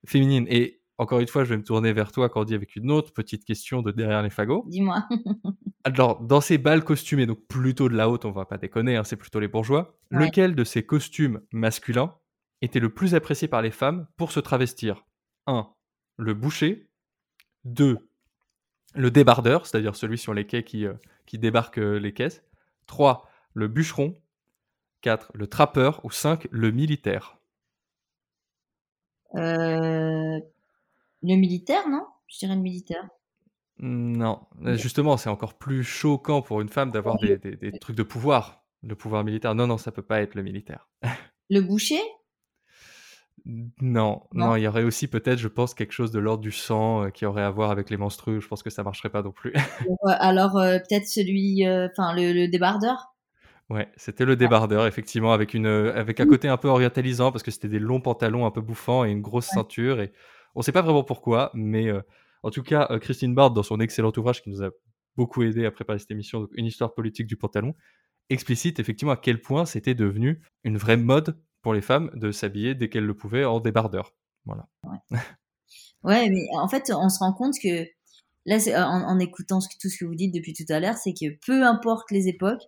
féminine. 0.06 0.46
Et 0.48 0.80
encore 0.98 1.20
une 1.20 1.28
fois, 1.28 1.44
je 1.44 1.50
vais 1.50 1.56
me 1.56 1.62
tourner 1.64 1.92
vers 1.92 2.12
toi, 2.12 2.28
Candy, 2.28 2.54
avec 2.54 2.76
une 2.76 2.90
autre 2.90 3.12
petite 3.12 3.44
question 3.44 3.80
de 3.82 3.90
derrière 3.92 4.22
les 4.22 4.30
fagots. 4.30 4.64
Dis-moi. 4.68 5.06
Alors, 5.84 6.20
dans 6.20 6.40
ces 6.42 6.58
balles 6.58 6.84
costumées, 6.84 7.24
donc 7.26 7.46
plutôt 7.48 7.88
de 7.88 7.96
la 7.96 8.10
haute, 8.10 8.24
on 8.26 8.32
va 8.32 8.44
pas 8.44 8.58
déconner, 8.58 8.96
hein, 8.96 9.04
c'est 9.04 9.16
plutôt 9.16 9.40
les 9.40 9.48
bourgeois, 9.48 9.96
Ouais. 10.10 10.26
lequel 10.26 10.54
de 10.54 10.64
ces 10.64 10.84
costumes 10.84 11.40
masculins 11.52 12.14
était 12.62 12.81
le 12.81 12.92
plus 12.92 13.14
apprécié 13.14 13.49
par 13.49 13.62
les 13.62 13.70
femmes 13.70 14.07
pour 14.16 14.33
se 14.33 14.40
travestir 14.40 15.05
1. 15.46 15.68
Le 16.16 16.35
boucher. 16.35 16.88
2. 17.64 17.99
Le 18.94 19.11
débardeur, 19.11 19.66
c'est-à-dire 19.66 19.94
celui 19.96 20.18
sur 20.18 20.35
les 20.35 20.46
quais 20.46 20.64
qui, 20.64 20.87
euh, 20.87 20.94
qui 21.27 21.38
débarque 21.38 21.79
euh, 21.79 21.99
les 21.99 22.12
caisses. 22.12 22.42
3. 22.87 23.29
Le 23.55 23.68
bûcheron. 23.68 24.14
4. 25.03 25.31
Le 25.35 25.46
trappeur. 25.46 26.05
Ou 26.05 26.11
5. 26.11 26.46
Le 26.51 26.70
militaire. 26.70 27.38
Euh, 29.37 30.40
le 31.23 31.37
militaire, 31.37 31.88
non? 31.88 32.07
Je 32.27 32.38
dirais 32.38 32.57
le 32.57 32.61
militaire. 32.62 33.09
Non, 33.83 34.46
justement, 34.75 35.16
c'est 35.16 35.31
encore 35.31 35.57
plus 35.57 35.83
choquant 35.85 36.42
pour 36.42 36.61
une 36.61 36.68
femme 36.68 36.90
d'avoir 36.90 37.16
des, 37.18 37.38
des- 37.38 37.57
des 37.57 37.73
trucs 37.79 37.96
de 37.96 38.03
pouvoir, 38.03 38.62
le 38.83 38.94
pouvoir 38.94 39.25
militaire. 39.25 39.55
Non, 39.55 39.66
non, 39.66 39.79
ça 39.79 39.90
peut 39.90 40.03
pas 40.03 40.20
être 40.20 40.35
le 40.35 40.42
militaire. 40.42 40.88
Le 41.49 41.61
boucher? 41.62 42.01
Non, 43.46 44.22
Non? 44.33 44.46
non, 44.48 44.57
il 44.57 44.62
y 44.62 44.68
aurait 44.68 44.83
aussi 44.85 45.09
peut-être, 45.09 45.38
je 45.38 45.48
pense, 45.48 45.74
quelque 45.74 45.92
chose 45.92 46.11
de 46.11 46.18
l'ordre 46.18 46.42
du 46.42 46.53
sang 46.53 47.05
euh, 47.05 47.11
qui 47.11 47.24
aurait 47.26 47.42
à 47.42 47.50
voir 47.50 47.70
avec 47.70 47.90
les 47.90 47.96
menstrues. 47.96 48.40
Je 48.40 48.48
pense 48.48 48.62
que 48.62 48.70
ça 48.70 48.83
marcherait 48.83 49.11
pas 49.11 49.22
non 49.22 49.33
plus. 49.33 49.53
Euh, 50.05 50.12
Alors, 50.18 50.57
euh, 50.59 50.79
peut-être 50.79 51.07
celui. 51.07 51.66
euh, 51.66 51.88
Enfin, 51.90 52.14
le, 52.14 52.33
le 52.33 52.48
débardeur? 52.48 53.14
Ouais, 53.68 53.88
c'était 53.96 54.24
le 54.24 54.35
débardeur, 54.37 54.87
effectivement, 54.87 55.33
avec 55.33 55.55
une, 55.55 55.66
avec 55.66 56.18
un 56.20 56.26
côté 56.26 56.48
un 56.48 56.57
peu 56.57 56.68
orientalisant 56.68 57.31
parce 57.31 57.42
que 57.44 57.50
c'était 57.53 57.68
des 57.68 57.79
longs 57.79 58.00
pantalons 58.00 58.44
un 58.44 58.50
peu 58.50 58.61
bouffants 58.61 59.05
et 59.05 59.11
une 59.11 59.20
grosse 59.22 59.46
ceinture. 59.46 60.00
Et 60.00 60.12
on 60.57 60.62
sait 60.62 60.72
pas 60.72 60.83
vraiment 60.83 61.05
pourquoi, 61.05 61.50
mais 61.55 61.88
en 62.42 62.50
tout 62.50 62.64
cas, 62.64 62.88
Christine 63.00 63.33
Bard, 63.35 63.53
dans 63.53 63.62
son 63.62 63.79
excellent 63.79 64.11
ouvrage 64.16 64.42
qui 64.42 64.50
nous 64.50 64.64
a 64.64 64.70
beaucoup 65.16 65.42
aidé 65.44 65.66
à 65.66 65.70
préparer 65.70 66.00
cette 66.00 66.11
émission, 66.11 66.40
donc 66.40 66.50
une 66.55 66.66
histoire 66.66 66.94
politique 66.94 67.29
du 67.29 67.37
pantalon, 67.37 67.74
explicite 68.29 68.81
effectivement 68.81 69.12
à 69.12 69.16
quel 69.16 69.40
point 69.40 69.64
c'était 69.64 69.94
devenu 69.94 70.40
une 70.64 70.76
vraie 70.76 70.96
mode 70.96 71.38
pour 71.62 71.75
les 71.75 71.83
femmes 71.83 72.11
de 72.14 72.33
s'habiller 72.33 72.75
dès 72.75 72.88
qu'elles 72.88 73.07
le 73.07 73.16
pouvaient 73.16 73.44
en 73.44 73.61
débardeur. 73.61 74.14
Voilà. 74.46 74.66
Ouais, 76.03 76.31
mais 76.31 76.46
en 76.55 76.68
fait, 76.68 76.90
on 76.94 77.09
se 77.09 77.18
rend 77.18 77.33
compte 77.33 77.55
que 77.62 77.87
là, 78.46 78.59
en, 78.88 79.03
en, 79.03 79.18
écoutant 79.18 79.59
tout 79.81 79.88
ce 79.88 79.99
que 79.99 80.05
vous 80.05 80.14
dites 80.14 80.35
depuis 80.35 80.55
tout 80.55 80.70
à 80.70 80.81
l'heure, 80.81 80.96
c'est 80.96 81.12
que 81.12 81.37
peu 81.46 81.64
importe 81.64 82.11
les 82.11 82.29
époques, 82.29 82.62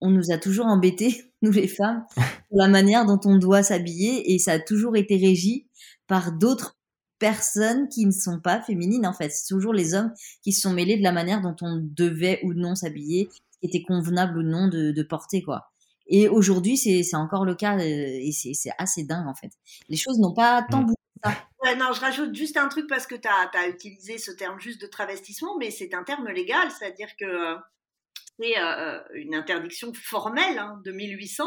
on 0.00 0.10
nous 0.10 0.30
a 0.30 0.38
toujours 0.38 0.66
embêtés, 0.66 1.32
nous 1.42 1.52
les 1.52 1.68
femmes, 1.68 2.04
pour 2.48 2.58
la 2.58 2.68
manière 2.68 3.06
dont 3.06 3.20
on 3.24 3.36
doit 3.36 3.62
s'habiller 3.62 4.32
et 4.32 4.38
ça 4.38 4.52
a 4.52 4.58
toujours 4.58 4.96
été 4.96 5.16
régi 5.16 5.66
par 6.06 6.32
d'autres 6.32 6.78
personnes 7.18 7.88
qui 7.88 8.06
ne 8.06 8.10
sont 8.10 8.40
pas 8.40 8.62
féminines 8.62 9.06
en 9.06 9.12
fait. 9.12 9.30
C'est 9.30 9.54
toujours 9.54 9.74
les 9.74 9.94
hommes 9.94 10.12
qui 10.42 10.52
se 10.52 10.62
sont 10.62 10.72
mêlés 10.72 10.96
de 10.96 11.02
la 11.02 11.12
manière 11.12 11.42
dont 11.42 11.56
on 11.60 11.76
devait 11.76 12.40
ou 12.42 12.54
non 12.54 12.74
s'habiller, 12.74 13.28
ce 13.30 13.58
qui 13.60 13.66
était 13.66 13.82
convenable 13.82 14.38
ou 14.38 14.42
non 14.42 14.68
de, 14.68 14.90
de 14.90 15.02
porter 15.02 15.42
quoi. 15.42 15.69
Et 16.10 16.28
aujourd'hui, 16.28 16.76
c'est 16.76 17.16
encore 17.16 17.44
le 17.44 17.54
cas 17.54 17.78
euh, 17.78 17.80
et 17.80 18.32
c'est 18.32 18.72
assez 18.78 19.04
dingue 19.04 19.28
en 19.28 19.34
fait. 19.34 19.50
Les 19.88 19.96
choses 19.96 20.18
n'ont 20.18 20.34
pas 20.34 20.66
tant 20.68 20.82
mm. 20.82 20.86
bougé 20.86 20.96
ça. 21.24 21.32
Ouais, 21.62 21.76
non, 21.76 21.92
je 21.92 22.00
rajoute 22.00 22.34
juste 22.34 22.56
un 22.56 22.68
truc 22.68 22.86
parce 22.88 23.06
que 23.06 23.14
tu 23.14 23.28
as, 23.28 23.50
as, 23.54 23.68
utilisé 23.68 24.18
ce 24.18 24.30
terme 24.32 24.58
juste 24.58 24.80
de 24.80 24.86
travestissement, 24.86 25.56
mais 25.58 25.70
c'est 25.70 25.94
un 25.94 26.02
terme 26.02 26.28
légal, 26.28 26.68
c'est-à-dire 26.70 27.08
que 27.18 27.24
euh, 27.24 27.56
c'est 28.40 28.58
euh, 28.58 29.00
une 29.14 29.34
interdiction 29.34 29.92
formelle 29.94 30.58
hein, 30.58 30.80
de 30.84 30.92
1800 30.92 31.46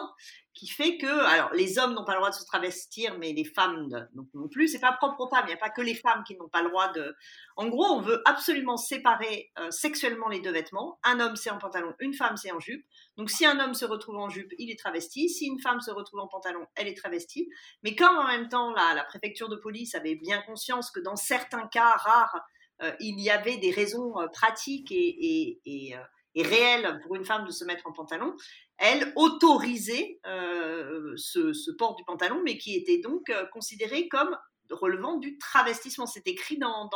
qui 0.53 0.67
fait 0.67 0.97
que, 0.97 1.08
alors, 1.08 1.51
les 1.53 1.79
hommes 1.79 1.95
n'ont 1.95 2.06
pas 2.06 2.13
le 2.13 2.19
droit 2.19 2.29
de 2.29 2.36
se 2.36 2.45
travestir, 2.45 3.17
mais 3.17 3.34
les 3.34 3.43
femmes 3.43 3.89
non 4.13 4.47
plus. 4.47 4.67
C'est 4.67 4.79
pas 4.79 4.91
propre 4.93 5.21
aux 5.21 5.27
femmes. 5.27 5.45
Il 5.45 5.47
n'y 5.47 5.53
a 5.53 5.58
pas 5.58 5.71
que 5.71 5.82
les 5.82 5.95
femmes 5.95 6.23
qui 6.27 6.36
n'ont 6.36 6.47
pas 6.47 6.62
le 6.62 6.69
droit 6.69 6.91
de. 6.91 7.15
En 7.56 7.69
gros, 7.69 7.86
on 7.86 8.01
veut 8.01 8.21
absolument 8.25 8.77
séparer 8.77 9.51
euh, 9.58 9.71
sexuellement 9.71 10.29
les 10.29 10.41
deux 10.41 10.51
vêtements. 10.51 10.99
Un 11.03 11.19
homme, 11.19 11.36
c'est 11.36 11.49
en 11.49 11.58
pantalon, 11.58 11.95
une 11.99 12.13
femme, 12.13 12.38
c'est 12.38 12.51
en 12.51 12.60
jupe. 12.60 12.86
Donc, 13.17 13.32
si 13.32 13.47
un 13.47 13.60
homme 13.60 13.73
se 13.73 13.86
retrouve 13.86 14.17
en 14.17 14.29
jupe, 14.29 14.51
il 14.60 14.69
est 14.69 14.77
travesti. 14.77 15.27
Si 15.27 15.47
une 15.47 15.60
femme 15.60 15.82
se 15.82 15.89
retrouve 15.89 16.19
en 16.19 16.27
pantalon, 16.27 16.67
elle 16.75 16.88
est 16.88 16.97
travestie. 16.97 17.49
Mais 17.82 17.95
quand 17.95 18.15
en 18.15 18.27
même 18.27 18.47
temps, 18.47 18.71
la, 18.73 19.03
préfecture 19.06 19.49
de 19.49 19.56
police 19.56 19.95
avait 19.95 20.15
bien 20.15 20.43
conscience 20.43 20.91
que 20.91 20.99
dans 20.99 21.15
certains 21.15 21.67
cas 21.67 21.93
rares, 21.95 22.45
euh, 22.84 22.91
il 22.99 23.19
y 23.19 23.32
avait 23.32 23.58
des 23.58 23.71
raisons 23.71 24.13
pratiques 24.34 24.91
et 24.91 25.95
réelle 26.41 27.00
pour 27.04 27.15
une 27.15 27.26
femme 27.26 27.46
de 27.46 27.52
se 27.52 27.63
mettre 27.63 27.86
en 27.86 27.91
pantalon, 27.91 28.36
elle 28.78 29.13
autorisait 29.15 30.19
euh, 30.26 31.13
ce, 31.15 31.72
port 31.78 31.96
du 31.96 32.04
pantalon, 32.04 32.41
mais 32.43 32.58
qui 32.58 32.76
était 32.76 33.00
donc 33.00 33.30
euh, 33.30 33.46
considéré 33.48 34.08
comme 34.08 34.36
relevant 34.72 35.17
du 35.17 35.38
travestissement. 35.38 36.08
C'est 36.08 36.26
écrit 36.26 36.58
dans, 36.58 36.89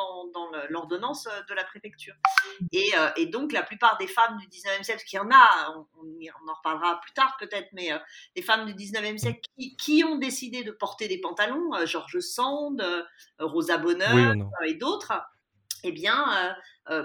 l'ordonnance 0.69 1.27
euh, 1.27 1.41
de 1.47 1.53
la 1.53 1.63
préfecture. 1.63 2.15
Et, 2.71 3.25
donc, 3.27 3.51
la 3.51 3.61
plupart 3.61 3.97
des 3.97 4.07
femmes 4.07 4.37
du 4.37 4.47
19e 4.47 4.83
siècle, 4.83 5.03
qui 5.05 5.19
en 5.19 5.29
a, 5.29 5.75
on, 5.75 6.49
en 6.49 6.53
reparlera 6.55 6.99
plus 7.01 7.11
tard 7.13 7.35
peut-être, 7.39 7.67
mais 7.73 7.89
les 8.35 8.41
femmes 8.41 8.65
du 8.65 8.73
19e 8.73 9.17
siècle 9.17 9.41
qui, 9.77 10.03
ont 10.03 10.17
décidé 10.17 10.63
de 10.63 10.71
porter 10.71 11.07
des 11.07 11.19
pantalons, 11.19 11.85
Georges 11.85 12.21
Sand, 12.21 12.83
Rosa 13.37 13.77
Bonheur 13.77 14.33
et 14.65 14.73
d'autres, 14.73 15.13
eh 15.83 15.91
bien, 15.91 16.55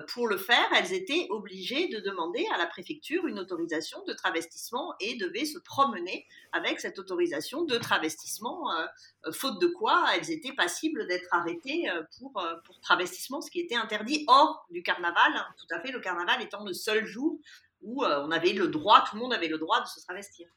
pour 0.09 0.29
le 0.29 0.37
faire, 0.37 0.67
elles 0.77 0.93
étaient 0.93 1.27
obligées 1.31 1.89
de 1.89 1.99
demander 1.99 2.47
à 2.55 2.59
la 2.59 2.67
préfecture 2.67 3.27
une 3.27 3.39
autorisation 3.39 4.05
de 4.05 4.13
travestissement 4.13 4.95
et 5.01 5.17
devaient 5.17 5.45
se 5.45 5.59
promener 5.59 6.27
avec 6.53 6.81
cette 6.81 6.99
autorisation 6.99 7.65
de 7.65 7.77
travestissement, 7.79 8.71
euh, 8.73 9.33
faute 9.33 9.61
de 9.61 9.67
quoi 9.67 10.07
elles 10.15 10.31
étaient 10.31 10.53
passibles 10.53 11.07
d'être 11.09 11.29
arrêtées 11.33 11.87
pour, 12.19 12.33
pour 12.65 12.81
travestissement, 12.81 13.41
ce 13.41 13.51
qui 13.51 13.61
était 13.61 13.75
interdit 13.75 14.25
hors 14.29 14.67
du 14.71 14.83
carnaval, 14.83 15.33
hein, 15.35 15.47
tout 15.59 15.75
à 15.75 15.81
fait, 15.81 15.91
le 15.91 16.01
carnaval 16.01 16.41
étant 16.43 16.65
le 16.65 16.73
seul 16.73 17.05
jour 17.05 17.39
où 17.83 18.05
on 18.05 18.31
avait 18.31 18.53
le 18.53 18.69
droit, 18.69 19.05
tout 19.09 19.17
le 19.17 19.23
monde 19.23 19.33
avait 19.33 19.49
le 19.49 19.59
droit 19.59 19.81
de 19.81 19.87
se 19.87 20.01
travestir. 20.01 20.49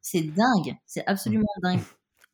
C'est 0.00 0.22
dingue, 0.22 0.76
c'est 0.86 1.06
absolument 1.06 1.52
dingue. 1.62 1.82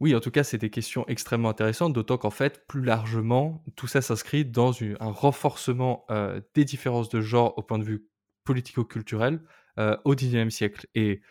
Oui, 0.01 0.15
en 0.15 0.21
tout 0.21 0.31
cas, 0.31 0.45
c'est 0.45 0.59
des 0.59 0.69
questions 0.69 1.07
extrêmement 1.09 1.49
intéressantes, 1.49 1.95
d'autant 1.95 2.19
qu'en 2.19 2.31
fait, 2.31 2.67
plus 2.67 2.83
largement, 2.83 3.65
tout 3.77 3.87
ça 3.87 4.03
s'inscrit 4.03 4.45
dans 4.45 4.73
un 5.01 5.11
renforcement 5.11 6.05
euh, 6.11 6.41
des 6.55 6.65
différences 6.65 7.09
de 7.09 7.21
genre 7.23 7.57
au 7.57 7.63
point 7.63 7.79
de 7.79 7.85
vue 7.85 8.07
politico-culturel 8.45 9.41
euh, 9.79 9.97
au 10.05 10.15
XIXe 10.15 10.55
siècle. 10.55 10.87
Et 10.95 11.23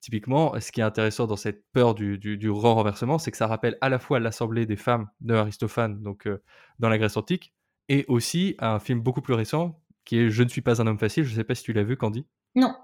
typiquement, 0.00 0.58
ce 0.58 0.72
qui 0.72 0.80
est 0.80 0.84
intéressant 0.84 1.26
dans 1.26 1.36
cette 1.36 1.64
peur 1.72 1.94
du, 1.94 2.50
renversement, 2.50 3.18
c'est 3.18 3.30
que 3.30 3.36
ça 3.36 3.46
rappelle 3.46 3.76
à 3.82 3.90
la 3.90 3.98
fois 3.98 4.20
l'Assemblée 4.20 4.64
des 4.64 4.76
femmes 4.76 5.08
de 5.20 5.34
Aristophane, 5.34 6.02
donc 6.02 6.26
euh, 6.26 6.42
dans 6.78 6.88
la 6.88 6.96
Grèce 6.96 7.18
antique, 7.18 7.52
et 7.90 8.06
aussi 8.08 8.56
un 8.58 8.78
film 8.78 9.00
beaucoup 9.00 9.20
plus 9.20 9.34
récent 9.34 9.80
qui 10.04 10.18
est 10.18 10.30
Je 10.30 10.42
ne 10.42 10.48
suis 10.48 10.60
pas 10.60 10.80
un 10.82 10.86
homme 10.86 10.98
facile. 10.98 11.24
Je 11.24 11.30
ne 11.30 11.36
sais 11.36 11.44
pas 11.44 11.54
si 11.54 11.62
tu 11.62 11.72
l'as 11.72 11.82
vu, 11.82 11.96
Candy. 11.96 12.26
Non. 12.54 12.74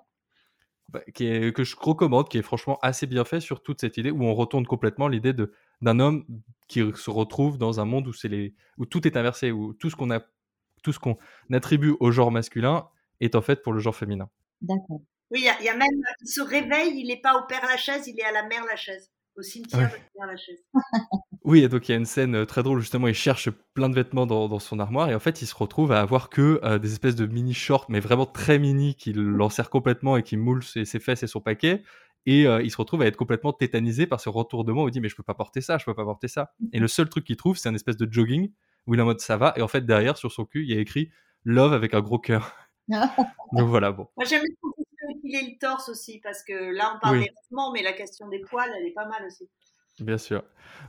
Bah, 0.93 1.03
qui 1.15 1.27
est, 1.27 1.55
que 1.55 1.63
je 1.63 1.77
recommande, 1.77 2.29
qui 2.29 2.39
est 2.39 2.43
franchement 2.43 2.79
assez 2.83 3.07
bien 3.07 3.25
fait 3.25 3.41
sur 3.41 3.63
toute 3.63 3.81
cette 3.81 3.97
idée 3.97 4.11
où 4.11 4.25
on 4.25 4.35
retourne 4.35 4.67
complètement 4.67 5.07
l'idée 5.07 5.33
de 5.33 5.53
d'un 5.83 6.01
homme 6.01 6.27
qui 6.67 6.81
se 6.95 7.11
retrouve 7.11 7.59
dans 7.59 7.79
un 7.79 7.85
monde 7.85 8.09
où 8.09 8.13
c'est 8.13 8.29
les 8.29 8.55
où 8.77 8.87
tout 8.87 9.07
est 9.07 9.17
inversé, 9.17 9.53
où 9.53 9.73
tout 9.73 9.89
ce 9.89 9.95
qu'on 9.95 10.11
a 10.11 10.21
tout 10.83 10.93
ce 10.93 10.99
qu'on 10.99 11.17
attribue 11.53 11.95
au 12.01 12.11
genre 12.11 12.33
masculin 12.33 12.89
est 13.21 13.37
en 13.37 13.43
fait 13.43 13.63
pour 13.63 13.73
le 13.73 13.79
genre 13.79 13.95
féminin. 13.95 14.29
D'accord. 14.63 15.03
Oui, 15.31 15.47
il 15.61 15.65
y, 15.65 15.69
a 15.69 15.77
même 15.77 15.89
il 16.23 16.29
se 16.29 16.41
réveille, 16.41 16.99
il 16.99 17.07
n'est 17.07 17.21
pas 17.21 17.39
au 17.39 17.47
père 17.47 17.65
Lachaise, 17.65 18.09
il 18.09 18.19
est 18.19 18.25
à 18.25 18.33
la 18.33 18.43
mère 18.49 18.65
Lachaise, 18.65 19.13
au 19.37 19.43
cimetière 19.43 19.89
de 19.89 19.95
père 19.95 20.27
Lachaise. 20.27 20.65
Oui, 21.43 21.63
et 21.65 21.69
donc 21.69 21.89
il 21.89 21.93
y 21.93 21.95
a 21.95 21.99
une 21.99 22.07
scène 22.07 22.35
euh, 22.35 22.45
très 22.45 22.63
drôle 22.63 22.81
justement, 22.81 23.09
il 23.09 23.15
cherche 23.15 23.49
plein 23.73 23.89
de 23.89 23.95
vêtements 23.95 24.27
dans, 24.27 24.59
son 24.59 24.79
armoire 24.79 25.11
et 25.11 25.15
en 25.15 25.21
fait 25.21 25.41
il 25.41 25.47
se 25.47 25.55
retrouve 25.55 25.91
à 25.91 26.01
avoir 26.01 26.29
que 26.29 26.61
euh, 26.65 26.79
des 26.79 26.93
espèces 26.93 27.17
de 27.17 27.27
mini 27.27 27.55
shorts, 27.55 27.87
mais 27.89 28.01
vraiment 28.01 28.27
très 28.27 28.59
mini, 28.59 28.95
qui 28.95 29.15
l'enserrent 29.15 29.71
complètement 29.71 30.17
et 30.19 30.23
qui 30.23 30.37
moulent 30.37 30.63
ses, 30.63 30.85
fesses 30.85 31.23
et 31.23 31.27
son 31.27 31.41
paquet. 31.41 31.83
Et 32.27 32.47
euh, 32.47 32.63
il 32.63 32.71
se 32.71 32.77
retrouve 32.77 33.01
à 33.01 33.07
être 33.07 33.17
complètement 33.17 33.55
tétanisé 33.55 34.07
par 34.07 34.21
ce 34.21 34.29
retournement 34.29 34.85
où 34.85 34.89
il 34.89 34.91
dit 34.91 35.01
mais 35.01 35.09
je 35.09 35.17
peux 35.17 35.23
pas 35.23 35.35
porter 35.35 35.63
ça, 35.63 35.79
je 35.79 35.87
peux 35.87 35.95
pas 35.95 36.05
porter 36.05 36.29
ça. 36.29 36.53
Et 36.75 36.79
le 36.79 36.89
seul 36.89 37.09
truc 37.09 37.25
qu'il 37.25 37.37
trouve 37.37 37.57
c'est 37.57 37.71
un 37.71 37.75
espèce 37.75 37.97
de 37.97 38.11
jogging 38.11 38.53
où 38.87 38.95
il 38.95 39.01
est 39.01 39.03
en 39.03 39.07
mode 39.07 39.21
ça 39.21 39.39
va 39.39 39.55
et 39.57 39.63
en 39.63 39.69
fait 39.69 39.87
derrière 39.87 40.19
sur 40.19 40.31
son 40.33 40.45
cul 40.45 40.65
il 40.65 40.75
y 40.75 40.77
a 40.77 40.81
écrit 40.81 41.11
love 41.45 41.73
avec 41.73 41.95
un 41.95 42.01
gros 42.01 42.19
cœur. 42.19 42.55
donc 42.89 43.69
voilà 43.69 43.93
bon. 43.93 44.09
Moi 44.17 44.27
j'aime 44.27 44.43
beaucoup 44.63 44.85
le 45.25 45.59
torse 45.59 45.89
aussi 45.89 46.19
parce 46.19 46.43
que 46.43 46.75
là 46.75 46.93
on 46.97 47.01
parle 47.01 47.21
des 47.21 47.31
vêtements 47.43 47.73
mais 47.73 47.83
la 47.83 47.93
question 47.93 48.29
des 48.29 48.41
poils 48.41 48.71
elle 48.79 48.87
est 48.87 48.93
pas 48.93 49.07
mal 49.07 49.25
aussi. 49.27 49.49
Bien 50.01 50.19
sûr. 50.19 50.43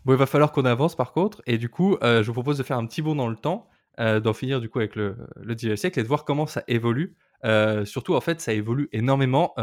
Bon, 0.05 0.13
il 0.13 0.17
va 0.17 0.25
falloir 0.25 0.51
qu'on 0.51 0.65
avance 0.65 0.95
par 0.95 1.11
contre, 1.11 1.41
et 1.45 1.57
du 1.57 1.69
coup, 1.69 1.97
euh, 2.01 2.23
je 2.23 2.27
vous 2.27 2.33
propose 2.33 2.57
de 2.57 2.63
faire 2.63 2.77
un 2.77 2.85
petit 2.85 3.01
bond 3.01 3.15
dans 3.15 3.27
le 3.27 3.35
temps, 3.35 3.67
euh, 3.99 4.19
d'en 4.19 4.33
finir 4.33 4.61
du 4.61 4.69
coup 4.69 4.79
avec 4.79 4.95
le, 4.95 5.17
le 5.35 5.53
19 5.53 5.77
siècle 5.77 5.99
et 5.99 6.03
de 6.03 6.07
voir 6.07 6.23
comment 6.23 6.45
ça 6.45 6.63
évolue. 6.67 7.15
Euh, 7.43 7.83
surtout, 7.85 8.15
en 8.15 8.21
fait, 8.21 8.39
ça 8.39 8.53
évolue 8.53 8.87
énormément 8.93 9.53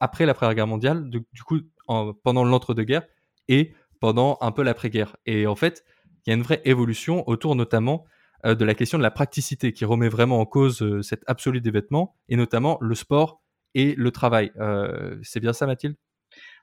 après 0.00 0.26
la 0.26 0.34
Première 0.34 0.54
Guerre 0.54 0.66
mondiale, 0.66 1.08
du, 1.08 1.42
coup, 1.44 1.60
pendant 1.86 2.44
l'entre-deux-guerres 2.44 3.06
et 3.48 3.72
pendant 4.00 4.36
un 4.40 4.50
peu 4.50 4.62
l'après-guerre. 4.62 5.16
Et 5.26 5.46
en 5.46 5.54
fait, 5.54 5.84
il 6.26 6.30
y 6.30 6.32
a 6.32 6.36
une 6.36 6.42
vraie 6.42 6.60
évolution 6.64 7.28
autour 7.28 7.54
notamment 7.54 8.04
de 8.44 8.64
la 8.64 8.74
question 8.74 8.98
de 8.98 9.02
la 9.04 9.12
praticité 9.12 9.72
qui 9.72 9.84
remet 9.84 10.08
vraiment 10.08 10.40
en 10.40 10.46
cause 10.46 11.00
cette 11.02 11.22
absolue 11.28 11.60
des 11.60 11.70
vêtements, 11.70 12.16
et 12.28 12.34
notamment 12.36 12.78
le 12.80 12.96
sport 12.96 13.42
et 13.74 13.94
le 13.94 14.10
travail. 14.10 14.50
C'est 15.22 15.40
bien 15.40 15.52
ça, 15.52 15.66
Mathilde? 15.66 15.94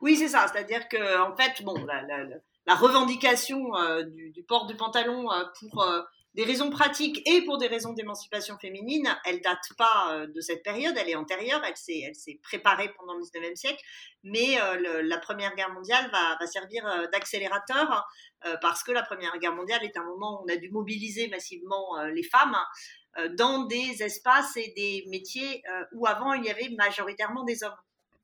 Oui, 0.01 0.15
c'est 0.15 0.29
ça. 0.29 0.47
C'est-à-dire 0.47 0.87
que, 0.87 1.19
en 1.19 1.35
fait, 1.35 1.61
bon, 1.63 1.75
la, 1.85 2.75
revendication 2.75 3.75
euh, 3.75 4.03
du, 4.03 4.43
port 4.43 4.65
du 4.65 4.75
pantalon 4.75 5.31
euh, 5.31 5.43
pour 5.59 5.83
euh, 5.83 6.01
des 6.35 6.45
raisons 6.45 6.69
pratiques 6.69 7.21
et 7.27 7.41
pour 7.43 7.57
des 7.57 7.67
raisons 7.67 7.93
d'émancipation 7.93 8.57
féminine, 8.59 9.09
elle 9.25 9.41
date 9.41 9.73
pas 9.77 10.27
de 10.27 10.41
cette 10.41 10.63
période, 10.63 10.95
elle 10.95 11.09
est 11.09 11.15
antérieure, 11.15 11.61
elle 11.65 11.75
s'est, 11.75 12.39
préparée 12.43 12.93
pendant 12.97 13.15
le 13.15 13.21
19e 13.23 13.55
siècle, 13.55 13.83
mais 14.23 14.59
la 15.03 15.17
Première 15.17 15.55
Guerre 15.55 15.73
mondiale 15.73 16.07
va 16.11 16.45
servir 16.45 16.85
d'accélérateur 17.11 18.07
parce 18.61 18.83
que 18.83 18.91
la 18.91 19.01
Première 19.01 19.35
Guerre 19.39 19.55
mondiale 19.55 19.83
est 19.83 19.97
un 19.97 20.03
moment 20.03 20.39
où 20.39 20.45
on 20.45 20.53
a 20.53 20.55
dû 20.55 20.69
mobiliser 20.69 21.29
massivement 21.29 21.99
les 22.13 22.23
femmes 22.23 22.57
dans 23.35 23.65
des 23.65 24.03
espaces 24.03 24.55
et 24.55 24.71
des 24.77 25.05
métiers 25.09 25.63
où 25.93 26.05
avant 26.05 26.33
il 26.33 26.45
y 26.45 26.51
avait 26.51 26.69
majoritairement 26.77 27.43
des 27.43 27.63
hommes. 27.63 27.73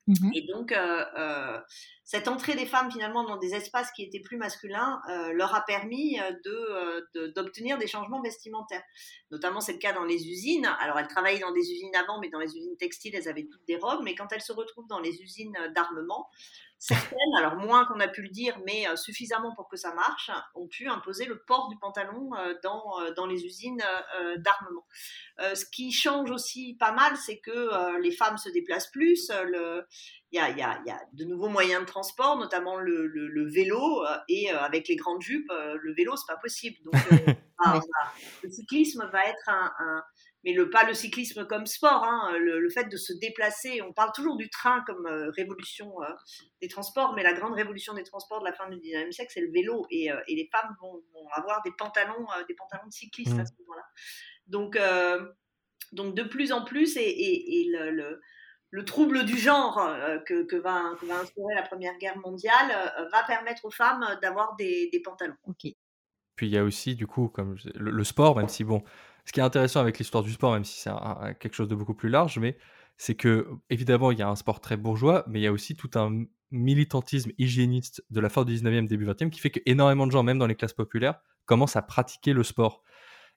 Mmh 0.07 0.29
et 0.35 0.41
donc, 0.47 0.71
euh, 0.71 1.03
euh, 1.17 1.59
cette 2.05 2.27
entrée 2.27 2.53
des 2.53 2.67
femmes 2.67 2.91
finalement 2.91 3.23
dans 3.23 3.37
des 3.37 3.55
espaces 3.55 3.91
qui 3.91 4.03
étaient 4.03 4.19
plus 4.19 4.37
masculins 4.37 5.01
euh, 5.09 5.33
leur 5.33 5.55
a 5.55 5.65
permis 5.65 6.19
de, 6.45 7.29
d'obtenir 7.33 7.79
des 7.79 7.87
changements 7.87 8.21
vestimentaires. 8.21 8.83
Notamment, 9.31 9.59
c'est 9.59 9.73
le 9.73 9.79
cas 9.79 9.91
dans 9.91 10.03
les 10.03 10.27
usines. 10.27 10.69
Alors, 10.79 10.99
elles 10.99 11.07
travaillaient 11.07 11.39
dans 11.39 11.51
des 11.51 11.71
usines 11.71 11.95
avant, 11.95 12.19
mais 12.19 12.29
dans 12.29 12.39
les 12.39 12.55
usines 12.55 12.77
textiles, 12.77 13.15
elles 13.15 13.27
avaient 13.27 13.47
toutes 13.51 13.65
des 13.65 13.77
robes. 13.77 14.01
Mais 14.03 14.13
quand 14.13 14.31
elles 14.31 14.43
se 14.43 14.53
retrouvent 14.53 14.87
dans 14.87 14.99
les 14.99 15.19
usines 15.19 15.57
d'armement, 15.73 16.29
certaines, 16.77 17.17
alors 17.39 17.55
moins 17.55 17.85
qu'on 17.85 17.99
a 17.99 18.07
pu 18.07 18.21
le 18.21 18.29
dire, 18.29 18.59
mais 18.67 18.85
suffisamment 18.95 19.55
pour 19.55 19.67
que 19.67 19.77
ça 19.77 19.91
marche, 19.95 20.29
ont 20.53 20.67
pu 20.67 20.87
imposer 20.87 21.25
le 21.25 21.41
port 21.47 21.69
du 21.69 21.77
pantalon 21.79 22.29
dans, 22.61 23.25
les 23.25 23.45
usines 23.45 23.81
d'armement. 24.37 24.85
ce 25.39 25.65
qui 25.65 25.91
change 25.91 26.29
aussi 26.29 26.75
pas 26.79 26.91
mal, 26.91 27.17
c'est 27.17 27.39
que 27.39 27.99
les 27.99 28.11
femmes 28.11 28.37
se 28.37 28.49
déplacent 28.49 28.91
plus. 28.91 29.31
Il 30.35 30.39
y 30.39 30.41
a, 30.41 30.49
y, 30.49 30.61
a, 30.61 30.81
y 30.85 30.89
a, 30.89 31.01
de 31.13 31.23
nouveaux 31.25 31.47
moyens 31.47 31.81
de 31.81 31.85
transport, 31.85 32.37
notamment 32.37 32.77
le, 32.77 33.07
le, 33.07 33.49
vélo, 33.49 34.03
et 34.27 34.49
avec 34.51 34.87
les 34.87 34.95
grandes 34.95 35.21
jupes, 35.21 35.49
le 35.49 35.93
vélo, 35.93 36.15
c'est 36.15 36.27
pas 36.27 36.39
possible. 36.39 36.77
Donc, 36.83 36.93
le 38.43 38.49
cyclisme 38.49 39.09
va 39.11 39.25
être 39.25 39.49
un, 39.49 39.71
un, 39.79 40.03
mais 40.45 40.53
le, 40.53 40.69
pas 40.69 40.83
le 40.83 40.93
cyclisme 40.93 41.45
comme 41.47 41.65
sport, 41.65 42.03
hein, 42.03 42.37
le, 42.37 42.69
fait 42.69 42.87
de 42.87 42.97
se 42.97 43.13
déplacer. 43.13 43.81
On 43.81 43.93
parle 43.93 44.11
toujours 44.13 44.37
du 44.37 44.47
train 44.49 44.83
comme 44.85 45.07
euh, 45.07 45.31
révolution 45.31 45.91
euh, 46.03 46.07
des 46.61 46.67
transports, 46.67 47.13
mais 47.15 47.23
la 47.23 47.33
grande 47.33 47.55
révolution 47.55 47.95
des 47.95 48.03
transports 48.03 48.41
de 48.41 48.45
la 48.45 48.53
fin 48.53 48.69
du 48.69 48.77
19e 48.77 49.11
siècle, 49.11 49.31
c'est 49.33 49.41
le 49.41 49.51
vélo. 49.51 49.87
Et, 49.89 50.11
euh, 50.11 50.21
et, 50.27 50.35
les 50.35 50.47
femmes 50.51 50.75
vont, 50.79 51.01
avoir 51.33 51.63
des 51.63 51.71
pantalons, 51.71 52.27
des 52.47 52.53
pantalons 52.53 52.85
de 52.85 52.93
cyclistes 52.93 53.31
à 53.31 53.41
mmh. 53.41 53.45
ce 53.47 53.53
moment-là. 53.63 53.83
Donc, 54.45 54.77
donc 55.93 56.15
de 56.15 56.21
plus 56.21 56.51
en 56.51 56.63
plus, 56.63 56.95
et, 56.97 57.67
le, 57.71 57.89
le, 57.89 58.21
trouble 58.85 59.25
du 59.25 59.37
genre 59.37 59.75
que, 60.25 60.43
que, 60.43 60.55
va, 60.55 60.95
que, 60.99 61.05
va, 61.05 61.19
instaurer 61.19 61.55
la 61.55 61.63
Première 61.63 61.97
Guerre 61.97 62.17
mondiale 62.17 62.71
va 63.11 63.23
permettre 63.23 63.65
aux 63.65 63.71
femmes 63.71 64.05
d'avoir 64.21 64.55
des, 64.55 64.89
des, 64.91 64.99
pantalons. 65.01 65.35
Ok. 65.47 65.71
Puis 66.35 66.47
il 66.47 66.49
y 66.49 66.57
a 66.57 66.63
aussi, 66.63 66.95
du 66.95 67.07
coup, 67.07 67.29
comme 67.29 67.55
le, 67.75 68.03
sport, 68.03 68.35
même 68.35 68.49
si, 68.49 68.63
bon, 68.63 68.83
ce 69.25 69.31
qui 69.31 69.39
est 69.39 69.43
intéressant 69.43 69.79
avec 69.79 69.97
l'histoire 69.97 70.23
du 70.23 70.31
sport, 70.31 70.53
même 70.53 70.65
si 70.65 70.79
c'est 70.79 70.91
quelque 71.39 71.53
chose 71.53 71.69
de 71.69 71.75
beaucoup 71.75 71.93
plus 71.93 72.09
large, 72.09 72.37
mais 72.39 72.57
c'est 72.97 73.15
que, 73.15 73.47
évidemment, 73.69 74.11
il 74.11 74.19
y 74.19 74.21
a 74.21 74.29
un 74.29 74.35
sport 74.35 74.59
très 74.59 74.77
bourgeois, 74.77 75.23
mais 75.27 75.39
il 75.39 75.43
y 75.43 75.47
a 75.47 75.51
aussi 75.51 75.75
tout 75.75 75.91
un 75.95 76.25
militantisme 76.51 77.31
hygiéniste 77.37 78.03
de 78.09 78.19
la 78.19 78.29
fin 78.29 78.43
du 78.45 78.53
19e, 78.53 78.87
début 78.87 79.05
20e, 79.05 79.29
qui 79.29 79.39
fait 79.39 79.49
qu'énormément 79.49 80.07
de 80.07 80.11
gens, 80.11 80.23
même 80.23 80.37
dans 80.37 80.47
les 80.47 80.55
classes 80.55 80.73
populaires, 80.73 81.19
commencent 81.45 81.75
à 81.75 81.81
pratiquer 81.81 82.33
le 82.33 82.43
sport. 82.43 82.83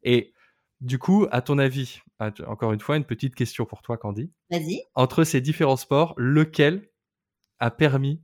Et 0.02 0.32
du 0.80 0.98
coup, 0.98 1.26
à 1.30 1.42
ton 1.42 1.58
avis, 1.58 2.00
encore 2.46 2.72
une 2.72 2.80
fois, 2.80 2.96
une 2.96 3.04
petite 3.04 3.34
question 3.34 3.64
pour 3.64 3.82
toi, 3.82 3.96
Candy. 3.96 4.30
Vas-y. 4.50 4.82
Entre 4.94 5.24
ces 5.24 5.40
différents 5.40 5.76
sports, 5.76 6.14
lequel 6.16 6.88
a 7.58 7.70
permis 7.70 8.22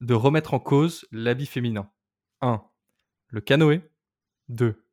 de 0.00 0.14
remettre 0.14 0.54
en 0.54 0.60
cause 0.60 1.06
l'habit 1.12 1.46
féminin? 1.46 1.90
1. 2.42 2.62
Le 3.28 3.40
canoë. 3.40 3.80
2. 4.48 4.84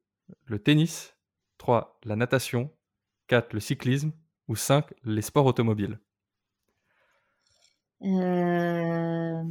Le 0.46 0.60
tennis. 0.60 1.16
3. 1.58 2.00
La 2.06 2.16
natation. 2.16 2.72
4. 3.28 3.54
Le 3.54 3.60
cyclisme. 3.60 4.14
Ou 4.48 4.56
5. 4.56 4.86
Les 5.04 5.22
sports 5.22 5.46
automobiles. 5.46 6.00
Euh... 8.04 9.44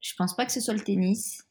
Je 0.00 0.14
pense 0.16 0.34
pas 0.34 0.46
que 0.46 0.52
ce 0.52 0.60
soit 0.60 0.74
le 0.74 0.80
tennis. 0.80 1.46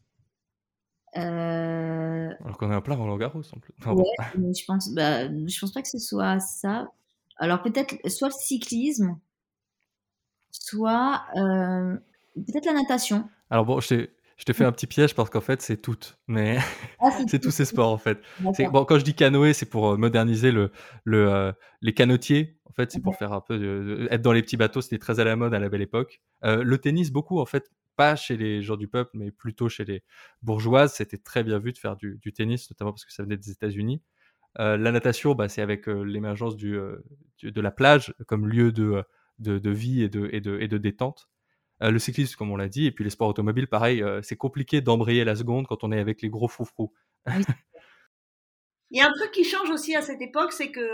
Euh... 1.17 2.29
Alors 2.43 2.57
qu'on 2.57 2.71
est 2.71 2.75
en 2.75 2.81
plein 2.81 2.95
Roland 2.95 3.17
Garros 3.17 3.41
en 3.53 3.59
plus. 3.59 3.73
ouais, 3.85 4.53
je 4.53 4.65
pense, 4.65 4.93
bah, 4.93 5.27
je 5.27 5.59
pense 5.59 5.71
pas 5.71 5.81
que 5.81 5.87
ce 5.87 5.99
soit 5.99 6.39
ça. 6.39 6.91
Alors 7.37 7.61
peut-être 7.61 7.95
soit 8.09 8.27
le 8.27 8.33
cyclisme, 8.33 9.17
soit 10.51 11.23
euh, 11.37 11.95
peut-être 12.35 12.65
la 12.65 12.73
natation. 12.73 13.27
Alors 13.49 13.65
bon, 13.65 13.79
je 13.79 14.07
t'ai 14.45 14.53
fait 14.53 14.65
un 14.65 14.71
petit 14.71 14.87
piège 14.87 15.15
parce 15.15 15.29
qu'en 15.29 15.41
fait 15.41 15.61
c'est 15.61 15.77
tout, 15.77 15.97
mais 16.27 16.57
ah, 16.99 17.09
c'est 17.27 17.39
tous 17.41 17.51
ces 17.51 17.65
sports 17.65 17.91
en 17.91 17.97
fait. 17.97 18.19
Bon, 18.41 18.85
quand 18.85 18.99
je 18.99 19.05
dis 19.05 19.15
canoë, 19.15 19.53
c'est 19.53 19.65
pour 19.65 19.93
euh, 19.93 19.97
moderniser 19.97 20.51
le, 20.51 20.71
le 21.05 21.29
euh, 21.29 21.51
les 21.81 21.93
canotiers. 21.93 22.57
En 22.65 22.73
fait, 22.73 22.91
c'est 22.91 23.01
pour 23.01 23.17
faire 23.17 23.33
un 23.33 23.41
peu 23.41 24.07
être 24.09 24.21
dans 24.21 24.31
les 24.31 24.41
petits 24.41 24.55
bateaux. 24.55 24.79
C'était 24.79 24.99
très 24.99 25.19
à 25.19 25.25
la 25.25 25.35
mode 25.35 25.53
à 25.53 25.59
la 25.59 25.67
belle 25.67 25.81
époque. 25.81 26.21
le 26.43 26.77
tennis, 26.77 27.11
beaucoup 27.11 27.39
en 27.39 27.45
fait 27.45 27.71
pas 27.99 28.15
chez 28.15 28.37
les 28.37 28.61
gens 28.61 28.77
du 28.77 28.87
peuple, 28.87 29.11
mais 29.13 29.29
plutôt 29.29 29.67
chez 29.67 29.83
les 29.83 30.03
bourgeoises. 30.41 30.93
C'était 30.93 31.17
très 31.17 31.43
bien 31.43 31.59
vu 31.59 31.73
de 31.73 31.77
faire 31.77 31.97
du, 31.97 32.17
tennis, 32.33 32.71
notamment 32.71 32.93
parce 32.93 33.03
que 33.03 33.11
ça 33.11 33.23
venait 33.23 33.35
des 33.35 33.51
États-Unis. 33.51 34.01
Euh, 34.57 34.77
la 34.77 34.93
natation, 34.93 35.35
bah, 35.35 35.49
c'est 35.49 35.61
avec 35.61 35.89
euh, 35.89 36.03
l'émergence 36.03 36.55
euh, 36.63 37.03
du, 37.37 37.51
de 37.51 37.61
la 37.61 37.71
plage 37.71 38.15
comme 38.25 38.47
lieu 38.47 38.71
de, 38.71 39.03
de, 39.39 39.69
vie 39.69 40.01
et 40.01 40.07
de, 40.07 40.29
et 40.31 40.39
de, 40.39 40.57
et 40.61 40.69
de 40.69 40.77
détente. 40.77 41.27
le 41.81 41.99
cyclisme, 41.99 42.37
comme 42.37 42.51
on 42.51 42.55
l'a 42.55 42.69
dit, 42.69 42.85
et 42.85 42.91
puis 42.91 43.03
les 43.03 43.09
sports 43.09 43.27
automobiles, 43.27 43.67
pareil, 43.67 44.01
c'est 44.21 44.37
compliqué 44.37 44.79
d'embrayer 44.79 45.25
la 45.25 45.35
seconde 45.35 45.67
quand 45.67 45.83
on 45.83 45.91
est 45.91 45.99
avec 45.99 46.21
les 46.21 46.29
gros 46.29 46.47
froufrous. 46.47 46.93
Il 48.91 48.97
y 48.97 49.01
a 49.01 49.07
un 49.07 49.11
truc 49.11 49.31
qui 49.31 49.43
change 49.43 49.69
aussi 49.69 49.93
à 49.93 50.01
cette 50.01 50.21
époque, 50.21 50.53
c'est 50.53 50.71
que 50.71 50.87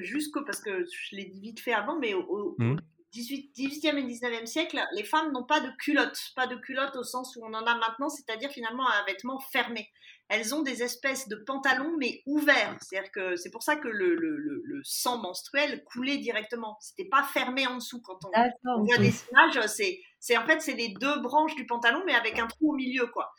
jusqu'au, 0.00 0.44
parce 0.44 0.60
que 0.60 0.84
je 0.84 1.16
l'ai 1.16 1.26
dit 1.26 1.40
vite 1.40 1.60
fait 1.60 1.72
avant, 1.72 2.00
mais 2.00 2.14
au, 2.14 2.56
mmh. 2.58 2.76
18, 3.12 3.52
e 3.58 3.98
et 3.98 4.02
19e 4.02 4.46
siècle, 4.46 4.82
les 4.92 5.04
femmes 5.04 5.32
n'ont 5.32 5.44
pas 5.44 5.60
de 5.60 5.70
culottes, 5.78 6.32
pas 6.34 6.46
de 6.46 6.56
culottes 6.56 6.96
au 6.96 7.04
sens 7.04 7.36
où 7.36 7.44
on 7.44 7.52
en 7.52 7.66
a 7.66 7.74
maintenant, 7.76 8.08
c'est-à-dire 8.08 8.50
finalement 8.50 8.88
un 8.88 9.04
vêtement 9.04 9.38
fermé. 9.38 9.90
Elles 10.28 10.54
ont 10.54 10.62
des 10.62 10.82
espèces 10.82 11.28
de 11.28 11.36
pantalons 11.36 11.94
mais 11.98 12.22
ouverts, 12.24 12.76
c'est-à-dire 12.80 13.10
que 13.12 13.36
c'est 13.36 13.50
pour 13.50 13.62
ça 13.62 13.76
que 13.76 13.88
le, 13.88 14.14
le, 14.14 14.38
le, 14.38 14.80
sang 14.82 15.18
menstruel 15.18 15.84
coulait 15.84 16.16
directement. 16.16 16.78
C'était 16.80 17.08
pas 17.08 17.22
fermé 17.22 17.66
en 17.66 17.76
dessous 17.76 18.00
quand 18.00 18.18
on, 18.24 18.82
voit 18.82 18.98
des 18.98 19.12
images. 19.30 19.66
C'est, 19.66 20.00
c'est 20.18 20.38
en 20.38 20.46
fait 20.46 20.62
c'est 20.62 20.72
les 20.72 20.88
deux 20.88 21.20
branches 21.20 21.54
du 21.54 21.66
pantalon 21.66 22.02
mais 22.06 22.14
avec 22.14 22.38
un 22.38 22.46
trou 22.46 22.72
au 22.72 22.74
milieu 22.74 23.06
quoi. 23.08 23.34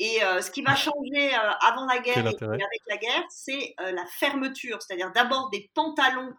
Et 0.00 0.22
euh, 0.24 0.42
ce 0.42 0.50
qui 0.50 0.62
va 0.62 0.74
changer 0.74 1.34
euh, 1.34 1.50
avant 1.62 1.86
la 1.86 2.00
guerre 2.00 2.26
et 2.26 2.28
avec 2.28 2.82
la 2.88 2.96
guerre, 2.96 3.24
c'est 3.30 3.74
euh, 3.80 3.92
la 3.92 4.04
fermeture, 4.06 4.82
c'est-à-dire 4.82 5.12
d'abord 5.12 5.50
des 5.50 5.70
pantalons 5.72 6.34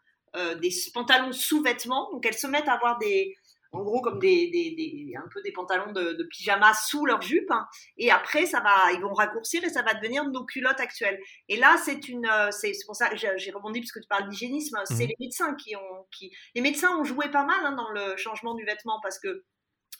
des 0.62 0.69
pantalons 0.93 1.32
sous-vêtements. 1.32 2.10
Donc 2.12 2.26
elles 2.26 2.38
se 2.38 2.48
mettent 2.48 2.67
à 2.67 2.74
avoir 2.74 2.98
des, 2.98 3.36
en 3.76 3.84
gros 3.84 4.02
comme 4.02 4.19
des, 4.19 4.50
des, 4.50 5.13
un 5.15 5.28
peu 5.34 5.41
des 5.41 5.52
pantalons 5.52 5.91
de, 5.91 6.24
pyjama 6.30 6.74
sous 6.74 7.06
leur 7.06 7.21
jupe. 7.21 7.52
Hein. 7.52 7.67
Et 7.98 8.10
après, 8.10 8.45
ça 8.45 8.62
va, 8.62 8.91
ils 8.93 9.02
vont 9.02 9.13
raccourcir 9.13 9.63
et 9.63 9.69
ça 9.69 9.82
va 9.82 9.93
devenir 9.93 10.26
nos 10.26 10.45
culottes 10.45 10.80
actuelles. 10.80 11.19
Et 11.50 11.58
là, 11.58 11.76
c'est 11.84 12.08
une, 12.08 12.26
euh, 12.26 12.52
c'est 12.52 12.74
pour 12.86 12.95
ça 12.95 13.10
que 13.10 13.17
j'ai 13.17 13.52
rebondi 13.52 13.82
parce 13.82 13.91
que 13.91 14.00
tu 14.00 14.08
parles 14.08 14.30
d'hygiénisme. 14.30 14.80
C'est 14.86 14.95
mhm. 14.95 15.08
les 15.08 15.15
médecins 15.19 15.56
qui 15.56 15.76
ont, 15.76 16.06
qui, 16.12 16.32
les 16.56 16.62
médecins 16.62 16.98
ont 16.98 17.04
joué 17.04 17.30
pas 17.30 17.45
mal 17.45 17.65
hein, 17.65 17.74
dans 17.74 17.89
le 17.89 18.15
changement 18.17 18.56
du 18.56 18.63
vêtement 18.65 19.00
parce 19.02 19.19
que 19.19 19.43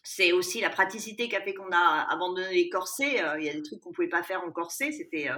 c'est 0.04 0.32
aussi 0.32 0.62
la 0.62 0.70
praticité 0.70 1.28
qui 1.28 1.36
a 1.36 1.42
fait 1.42 1.54
qu'on 1.54 1.72
a 1.72 2.08
abandonné 2.12 2.54
les 2.54 2.70
corsets. 2.70 3.24
Euh, 3.24 3.40
il 3.40 3.46
y 3.46 3.50
a 3.50 3.54
des 3.54 3.64
trucs 3.64 3.82
qu'on 3.82 3.92
pouvait 3.92 4.10
pas 4.10 4.24
faire 4.24 4.44
en 4.44 4.52
corset. 4.52 4.92
C'était, 4.92 5.30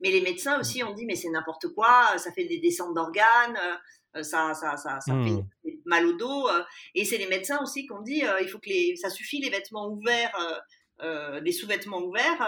mais 0.00 0.10
les 0.10 0.20
médecins 0.20 0.58
aussi 0.60 0.82
ont 0.84 0.94
dit 0.94 1.06
mais 1.06 1.16
c'est 1.16 1.30
n'importe 1.30 1.68
quoi. 1.74 2.16
Ça 2.18 2.32
fait 2.32 2.44
des 2.44 2.58
descentes 2.58 2.94
d'organes. 2.94 3.58
Euh, 4.16 4.22
ça, 4.22 4.54
ça, 4.54 4.76
ça, 4.76 4.98
fait 5.00 5.12
mmh. 5.12 5.46
mal 5.86 6.06
au 6.06 6.12
dos. 6.12 6.48
Euh, 6.48 6.62
et 6.94 7.04
c'est 7.04 7.18
les 7.18 7.26
médecins 7.26 7.60
aussi 7.62 7.86
qui 7.86 7.92
ont 7.92 8.02
dit 8.02 8.24
euh, 8.24 8.40
il 8.40 8.48
faut 8.48 8.58
que 8.58 8.68
les, 8.68 8.96
ça 8.96 9.10
suffit 9.10 9.40
les 9.40 9.50
vêtements 9.50 9.88
ouverts. 9.88 10.32
les 11.42 11.52
sous-vêtements 11.52 11.98
ouverts, 11.98 12.40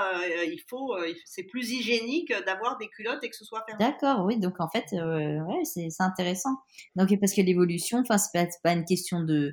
il 0.46 0.60
faut, 0.68 0.96
c'est 1.24 1.42
plus 1.42 1.72
hygiénique 1.72 2.32
d'avoir 2.46 2.78
des 2.78 2.88
culottes 2.88 3.22
et 3.24 3.28
que 3.28 3.36
ce 3.36 3.44
soit 3.44 3.64
fermé. 3.66 3.84
D'accord, 3.84 4.24
oui, 4.24 4.38
donc 4.38 4.54
en 4.60 4.68
fait, 4.70 4.86
ouais, 4.92 5.64
c'est 5.64 5.88
intéressant. 5.98 6.56
Donc 6.94 7.08
parce 7.20 7.34
que 7.34 7.42
l'évolution, 7.42 7.98
enfin, 7.98 8.18
c'est 8.18 8.32
pas, 8.32 8.46
pas 8.62 8.72
une 8.72 8.84
question 8.84 9.20
de, 9.20 9.52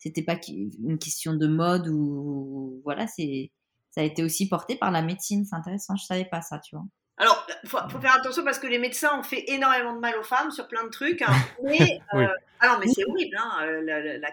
c'était 0.00 0.22
pas 0.22 0.36
une 0.48 0.98
question 0.98 1.34
de 1.34 1.46
mode 1.46 1.86
ou 1.88 2.80
voilà, 2.84 3.06
c'est, 3.06 3.52
ça 3.90 4.00
a 4.00 4.04
été 4.04 4.24
aussi 4.24 4.48
porté 4.48 4.76
par 4.76 4.90
la 4.90 5.02
médecine. 5.02 5.44
C'est 5.44 5.54
intéressant, 5.54 5.94
je 5.94 6.04
savais 6.04 6.24
pas 6.24 6.42
ça, 6.42 6.58
tu 6.58 6.74
vois. 6.74 6.84
Alors, 7.18 7.46
il 7.62 7.68
faut, 7.68 7.78
faire 8.00 8.14
attention 8.14 8.42
parce 8.44 8.58
que 8.58 8.66
les 8.66 8.78
médecins 8.78 9.18
ont 9.18 9.22
fait 9.22 9.44
énormément 9.48 9.94
de 9.94 10.00
mal 10.00 10.14
aux 10.18 10.22
femmes 10.22 10.50
sur 10.50 10.66
plein 10.66 10.84
de 10.84 10.88
trucs. 10.88 11.20
Hein. 11.20 11.32
mais, 11.62 12.00
euh, 12.14 12.26
alors, 12.60 12.78
mais 12.80 12.88
c'est 12.88 13.04
horrible. 13.04 13.36
Hein, 13.38 13.66
la, 13.82 14.30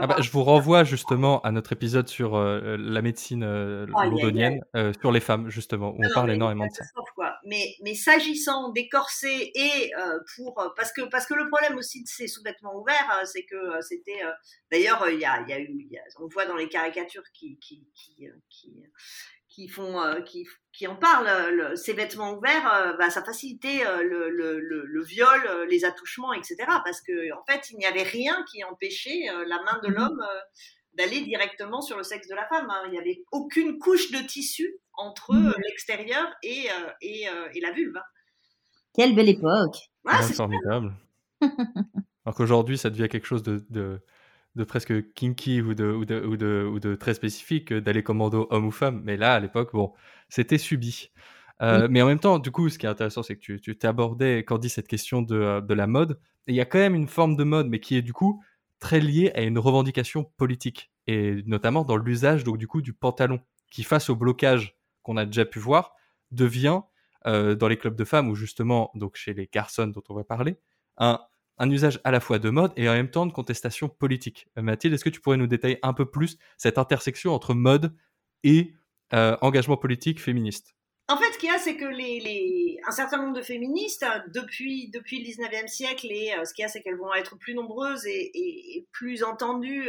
ah 0.00 0.06
bah, 0.06 0.16
je, 0.20 0.30
vous 0.30 0.42
renvoie 0.42 0.84
justement 0.84 1.40
à 1.40 1.52
notre 1.52 1.72
épisode 1.72 2.08
sur 2.08 2.36
euh, 2.36 2.76
la 2.78 3.02
médecine 3.02 3.42
euh, 3.44 3.86
londonienne, 3.86 4.60
euh, 4.74 4.92
sur 5.00 5.12
les 5.12 5.20
femmes, 5.20 5.48
justement, 5.48 5.90
où 5.90 5.98
on 6.02 6.14
parle 6.14 6.32
énormément 6.32 6.66
de 6.66 6.72
ça. 6.72 6.84
Mais, 7.48 7.76
mais 7.82 7.94
s'agissant 7.94 8.70
des 8.72 8.88
corsets 8.88 9.52
et 9.54 9.92
pour. 10.34 10.54
Parce 10.76 10.92
que, 10.92 11.02
parce 11.02 11.26
que 11.26 11.34
le 11.34 11.48
problème 11.48 11.78
aussi 11.78 12.02
de 12.02 12.08
ces 12.08 12.26
sous-vêtements 12.26 12.74
ouverts, 12.76 13.22
c'est 13.24 13.44
que 13.44 13.80
c'était. 13.82 14.20
D'ailleurs, 14.70 15.08
il 15.08 15.20
y 15.20 15.24
a, 15.24 15.44
y 15.46 15.52
a 15.52 15.60
eu. 15.60 15.88
on 16.18 16.26
voit 16.28 16.46
dans 16.46 16.56
les 16.56 16.68
caricatures 16.68 17.22
qui, 17.32 17.58
qui, 17.60 17.86
qui, 17.94 18.28
qui 19.56 19.68
font 19.68 19.98
qui, 20.24 20.46
qui 20.72 20.86
en 20.86 20.96
parlent 20.96 21.76
ces 21.76 21.94
vêtements 21.94 22.34
ouverts 22.34 22.94
bah, 22.98 23.08
ça 23.08 23.24
facilitait 23.24 23.84
le, 24.02 24.28
le, 24.28 24.60
le, 24.60 25.02
viol 25.02 25.66
les 25.68 25.84
attouchements 25.86 26.34
etc 26.34 26.56
parce 26.84 27.00
que 27.00 27.32
en 27.32 27.42
fait 27.46 27.70
il 27.70 27.78
n'y 27.78 27.86
avait 27.86 28.02
rien 28.02 28.44
qui 28.50 28.62
empêchait 28.64 29.24
la 29.46 29.62
main 29.62 29.80
de 29.82 29.88
mmh 29.88 29.94
l'homme 29.94 30.26
d'aller 30.92 31.20
directement 31.22 31.80
sur 31.80 31.96
le 31.96 32.02
sexe 32.02 32.28
de 32.28 32.34
la 32.34 32.46
femme 32.48 32.68
hein. 32.70 32.82
il 32.86 32.92
n'y 32.92 32.98
avait 32.98 33.22
aucune 33.32 33.78
couche 33.78 34.10
de 34.10 34.18
tissu 34.26 34.78
entre 34.96 35.34
mmh 35.34 35.54
l'extérieur 35.64 36.26
et, 36.42 36.68
et, 37.02 37.26
et, 37.54 37.60
la 37.60 37.72
vulve 37.72 37.98
quelle 38.94 39.14
belle 39.14 39.28
époque 39.28 39.76
c'est 40.22 40.34
formidable 40.34 40.94
alors 41.40 42.34
qu'aujourd'hui 42.34 42.78
ça 42.78 42.90
devient 42.90 43.08
quelque 43.08 43.26
chose 43.26 43.42
de, 43.42 43.66
de 43.70 44.00
de 44.56 44.64
presque 44.64 45.12
kinky 45.12 45.60
ou 45.60 45.74
de, 45.74 45.84
ou 45.84 46.04
de, 46.04 46.20
ou 46.24 46.36
de, 46.36 46.68
ou 46.72 46.80
de 46.80 46.94
très 46.94 47.14
spécifique 47.14 47.72
d'aller 47.72 48.02
commando 48.02 48.48
homme 48.50 48.66
ou 48.66 48.70
femme. 48.70 49.02
Mais 49.04 49.16
là, 49.16 49.34
à 49.34 49.40
l'époque, 49.40 49.70
bon, 49.72 49.92
c'était 50.30 50.58
subi. 50.58 51.10
Euh, 51.62 51.88
mais 51.90 52.02
en 52.02 52.06
même 52.06 52.18
temps, 52.18 52.38
du 52.38 52.50
coup, 52.50 52.68
ce 52.68 52.78
qui 52.78 52.86
est 52.86 52.88
intéressant, 52.88 53.22
c'est 53.22 53.36
que 53.36 53.40
tu, 53.40 53.60
tu 53.60 53.76
t'abordais, 53.76 54.44
Candy, 54.44 54.68
cette 54.68 54.88
question 54.88 55.22
de, 55.22 55.36
euh, 55.36 55.60
de 55.60 55.74
la 55.74 55.86
mode. 55.86 56.18
Et 56.46 56.52
il 56.52 56.56
y 56.56 56.60
a 56.60 56.64
quand 56.64 56.78
même 56.78 56.94
une 56.94 57.06
forme 57.06 57.36
de 57.36 57.44
mode, 57.44 57.68
mais 57.68 57.80
qui 57.80 57.96
est 57.96 58.02
du 58.02 58.12
coup 58.12 58.42
très 58.80 59.00
liée 59.00 59.30
à 59.34 59.42
une 59.42 59.58
revendication 59.58 60.24
politique. 60.36 60.90
Et 61.06 61.42
notamment 61.46 61.84
dans 61.84 61.96
l'usage, 61.96 62.44
donc 62.44 62.58
du 62.58 62.66
coup, 62.66 62.82
du 62.82 62.92
pantalon, 62.92 63.40
qui 63.70 63.82
face 63.84 64.10
au 64.10 64.16
blocage 64.16 64.75
qu'on 65.06 65.16
a 65.16 65.24
déjà 65.24 65.44
pu 65.44 65.60
voir, 65.60 65.94
devient, 66.32 66.80
euh, 67.26 67.54
dans 67.54 67.68
les 67.68 67.78
clubs 67.78 67.94
de 67.94 68.04
femmes, 68.04 68.28
ou 68.28 68.34
justement, 68.34 68.90
donc 68.94 69.14
chez 69.14 69.32
les 69.32 69.48
garçons 69.50 69.86
dont 69.86 70.02
on 70.08 70.14
va 70.14 70.24
parler, 70.24 70.56
un, 70.98 71.20
un 71.58 71.70
usage 71.70 72.00
à 72.02 72.10
la 72.10 72.18
fois 72.18 72.40
de 72.40 72.50
mode 72.50 72.72
et 72.76 72.88
en 72.88 72.92
même 72.92 73.10
temps 73.10 73.24
de 73.24 73.32
contestation 73.32 73.88
politique. 73.88 74.48
Euh, 74.58 74.62
Mathilde, 74.62 74.94
est-ce 74.94 75.04
que 75.04 75.10
tu 75.10 75.20
pourrais 75.20 75.36
nous 75.36 75.46
détailler 75.46 75.78
un 75.82 75.92
peu 75.92 76.10
plus 76.10 76.38
cette 76.58 76.76
intersection 76.76 77.32
entre 77.32 77.54
mode 77.54 77.94
et 78.42 78.74
euh, 79.14 79.36
engagement 79.42 79.76
politique 79.76 80.20
féministe? 80.20 80.74
En 81.08 81.16
fait, 81.16 81.32
ce 81.32 81.38
qu'il 81.38 81.48
y 81.48 81.52
a, 81.52 81.58
c'est 81.58 81.76
que 81.76 81.84
les, 81.84 82.78
un 82.84 82.90
certain 82.90 83.18
nombre 83.18 83.36
de 83.36 83.42
féministes, 83.42 84.04
depuis, 84.34 84.90
depuis 84.90 85.20
le 85.22 85.30
19e 85.30 85.68
siècle, 85.68 86.08
et 86.10 86.32
ce 86.44 86.52
qu'il 86.52 86.64
y 86.64 86.66
a, 86.66 86.68
c'est 86.68 86.82
qu'elles 86.82 86.98
vont 86.98 87.14
être 87.14 87.38
plus 87.38 87.54
nombreuses 87.54 88.04
et, 88.08 88.88
plus 88.90 89.22
entendues 89.22 89.88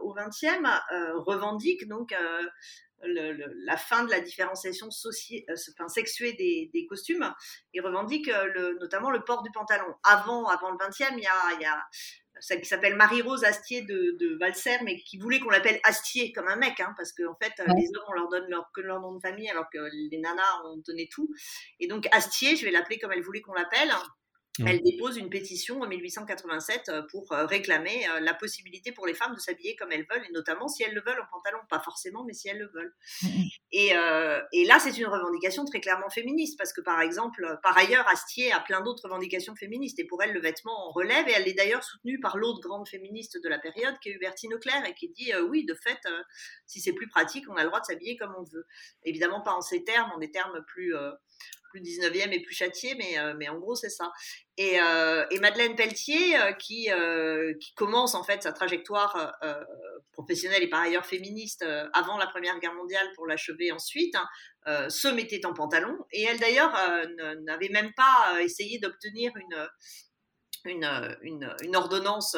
au 0.00 0.14
20e, 0.14 0.80
revendiquent 1.26 1.88
donc 1.88 2.14
la 3.02 3.76
fin 3.76 4.04
de 4.04 4.10
la 4.10 4.20
différenciation 4.20 4.88
enfin, 4.88 5.88
sexuée 5.88 6.32
des, 6.32 6.86
costumes. 6.88 7.32
Il 7.72 7.80
revendique 7.80 8.30
notamment 8.80 9.10
le 9.10 9.24
port 9.24 9.42
du 9.42 9.50
pantalon. 9.50 9.94
Avant, 10.04 10.46
avant 10.46 10.70
le 10.70 10.78
20e, 10.78 11.14
il 11.16 11.22
y 11.22 11.26
a, 11.26 11.54
il 11.54 11.62
y 11.62 11.66
a 11.66 11.82
celle 12.40 12.60
qui 12.60 12.68
s'appelle 12.68 12.96
Marie-Rose 12.96 13.44
Astier 13.44 13.82
de, 13.82 14.16
de, 14.18 14.36
Valser, 14.38 14.78
mais 14.84 14.96
qui 14.98 15.18
voulait 15.18 15.40
qu'on 15.40 15.50
l'appelle 15.50 15.80
Astier 15.84 16.32
comme 16.32 16.48
un 16.48 16.56
mec, 16.56 16.80
hein, 16.80 16.94
parce 16.96 17.12
qu'en 17.12 17.34
fait, 17.34 17.52
les 17.58 17.88
hommes, 17.88 18.04
on 18.08 18.12
leur 18.12 18.28
donne 18.28 18.48
leur, 18.48 18.70
que 18.72 18.80
leur 18.80 19.00
nom 19.00 19.14
de 19.14 19.20
famille, 19.20 19.48
alors 19.48 19.68
que 19.70 19.78
les 20.10 20.18
nanas, 20.18 20.42
on 20.64 20.76
donnait 20.78 21.08
tout. 21.10 21.28
Et 21.80 21.88
donc, 21.88 22.06
Astier, 22.12 22.56
je 22.56 22.64
vais 22.64 22.70
l'appeler 22.70 22.98
comme 22.98 23.12
elle 23.12 23.22
voulait 23.22 23.40
qu'on 23.40 23.54
l'appelle, 23.54 23.92
elle 24.66 24.82
dépose 24.82 25.16
une 25.16 25.30
pétition 25.30 25.80
en 25.80 25.86
1887 25.86 26.88
euh, 26.88 27.02
pour 27.10 27.32
euh, 27.32 27.46
réclamer 27.46 28.08
euh, 28.08 28.20
la 28.20 28.34
possibilité 28.34 28.92
pour 28.92 29.06
les 29.06 29.14
femmes 29.14 29.34
de 29.34 29.40
s'habiller 29.40 29.76
comme 29.76 29.92
elles 29.92 30.06
veulent, 30.10 30.24
et 30.28 30.32
notamment 30.32 30.68
si 30.68 30.82
elles 30.82 30.94
le 30.94 31.02
veulent 31.02 31.20
en 31.20 31.26
pantalon, 31.30 31.58
pas 31.68 31.80
forcément, 31.80 32.24
mais 32.24 32.32
si 32.32 32.48
elles 32.48 32.58
le 32.58 32.70
veulent. 32.74 32.94
Et, 33.70 33.92
et, 34.52 34.64
là, 34.64 34.78
c'est 34.78 34.96
une 34.96 35.06
revendication 35.06 35.64
très 35.66 35.80
clairement 35.80 36.08
féministe, 36.08 36.56
parce 36.56 36.72
que 36.72 36.80
par 36.80 37.02
exemple, 37.02 37.58
par 37.62 37.76
ailleurs, 37.76 38.08
Astier 38.08 38.50
a 38.50 38.60
plein 38.60 38.80
d'autres 38.80 39.04
revendications 39.04 39.54
féministes, 39.54 39.98
et 39.98 40.04
pour 40.04 40.22
elle, 40.22 40.32
le 40.32 40.40
vêtement 40.40 40.88
en 40.88 40.90
relève, 40.90 41.28
et 41.28 41.32
elle 41.32 41.46
est 41.46 41.52
d'ailleurs 41.52 41.84
soutenue 41.84 42.18
par 42.18 42.38
l'autre 42.38 42.60
grande 42.60 42.88
féministe 42.88 43.38
de 43.42 43.48
la 43.48 43.58
période, 43.58 43.94
qui 44.00 44.08
est 44.08 44.12
Hubertine 44.12 44.54
Auclair, 44.54 44.84
et 44.86 44.94
qui 44.94 45.10
dit 45.10 45.32
oui, 45.50 45.66
de 45.66 45.74
fait, 45.74 45.98
si 46.66 46.80
c'est 46.80 46.94
plus 46.94 47.08
pratique, 47.08 47.44
on 47.50 47.56
a 47.56 47.62
le 47.62 47.68
droit 47.68 47.80
de 47.80 47.84
s'habiller 47.84 48.16
comme 48.16 48.34
on 48.38 48.44
veut. 48.44 48.66
Évidemment, 49.04 49.42
pas 49.42 49.52
en 49.52 49.60
ces 49.60 49.84
termes, 49.84 50.10
en 50.12 50.18
des 50.18 50.30
termes 50.30 50.64
plus 50.66 50.94
plus 51.70 51.80
19e 51.80 52.32
et 52.32 52.40
plus 52.40 52.54
châtié, 52.54 52.94
mais, 52.96 53.18
euh, 53.18 53.34
mais 53.38 53.48
en 53.48 53.58
gros, 53.58 53.74
c'est 53.74 53.90
ça. 53.90 54.10
Et, 54.56 54.80
euh, 54.80 55.24
et, 55.30 55.38
Madeleine 55.38 55.76
Pelletier, 55.76 56.38
euh, 56.38 56.52
qui, 56.52 56.88
qui 57.60 57.74
commence 57.74 58.14
en 58.14 58.24
fait 58.24 58.42
sa 58.42 58.52
trajectoire 58.52 59.32
professionnelle 60.12 60.62
et 60.62 60.68
par 60.68 60.80
ailleurs 60.80 61.06
féministe 61.06 61.64
avant 61.92 62.18
la 62.18 62.26
Première 62.26 62.58
Guerre 62.58 62.74
mondiale 62.74 63.06
pour 63.14 63.26
l'achever 63.26 63.70
ensuite, 63.72 64.14
hein, 64.16 64.88
se 64.88 65.08
mettait 65.08 65.46
en 65.46 65.54
pantalon. 65.54 65.96
Et 66.12 66.22
elle, 66.22 66.38
d'ailleurs, 66.38 66.72
n'avait 67.44 67.68
même 67.68 67.92
pas 67.94 68.42
essayé 68.42 68.78
d'obtenir 68.78 69.32
une. 69.36 69.68
Une, 70.64 70.84
une, 71.22 71.54
une, 71.62 71.76
ordonnance 71.76 72.36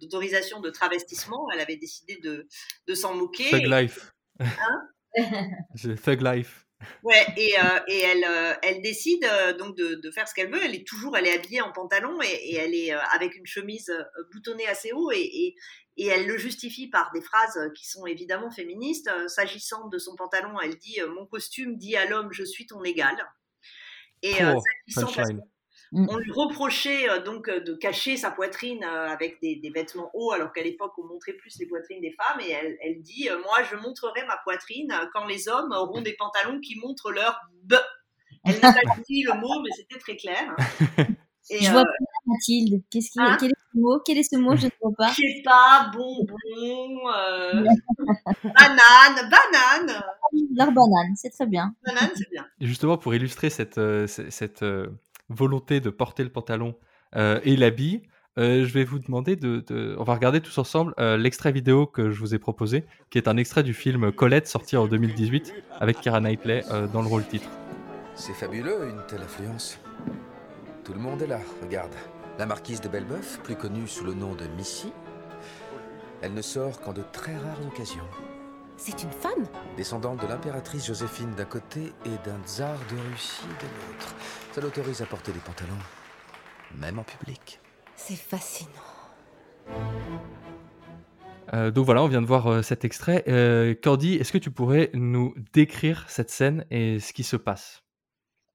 d'autorisation 0.00 0.60
de, 0.60 0.68
travestissement. 0.68 1.48
Elle 1.54 1.60
avait 1.60 1.78
décidé 1.78 2.18
de, 2.22 2.46
de 2.86 2.94
s'en 2.94 3.14
moquer. 3.14 3.50
Thug 3.50 3.64
life. 3.64 4.12
Hein? 4.38 4.88
Thug 6.04 6.20
life. 6.20 6.66
Ouais, 7.02 7.26
et, 7.36 7.58
euh, 7.58 7.80
et 7.88 7.98
elle, 8.00 8.24
euh, 8.24 8.54
elle 8.62 8.80
décide 8.82 9.24
euh, 9.24 9.56
donc 9.56 9.76
de, 9.76 9.94
de, 9.96 10.10
faire 10.10 10.28
ce 10.28 10.34
qu'elle 10.34 10.52
veut. 10.52 10.62
Elle 10.62 10.74
est 10.74 10.86
toujours, 10.86 11.16
elle 11.16 11.26
est 11.26 11.34
habillée 11.34 11.60
en 11.60 11.72
pantalon 11.72 12.20
et, 12.22 12.26
et 12.26 12.56
elle 12.56 12.74
est 12.74 12.92
avec 12.92 13.36
une 13.36 13.46
chemise 13.46 13.92
boutonnée 14.32 14.66
assez 14.66 14.92
haut 14.92 15.10
et, 15.10 15.18
et, 15.18 15.56
et, 15.96 16.06
elle 16.06 16.26
le 16.26 16.38
justifie 16.38 16.88
par 16.88 17.10
des 17.12 17.20
phrases 17.20 17.58
qui 17.74 17.88
sont 17.88 18.06
évidemment 18.06 18.50
féministes. 18.50 19.10
S'agissant 19.28 19.88
de 19.88 19.98
son 19.98 20.16
pantalon, 20.16 20.60
elle 20.60 20.76
dit 20.76 20.98
Mon 21.14 21.26
costume 21.26 21.76
dit 21.76 21.96
à 21.96 22.06
l'homme, 22.06 22.32
je 22.32 22.44
suis 22.44 22.66
ton 22.66 22.82
égal. 22.84 23.16
Et 24.22 24.34
oh, 24.44 24.60
s'agissant. 24.88 25.42
On 25.94 26.16
lui 26.16 26.32
reprochait 26.32 27.08
euh, 27.08 27.22
donc 27.22 27.48
euh, 27.48 27.60
de 27.60 27.74
cacher 27.74 28.16
sa 28.16 28.30
poitrine 28.30 28.82
euh, 28.82 29.08
avec 29.08 29.40
des, 29.42 29.60
vêtements 29.74 30.10
hauts, 30.14 30.32
alors 30.32 30.52
qu'à 30.52 30.62
l'époque 30.62 30.92
on 30.96 31.04
montrait 31.04 31.34
plus 31.34 31.58
les 31.58 31.66
poitrines 31.66 32.00
des 32.00 32.12
femmes. 32.12 32.40
Et 32.40 32.50
elle, 32.50 33.02
dit 33.02 33.28
Moi, 33.44 33.62
je 33.70 33.76
montrerai 33.76 34.24
ma 34.26 34.38
poitrine 34.38 34.92
quand 35.12 35.26
les 35.26 35.48
hommes 35.48 35.72
auront 35.72 36.00
des 36.00 36.14
pantalons 36.14 36.60
qui 36.60 36.78
montrent 36.78 37.12
leur 37.12 37.38
b. 37.64 37.74
Elle 38.44 38.58
n'a 38.60 38.72
pas 38.72 38.80
dit 39.06 39.22
le 39.22 39.34
mot, 39.34 39.62
mais 39.62 39.70
c'était 39.76 39.98
très 39.98 40.16
clair. 40.16 40.56
Et 41.50 41.58
je 41.60 41.72
vois 41.72 41.82
pas 41.82 41.90
Mathilde. 42.24 42.82
Qu'est-ce 42.88 43.10
qui, 43.10 43.20
hein? 43.20 43.36
quel 43.38 43.50
est 43.50 43.54
ce 43.74 43.78
mot? 43.78 44.00
Quel 44.06 44.18
est 44.18 44.22
ce 44.22 44.36
mot? 44.36 44.56
Je 44.56 44.66
ne 44.66 44.70
vois 44.80 44.92
pas. 44.96 45.08
Je 45.08 45.14
sais 45.16 45.42
pas. 45.44 45.90
Bonbon. 45.92 47.02
banane. 48.44 49.28
Banane. 49.28 50.02
Leur 50.56 50.70
banane, 50.72 51.14
c'est 51.16 51.30
très 51.30 51.46
bien. 51.46 51.74
Banane, 51.84 52.10
c'est 52.14 52.30
bien. 52.30 52.46
justement, 52.60 52.96
pour 52.96 53.12
illustrer 53.14 53.50
cette, 53.50 53.80
cette, 54.06 54.64
volonté 55.28 55.80
de 55.80 55.90
porter 55.90 56.22
le 56.22 56.30
pantalon 56.30 56.74
euh, 57.16 57.40
et 57.44 57.56
l'habit, 57.56 58.02
euh, 58.38 58.64
je 58.64 58.72
vais 58.72 58.84
vous 58.84 58.98
demander 58.98 59.36
de, 59.36 59.96
On 59.98 60.04
va 60.04 60.14
regarder 60.14 60.40
tous 60.40 60.56
ensemble 60.58 60.94
euh, 60.98 61.16
l'extrait 61.16 61.52
vidéo 61.52 61.86
que 61.86 62.10
je 62.10 62.18
vous 62.18 62.34
ai 62.34 62.38
proposé, 62.38 62.84
qui 63.10 63.18
est 63.18 63.28
un 63.28 63.36
extrait 63.36 63.62
du 63.62 63.74
film 63.74 64.12
Colette, 64.12 64.46
sorti 64.46 64.76
en 64.76 64.86
2018, 64.86 65.52
avec 65.80 66.00
Kara 66.00 66.20
Knightley 66.20 66.64
dans 66.92 67.02
le 67.02 67.08
rôle 67.08 67.24
titre. 67.26 67.48
C'est 68.14 68.34
fabuleux, 68.34 68.88
une 68.88 69.02
telle 69.06 69.22
affluence. 69.22 69.78
Tout 70.84 70.92
le 70.92 71.00
monde 71.00 71.22
est 71.22 71.26
là, 71.26 71.40
regarde. 71.62 71.94
La 72.38 72.46
marquise 72.46 72.80
de 72.80 72.88
Bellebeuf, 72.88 73.40
plus 73.42 73.56
connue 73.56 73.86
sous 73.86 74.04
le 74.04 74.14
nom 74.14 74.34
de 74.34 74.44
Missy, 74.56 74.92
elle 76.22 76.34
ne 76.34 76.42
sort 76.42 76.80
qu'en 76.80 76.92
de 76.92 77.02
très 77.12 77.36
rares 77.36 77.66
occasions. 77.66 78.06
C'est 78.84 79.04
une 79.04 79.12
femme 79.12 79.46
Descendante 79.76 80.20
de 80.22 80.26
l'impératrice 80.26 80.88
Joséphine 80.88 81.32
d'un 81.36 81.44
côté 81.44 81.92
et 82.04 82.26
d'un 82.26 82.42
tsar 82.44 82.76
de 82.90 83.12
Russie 83.12 83.46
de 83.46 83.66
l'autre. 83.66 84.16
Ça 84.50 84.60
l'autorise 84.60 85.00
à 85.00 85.06
porter 85.06 85.30
des 85.30 85.38
pantalons, 85.38 85.78
même 86.80 86.98
en 86.98 87.04
public. 87.04 87.60
C'est 87.94 88.16
fascinant. 88.16 88.70
Euh, 91.54 91.70
donc 91.70 91.84
voilà, 91.84 92.02
on 92.02 92.08
vient 92.08 92.22
de 92.22 92.26
voir 92.26 92.48
euh, 92.48 92.62
cet 92.62 92.84
extrait. 92.84 93.22
Euh, 93.28 93.72
Cordy, 93.80 94.14
est-ce 94.14 94.32
que 94.32 94.38
tu 94.38 94.50
pourrais 94.50 94.90
nous 94.94 95.32
décrire 95.52 96.04
cette 96.08 96.30
scène 96.30 96.66
et 96.72 96.98
ce 96.98 97.12
qui 97.12 97.22
se 97.22 97.36
passe? 97.36 97.84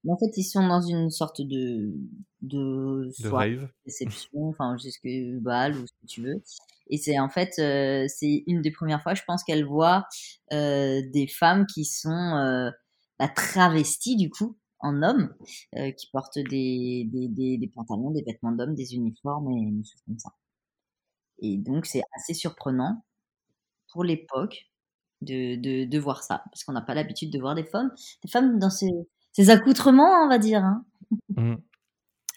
En 0.06 0.18
fait, 0.18 0.36
ils 0.36 0.44
sont 0.44 0.68
dans 0.68 0.82
une 0.82 1.08
sorte 1.08 1.40
de 1.40 1.94
de, 2.42 3.10
de 3.22 3.28
rave, 3.28 3.70
réception, 3.86 4.50
enfin 4.50 4.76
jusque 4.76 5.08
bal 5.40 5.74
ou 5.74 5.86
ce 5.86 5.92
que 6.02 6.06
tu 6.06 6.22
veux. 6.22 6.42
Et 6.90 6.96
c'est 6.98 7.18
en 7.18 7.28
fait, 7.28 7.54
euh, 7.58 8.06
c'est 8.08 8.44
une 8.46 8.62
des 8.62 8.70
premières 8.70 9.02
fois, 9.02 9.14
je 9.14 9.22
pense, 9.26 9.44
qu'elle 9.44 9.64
voit 9.64 10.06
euh, 10.52 11.02
des 11.12 11.26
femmes 11.26 11.66
qui 11.66 11.84
sont 11.84 12.70
bah, 13.18 13.28
travesties 13.28 14.16
du 14.16 14.30
coup 14.30 14.56
en 14.80 15.02
homme 15.02 15.34
euh, 15.76 15.90
qui 15.92 16.08
portent 16.12 16.38
des, 16.38 17.08
des, 17.10 17.72
pantalons, 17.74 18.10
des 18.10 18.22
vêtements 18.22 18.52
d'hommes, 18.52 18.74
des 18.74 18.94
uniformes 18.94 19.50
et 19.50 19.70
des 19.72 19.84
choses 19.84 20.02
comme 20.06 20.18
ça. 20.18 20.30
Et 21.40 21.56
donc 21.56 21.86
c'est 21.86 22.02
assez 22.16 22.34
surprenant 22.34 23.04
pour 23.92 24.04
l'époque 24.04 24.66
de, 25.20 25.56
de, 25.84 25.98
voir 25.98 26.22
ça, 26.22 26.42
parce 26.52 26.62
qu'on 26.62 26.72
n'a 26.72 26.80
pas 26.80 26.94
l'habitude 26.94 27.32
de 27.32 27.40
voir 27.40 27.54
des 27.54 27.64
femmes, 27.64 27.90
des 28.24 28.30
femmes 28.30 28.58
dans 28.58 28.70
ces, 28.70 28.90
ces 29.32 29.50
accoutrements, 29.50 30.24
on 30.24 30.28
va 30.28 30.38
dire. 30.38 30.62
Hein. 30.62 30.84
Mmh. 31.36 31.54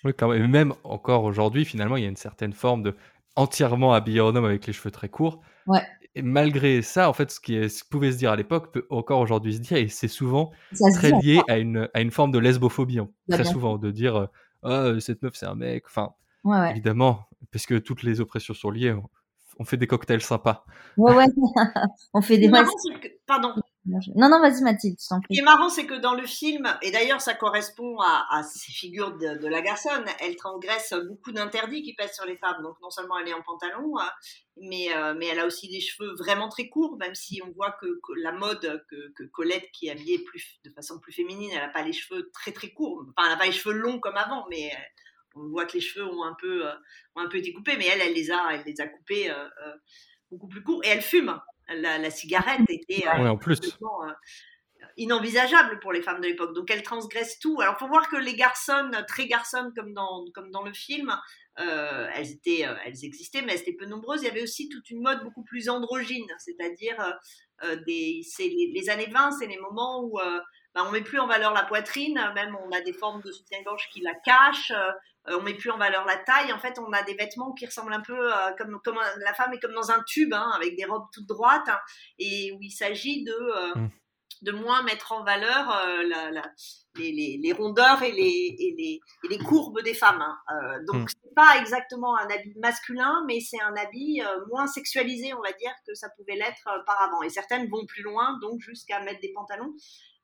Oui. 0.03 0.13
Et 0.19 0.47
même 0.47 0.73
encore 0.83 1.25
aujourd'hui, 1.25 1.63
finalement, 1.63 1.95
il 1.95 2.03
y 2.03 2.05
a 2.07 2.09
une 2.09 2.15
certaine 2.15 2.53
forme 2.53 2.81
de 2.81 2.95
entièrement 3.35 3.93
habillé 3.93 4.21
en 4.21 4.35
homme 4.35 4.45
avec 4.45 4.67
les 4.67 4.73
cheveux 4.73 4.91
très 4.91 5.09
courts. 5.09 5.41
Ouais 5.67 5.83
et 6.15 6.21
malgré 6.21 6.81
ça, 6.81 7.09
en 7.09 7.13
fait, 7.13 7.31
ce 7.31 7.39
qui, 7.39 7.57
pouvait 7.89 8.11
se 8.11 8.17
dire 8.17 8.31
à 8.31 8.35
l'époque 8.35 8.73
peut 8.73 8.85
encore 8.89 9.19
aujourd'hui 9.19 9.55
se 9.55 9.59
dire, 9.59 9.77
et 9.77 9.87
c'est 9.87 10.07
souvent 10.07 10.51
très 10.95 11.11
lié 11.21 11.41
à 11.47 11.57
une, 11.57 11.89
à 11.93 12.01
une 12.01 12.11
forme 12.11 12.31
de 12.31 12.39
lesbophobie, 12.39 12.99
hein, 12.99 13.09
bah, 13.27 13.37
très 13.37 13.45
souvent, 13.45 13.77
de 13.77 13.91
dire 13.91 14.27
oh, 14.63 14.99
cette 14.99 15.21
meuf 15.21 15.35
c'est 15.35 15.45
un 15.45 15.55
mec, 15.55 15.85
enfin, 15.85 16.13
évidemment, 16.69 17.27
puisque 17.49 17.81
toutes 17.83 18.03
les 18.03 18.19
oppressions 18.19 18.53
sont 18.53 18.71
liées, 18.71 18.93
on, 19.57 19.63
fait 19.63 19.77
des 19.77 19.87
cocktails 19.87 20.21
sympas. 20.21 20.65
Ouais, 20.97 21.15
ouais, 21.15 21.25
on 22.13 22.21
fait 22.21 22.37
des. 22.37 22.51
Pardon, 23.25 23.53
non, 23.85 24.29
non, 24.29 24.39
vas-y 24.39 24.61
Mathilde, 24.61 24.99
Ce 24.99 25.15
qui 25.27 25.39
est 25.39 25.43
marrant, 25.43 25.69
c'est 25.69 25.87
que 25.87 25.95
dans 25.95 26.13
le 26.13 26.27
film, 26.27 26.71
et 26.83 26.91
d'ailleurs 26.91 27.19
ça 27.19 27.33
correspond 27.33 27.97
à, 27.99 28.43
ces 28.43 28.71
figures 28.71 29.17
de, 29.17 29.47
la 29.47 29.61
garçonne, 29.61 30.05
elle 30.19 30.35
transgresse 30.35 30.93
beaucoup 31.07 31.31
d'interdits 31.31 31.81
qui 31.81 31.95
pèsent 31.95 32.13
sur 32.13 32.25
les 32.25 32.37
femmes. 32.37 32.61
Donc 32.61 32.79
non 32.81 32.91
seulement 32.91 33.17
elle 33.17 33.29
est 33.29 33.33
en 33.33 33.41
pantalon, 33.41 33.97
hein, 33.97 34.11
mais, 34.57 34.95
euh, 34.95 35.15
mais 35.17 35.27
elle 35.27 35.39
a 35.39 35.47
aussi 35.47 35.67
des 35.67 35.79
cheveux 35.79 36.13
vraiment 36.13 36.47
très 36.47 36.69
courts, 36.69 36.95
même 36.97 37.15
si 37.15 37.41
on 37.43 37.51
voit 37.53 37.71
que, 37.71 37.87
la 38.21 38.31
mode, 38.31 38.85
que, 38.87 39.23
Colette, 39.31 39.71
qui 39.71 39.87
est 39.87 39.91
habillée 39.91 40.19
plus, 40.19 40.59
de 40.63 40.69
façon 40.69 40.99
plus 40.99 41.13
féminine, 41.13 41.49
elle 41.51 41.61
n'a 41.61 41.69
pas 41.69 41.83
les 41.83 41.93
cheveux 41.93 42.29
très 42.31 42.51
très 42.51 42.69
courts. 42.69 43.03
Enfin, 43.17 43.27
elle 43.27 43.33
n'a 43.33 43.39
pas 43.39 43.47
les 43.47 43.51
cheveux 43.51 43.73
longs 43.73 43.99
comme 43.99 44.17
avant, 44.17 44.45
mais 44.51 44.71
euh, 44.71 44.77
on 45.35 45.49
voit 45.49 45.65
que 45.65 45.73
les 45.73 45.81
cheveux 45.81 46.05
ont 46.05 46.23
un 46.23 46.35
peu, 46.39 46.67
euh, 46.67 46.73
ont 47.15 47.21
un 47.21 47.29
peu 47.29 47.37
été 47.37 47.51
coupés, 47.51 47.77
mais 47.77 47.87
elle, 47.87 48.01
elle 48.01 48.13
les 48.13 48.29
a, 48.29 48.49
elle 48.51 48.63
les 48.63 48.79
a 48.79 48.87
coupés 48.87 49.33
beaucoup 50.29 50.47
plus 50.47 50.61
courts. 50.61 50.83
Et 50.83 50.89
elle 50.89 51.01
fume 51.01 51.41
la, 51.75 52.09
cigarette 52.09 52.61
était 52.69 53.07
euh, 53.07 53.27
en 53.27 53.37
plus. 53.37 53.59
Euh, 53.59 54.11
inenvisageable 54.97 55.79
pour 55.79 55.93
les 55.93 56.01
femmes 56.01 56.21
de 56.21 56.27
l'époque. 56.27 56.53
Donc 56.53 56.69
elle 56.69 56.83
transgresse 56.83 57.39
tout. 57.39 57.59
Alors 57.61 57.77
faut 57.77 57.87
voir 57.87 58.09
que 58.09 58.17
les 58.17 58.35
garçons, 58.35 58.91
très 59.07 59.27
garçonnes 59.27 59.71
comme 59.75 59.93
dans, 59.93 60.25
comme 60.33 60.51
dans 60.51 60.63
le 60.63 60.73
film, 60.73 61.15
euh, 61.59 62.07
elles, 62.13 62.31
étaient, 62.31 62.65
elles 62.85 63.05
existaient, 63.05 63.41
mais 63.41 63.53
elles 63.53 63.61
étaient 63.61 63.77
peu 63.77 63.85
nombreuses. 63.85 64.21
Il 64.21 64.27
y 64.27 64.29
avait 64.29 64.43
aussi 64.43 64.69
toute 64.69 64.89
une 64.89 65.01
mode 65.01 65.23
beaucoup 65.23 65.43
plus 65.43 65.69
androgyne, 65.69 66.27
c'est-à-dire 66.39 66.97
des, 67.85 68.21
les, 68.39 68.71
les, 68.73 68.89
années 68.89 69.09
20, 69.11 69.31
c'est 69.31 69.47
les 69.47 69.59
moments 69.59 70.03
où 70.03 70.19
bah, 70.73 70.83
on 70.87 70.91
met 70.91 71.01
plus 71.01 71.19
en 71.19 71.27
valeur 71.27 71.53
la 71.53 71.63
poitrine, 71.63 72.19
même 72.33 72.55
on 72.65 72.71
a 72.71 72.81
des 72.81 72.93
formes 72.93 73.21
de 73.21 73.31
soutien-gorge 73.31 73.89
qui 73.91 74.01
la 74.01 74.13
cachent, 74.15 74.71
euh, 74.71 74.91
on 75.27 75.41
met 75.41 75.53
plus 75.53 75.69
en 75.69 75.77
valeur 75.77 76.05
la 76.05 76.17
taille. 76.17 76.51
En 76.51 76.59
fait, 76.59 76.79
on 76.79 76.91
a 76.93 77.03
des 77.03 77.13
vêtements 77.13 77.53
qui 77.53 77.65
ressemblent 77.65 77.93
un 77.93 78.01
peu 78.01 78.33
euh, 78.33 78.51
comme, 78.57 78.79
comme 78.83 78.99
la 79.17 79.33
femme 79.33 79.53
est 79.53 79.59
comme 79.59 79.73
dans 79.73 79.91
un 79.91 80.01
tube, 80.07 80.33
hein, 80.33 80.51
avec 80.55 80.75
des 80.75 80.85
robes 80.85 81.07
toutes 81.13 81.27
droites, 81.27 81.67
hein, 81.69 81.79
et 82.19 82.51
où 82.53 82.59
il 82.61 82.71
s'agit 82.71 83.23
de, 83.23 83.31
euh, 83.31 83.75
mm. 83.75 83.89
de 84.43 84.51
moins 84.51 84.83
mettre 84.83 85.11
en 85.11 85.23
valeur 85.23 85.69
euh, 85.69 86.03
la, 86.03 86.31
la, 86.31 86.43
les, 86.95 87.11
les, 87.11 87.39
les, 87.41 87.53
rondeurs 87.53 88.01
et 88.03 88.11
les, 88.11 88.55
et 88.59 88.75
les, 88.77 88.99
et 89.23 89.27
les 89.27 89.37
courbes 89.37 89.81
des 89.81 89.93
femmes. 89.93 90.21
Hein. 90.21 90.37
Euh, 90.51 90.79
donc, 90.91 91.03
Mm. 91.03 91.07
c'est 91.23 91.35
pas 91.35 91.57
exactement 91.59 92.17
un 92.17 92.27
habit 92.29 92.53
masculin, 92.59 93.23
mais 93.27 93.39
c'est 93.39 93.61
un 93.61 93.75
habit 93.75 94.21
euh, 94.21 94.45
moins 94.49 94.67
sexualisé, 94.67 95.33
on 95.33 95.41
va 95.41 95.51
dire, 95.53 95.71
que 95.87 95.93
ça 95.93 96.09
pouvait 96.09 96.35
l'être 96.35 96.67
euh, 96.67 96.83
par 96.85 97.01
avant. 97.01 97.21
Et 97.21 97.29
certaines 97.29 97.69
vont 97.69 97.85
plus 97.85 98.03
loin, 98.03 98.37
donc 98.41 98.59
jusqu'à 98.59 98.99
mettre 99.01 99.21
des 99.21 99.31
pantalons. 99.33 99.73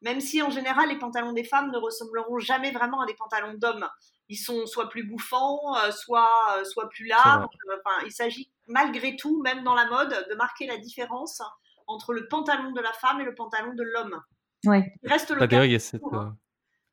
Même 0.02 0.20
si 0.20 0.42
en 0.44 0.50
général, 0.50 0.90
les 0.90 1.00
pantalons 1.00 1.34
des 1.34 1.44
femmes 1.44 1.72
ne 1.72 1.78
ressembleront 1.78 2.38
jamais 2.40 2.72
vraiment 2.72 3.02
à 3.02 3.06
des 3.06 3.16
pantalons 3.16 3.56
d'hommes. 3.56 3.88
Ils 4.30 4.36
sont 4.36 4.66
soit 4.66 4.90
plus 4.90 5.04
bouffants, 5.04 5.60
euh, 5.78 5.92
soit, 5.92 6.30
euh, 6.58 6.64
soit 6.66 6.90
plus 6.90 7.06
larges. 7.08 7.48
Enfin, 7.86 8.06
il 8.06 8.12
s'agit 8.12 8.52
malgré 8.68 9.16
tout, 9.16 9.42
même 9.42 9.64
dans 9.64 9.76
la 9.76 9.88
mode, 9.88 10.10
de 10.30 10.36
marquer 10.36 10.68
la 10.68 10.78
différence 10.78 11.42
entre 11.88 12.14
le 12.14 12.28
pantalon 12.28 12.72
de 12.72 12.82
la 12.82 12.92
femme 12.94 13.22
et 13.22 13.24
le 13.24 13.34
pantalon 13.34 13.74
de 13.74 13.84
l'homme. 13.84 14.20
Ouais. 14.66 14.94
Il 15.04 15.10
reste 15.10 15.30
le 15.32 15.38
cas. 15.40 15.48
D'ailleurs, 15.48 15.66
il 15.66 15.72
y 15.72 15.76
a 15.76 15.80
cette, 15.80 16.02
euh, 16.04 16.30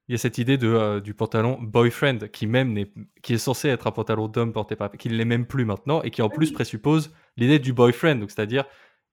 il 0.07 0.12
y 0.12 0.14
a 0.14 0.18
cette 0.18 0.39
idée 0.39 0.57
de, 0.59 0.68
euh, 0.68 1.01
du 1.01 1.14
pantalon 1.14 1.59
boyfriend 1.61 2.18
qui 2.32 2.47
même 2.47 2.72
n'est- 2.72 2.93
qui 3.22 3.35
est 3.35 3.39
censé 3.39 3.68
être 3.68 3.87
un 3.89 3.91
pantalon 3.91 4.28
d'homme 4.28 4.53
porté 4.53 4.76
par 4.76 4.93
qui 4.93 5.09
ne 5.09 5.14
l'est 5.14 5.24
même 5.24 5.47
plus 5.47 5.64
maintenant 5.64 6.03
et 6.03 6.11
qui 6.12 6.22
en 6.22 6.28
plus 6.28 6.53
présuppose 6.53 7.12
l'idée 7.37 7.59
du 7.59 7.72
boyfriend, 7.72 8.16
donc 8.20 8.30
c'est-à-dire 8.30 8.64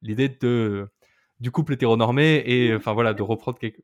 l'idée 0.04 0.30
de 0.30 0.88
du 1.40 1.50
couple 1.50 1.74
hétéronormé 1.74 2.44
et 2.46 2.76
enfin 2.76 2.94
voilà 2.94 3.16
de 3.16 3.24
reprendre 3.24 3.58
quelque. 3.58 3.82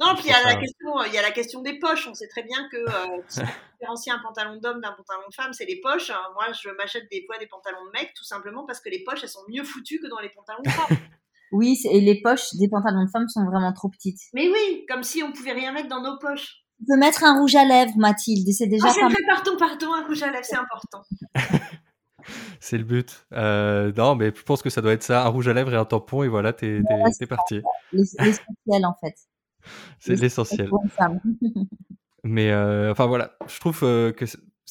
Non, 0.00 0.14
puis 0.16 0.24
il 0.24 0.30
y, 0.30 0.32
a 0.32 0.34
trouve 0.34 0.46
la 0.46 0.52
ça- 0.54 0.60
question, 0.60 1.02
il 1.06 1.14
y 1.14 1.18
a 1.18 1.22
la 1.22 1.30
question 1.30 1.62
des 1.62 1.78
poches. 1.78 2.08
On 2.08 2.14
sait 2.14 2.26
très 2.28 2.42
bien 2.42 2.68
que 2.70 2.76
euh, 2.76 3.22
si 3.28 3.40
on 3.40 3.44
différencie 3.80 4.14
un 4.14 4.18
pantalon 4.20 4.56
d'homme 4.60 4.80
d'un 4.80 4.92
pantalon 4.92 5.22
de 5.28 5.34
femme, 5.34 5.52
c'est 5.52 5.66
les 5.66 5.80
poches. 5.80 6.10
hein. 6.10 6.20
Moi, 6.34 6.46
je 6.52 6.68
m'achète 6.70 7.04
des 7.10 7.24
fois 7.26 7.38
des 7.38 7.46
pantalons 7.46 7.84
de 7.86 7.90
mec, 7.92 8.12
tout 8.16 8.24
simplement 8.24 8.66
parce 8.66 8.80
que 8.80 8.88
les 8.90 9.04
poches, 9.04 9.20
elles 9.22 9.28
sont 9.28 9.44
mieux 9.48 9.62
foutues 9.64 10.00
que 10.00 10.08
dans 10.08 10.18
les 10.20 10.30
pantalons 10.30 10.62
de 10.64 10.70
femmes. 10.70 10.96
Oui, 11.52 11.78
et 11.88 12.00
les 12.00 12.20
poches 12.20 12.54
des 12.54 12.68
pantalons 12.68 13.04
de 13.04 13.10
femmes 13.10 13.28
sont 13.28 13.44
vraiment 13.44 13.72
trop 13.72 13.88
petites. 13.88 14.18
Mais 14.32 14.48
oui, 14.48 14.84
comme 14.88 15.04
si 15.04 15.22
on 15.22 15.30
pouvait 15.30 15.52
rien 15.52 15.70
mettre 15.70 15.88
dans 15.88 16.00
nos 16.02 16.18
poches. 16.18 16.64
Tu 16.80 16.84
peux 16.88 16.96
mettre 16.98 17.22
un 17.22 17.38
rouge 17.38 17.54
à 17.54 17.64
lèvres, 17.64 17.92
Mathilde, 17.96 18.48
c'est 18.52 18.66
déjà 18.66 18.88
Ah, 18.88 18.92
c'est 18.92 19.00
pas 19.02 19.06
vrai, 19.08 19.22
pardon, 19.28 19.56
pardon, 19.56 19.92
un 19.92 20.04
rouge 20.04 20.22
à 20.24 20.32
lèvres, 20.32 20.44
c'est 20.44 20.56
important. 20.56 21.02
C'est 22.60 22.78
le 22.78 22.84
but. 22.84 23.26
Euh, 23.34 23.92
non, 23.96 24.14
mais 24.14 24.32
je 24.34 24.42
pense 24.42 24.62
que 24.62 24.70
ça 24.70 24.80
doit 24.80 24.92
être 24.94 25.02
ça, 25.02 25.24
un 25.24 25.28
rouge 25.28 25.46
à 25.48 25.52
lèvres 25.52 25.74
et 25.74 25.76
un 25.76 25.84
tampon 25.84 26.22
et 26.22 26.28
voilà, 26.28 26.52
t'es 26.54 26.80
parti. 27.28 27.60
l'ess- 27.92 28.16
l'essentiel 28.18 28.86
en 28.86 28.96
fait. 29.02 29.14
C'est 29.98 30.16
l'essentiel. 30.16 30.70
Mais 32.24 32.50
euh, 32.50 32.90
enfin 32.90 33.06
voilà, 33.06 33.36
je 33.46 33.60
trouve 33.60 33.80
euh, 33.82 34.10
que 34.10 34.24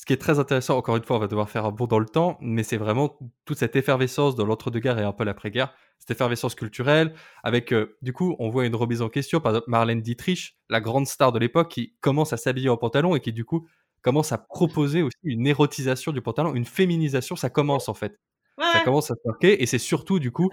ce 0.04 0.06
qui 0.06 0.12
est 0.12 0.18
très 0.18 0.40
intéressant, 0.40 0.76
encore 0.76 0.98
une 0.98 1.04
fois, 1.04 1.16
on 1.16 1.20
va 1.20 1.28
devoir 1.28 1.50
faire 1.50 1.66
un 1.66 1.72
bond 1.72 1.86
dans 1.86 2.00
le 2.00 2.08
temps, 2.08 2.38
mais 2.42 2.64
c'est 2.64 2.78
vraiment 2.78 3.18
toute 3.46 3.60
cette 3.60 3.76
effervescence 3.76 4.36
dans 4.36 4.46
l'entre-deux-guerres 4.46 5.00
et 5.00 5.04
un 5.04 5.14
peu 5.14 5.24
l'après-guerre, 5.24 5.74
cette 6.00 6.12
effervescence 6.12 6.56
culturelle, 6.56 7.14
avec 7.44 7.72
euh, 7.72 7.96
du 8.02 8.12
coup, 8.12 8.36
on 8.40 8.50
voit 8.50 8.66
une 8.66 8.76
remise 8.76 9.02
en 9.02 9.08
question, 9.08 9.40
par 9.40 9.52
exemple 9.54 9.70
Marlène 9.70 10.02
Dietrich, 10.02 10.58
la 10.70 10.82
grande 10.82 11.08
star 11.08 11.32
de 11.32 11.40
l'époque, 11.40 11.70
qui 11.70 11.94
commence 12.02 12.34
à 12.34 12.38
s'habiller 12.38 12.70
en 12.70 12.76
pantalon 12.76 13.16
et 13.16 13.22
qui 13.22 13.32
du 13.32 13.46
coup 13.46 13.68
commence 14.02 14.32
à 14.32 14.40
proposer 14.40 15.04
aussi 15.04 15.16
une 15.24 15.48
érotisation 15.48 16.12
du 16.12 16.22
pantalon, 16.22 16.56
une 16.56 16.66
féminisation, 16.66 17.36
ça 17.36 17.50
commence 17.50 17.88
en 17.88 17.94
fait. 17.94 18.20
Ouais, 18.58 18.66
Ça 18.74 18.82
commence 18.82 19.10
à 19.10 19.16
se 19.16 19.22
marquer 19.26 19.64
et 19.64 19.66
c'est 19.66 19.80
surtout 19.80 20.20
du 20.20 20.32
coup 20.32 20.50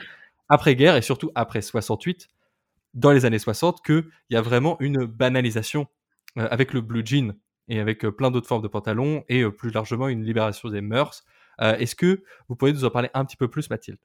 après-guerre 0.48 0.96
et 0.96 1.02
surtout 1.02 1.30
après 1.34 1.60
68, 1.62 2.28
dans 2.94 3.12
les 3.12 3.24
années 3.24 3.38
60, 3.38 3.82
qu'il 3.84 4.04
y 4.30 4.36
a 4.36 4.42
vraiment 4.42 4.76
une 4.80 5.04
banalisation 5.04 5.86
euh, 6.38 6.46
avec 6.50 6.72
le 6.72 6.80
blue 6.80 7.02
jean 7.04 7.34
et 7.68 7.80
avec 7.80 8.04
euh, 8.04 8.12
plein 8.12 8.30
d'autres 8.30 8.48
formes 8.48 8.62
de 8.62 8.68
pantalons 8.68 9.24
et 9.28 9.42
euh, 9.42 9.50
plus 9.50 9.70
largement 9.70 10.08
une 10.08 10.24
libération 10.24 10.68
des 10.68 10.80
mœurs. 10.80 11.24
Est-ce 11.58 11.94
que 11.94 12.22
vous 12.48 12.56
pouvez 12.56 12.72
nous 12.72 12.86
en 12.86 12.90
parler 12.90 13.10
un 13.12 13.22
petit 13.26 13.36
peu 13.36 13.46
plus, 13.46 13.68
Mathilde? 13.68 13.98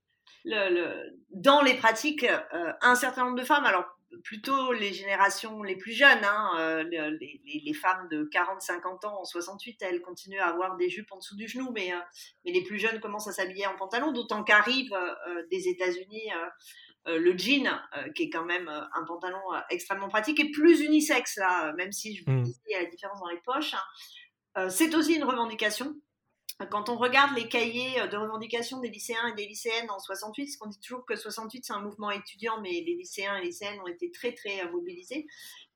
Dans 1.31 1.61
les 1.61 1.75
pratiques, 1.75 2.25
un 2.81 2.95
certain 2.95 3.23
nombre 3.23 3.39
de 3.39 3.45
femmes, 3.45 3.63
alors 3.63 3.85
plutôt 4.25 4.73
les 4.73 4.91
générations 4.91 5.63
les 5.63 5.77
plus 5.77 5.93
jeunes, 5.93 6.25
hein, 6.25 6.83
le- 6.83 7.17
les, 7.17 7.73
femmes 7.73 8.09
de 8.09 8.25
40-50 8.29 9.05
ans 9.05 9.21
en 9.21 9.23
68, 9.23 9.81
elles 9.83 10.01
continuent 10.01 10.41
à 10.41 10.47
avoir 10.47 10.75
des 10.75 10.89
jupes 10.89 11.13
en 11.13 11.17
dessous 11.17 11.37
du 11.37 11.47
genou, 11.47 11.71
mais, 11.73 11.93
mais 12.43 12.51
les 12.51 12.61
plus 12.61 12.77
jeunes 12.77 12.99
commencent 12.99 13.29
à 13.29 13.31
s'habiller 13.31 13.67
en 13.67 13.77
pantalon, 13.77 14.11
d'autant 14.11 14.43
qu'arrive 14.43 14.91
euh, 14.93 15.43
des 15.49 15.69
États-Unis 15.69 16.31
le 17.05 17.37
jean, 17.37 17.67
euh, 17.97 18.09
qui 18.13 18.23
est 18.23 18.29
quand 18.29 18.45
même 18.45 18.67
euh, 18.67 18.81
un 18.93 19.03
pantalon 19.05 19.41
euh, 19.53 19.59
extrêmement 19.69 20.09
pratique 20.09 20.39
et 20.39 20.51
plus 20.51 20.81
unisexe, 20.81 21.37
là, 21.37 21.69
euh, 21.69 21.73
même 21.75 21.91
si 21.91 22.15
je 22.15 22.25
vous 22.25 22.31
Mm. 22.31 22.43
dis, 22.43 22.55
il 22.67 22.71
y 22.71 22.75
a 22.75 22.81
la 22.83 22.89
différence 22.89 23.19
dans 23.19 23.29
les 23.29 23.39
poches. 23.41 23.73
hein. 23.73 23.83
Euh, 24.57 24.69
c'est 24.69 24.93
aussi 24.95 25.15
une 25.15 25.23
revendication. 25.25 25.93
Quand 26.71 26.87
on 26.87 26.95
regarde 26.95 27.35
les 27.35 27.49
cahiers 27.49 27.99
euh, 28.01 28.07
de 28.07 28.15
revendication 28.15 28.79
des 28.79 28.89
lycéens 28.89 29.27
et 29.27 29.33
des 29.33 29.45
lycéennes 29.45 29.89
en 29.91 29.99
68, 29.99 30.45
parce 30.45 30.55
qu'on 30.57 30.69
dit 30.69 30.79
toujours 30.79 31.05
que 31.05 31.15
68 31.17 31.65
c'est 31.65 31.73
un 31.73 31.81
mouvement 31.81 32.09
étudiant, 32.11 32.61
mais 32.61 32.71
les 32.71 32.95
lycéens 32.95 33.35
et 33.37 33.43
lycéennes 33.43 33.79
ont 33.81 33.87
été 33.87 34.09
très 34.11 34.31
très 34.33 34.61
euh, 34.63 34.71
mobilisés. 34.71 35.27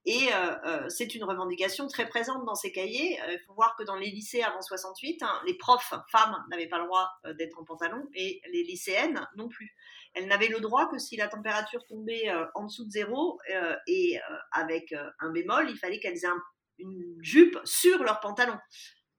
Et 0.06 0.30
euh, 0.34 0.56
euh, 0.66 0.86
c'est 0.88 1.14
une 1.14 1.26
revendication 1.26 1.88
très 1.88 2.08
présente 2.08 2.46
dans 2.46 2.56
ces 2.56 2.72
cahiers. 2.72 3.20
Euh, 3.24 3.34
Il 3.34 3.40
faut 3.46 3.54
voir 3.54 3.76
que 3.78 3.84
dans 3.84 3.98
les 3.98 4.10
lycées 4.10 4.42
avant 4.42 4.62
68, 4.62 5.22
hein, 5.22 5.42
les 5.46 5.56
profs 5.56 5.94
femmes 6.10 6.38
n'avaient 6.50 6.70
pas 6.70 6.80
le 6.80 6.86
droit 6.86 7.10
euh, 7.26 7.34
d'être 7.34 7.60
en 7.60 7.66
pantalon 7.66 8.08
et 8.14 8.42
les 8.50 8.64
lycéennes 8.64 9.28
non 9.36 9.50
plus. 9.50 9.76
Elles 10.14 10.28
n'avaient 10.28 10.48
le 10.48 10.60
droit 10.60 10.90
que 10.90 10.98
si 10.98 11.16
la 11.18 11.28
température 11.28 11.86
tombait 11.88 12.30
euh, 12.30 12.46
en 12.56 12.66
dessous 12.66 12.86
de 12.86 12.92
zéro 12.92 13.40
euh, 13.54 13.76
et 13.88 14.18
euh, 14.18 14.36
avec 14.52 14.94
un 15.20 15.30
bémol, 15.32 15.70
il 15.70 15.78
fallait 15.78 16.00
qu'elles 16.00 16.18
aient 16.18 16.28
un- 16.28 16.44
une 16.80 17.18
jupe 17.22 17.58
sur 17.64 18.04
leur 18.04 18.20
pantalon, 18.20 18.58